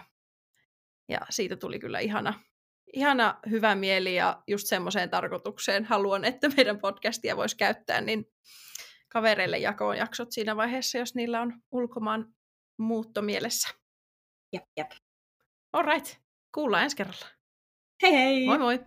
ja 1.09 1.21
siitä 1.31 1.57
tuli 1.57 1.79
kyllä 1.79 1.99
ihana, 1.99 2.35
ihana 2.93 3.41
hyvä 3.51 3.75
mieli 3.75 4.15
ja 4.15 4.43
just 4.49 4.67
semmoiseen 4.67 5.11
tarkoitukseen 5.11 5.85
haluan, 5.85 6.25
että 6.25 6.49
meidän 6.49 6.81
podcastia 6.81 7.37
voisi 7.37 7.57
käyttää, 7.57 8.01
niin 8.01 8.25
kavereille 9.09 9.59
jakoon 9.59 9.97
jaksot 9.97 10.33
siinä 10.33 10.57
vaiheessa, 10.57 10.99
jos 10.99 11.15
niillä 11.15 11.41
on 11.41 11.63
ulkomaan 11.71 12.35
muutto 12.79 13.23
mielessä. 13.23 13.69
Jep, 14.53 14.65
jep. 14.77 14.91
All 15.73 15.85
right. 15.85 16.17
Kuullaan 16.55 16.85
ensi 16.85 16.97
kerralla. 16.97 17.27
Hei 18.03 18.13
hei! 18.13 18.47
Moi 18.47 18.59
moi! 18.59 18.81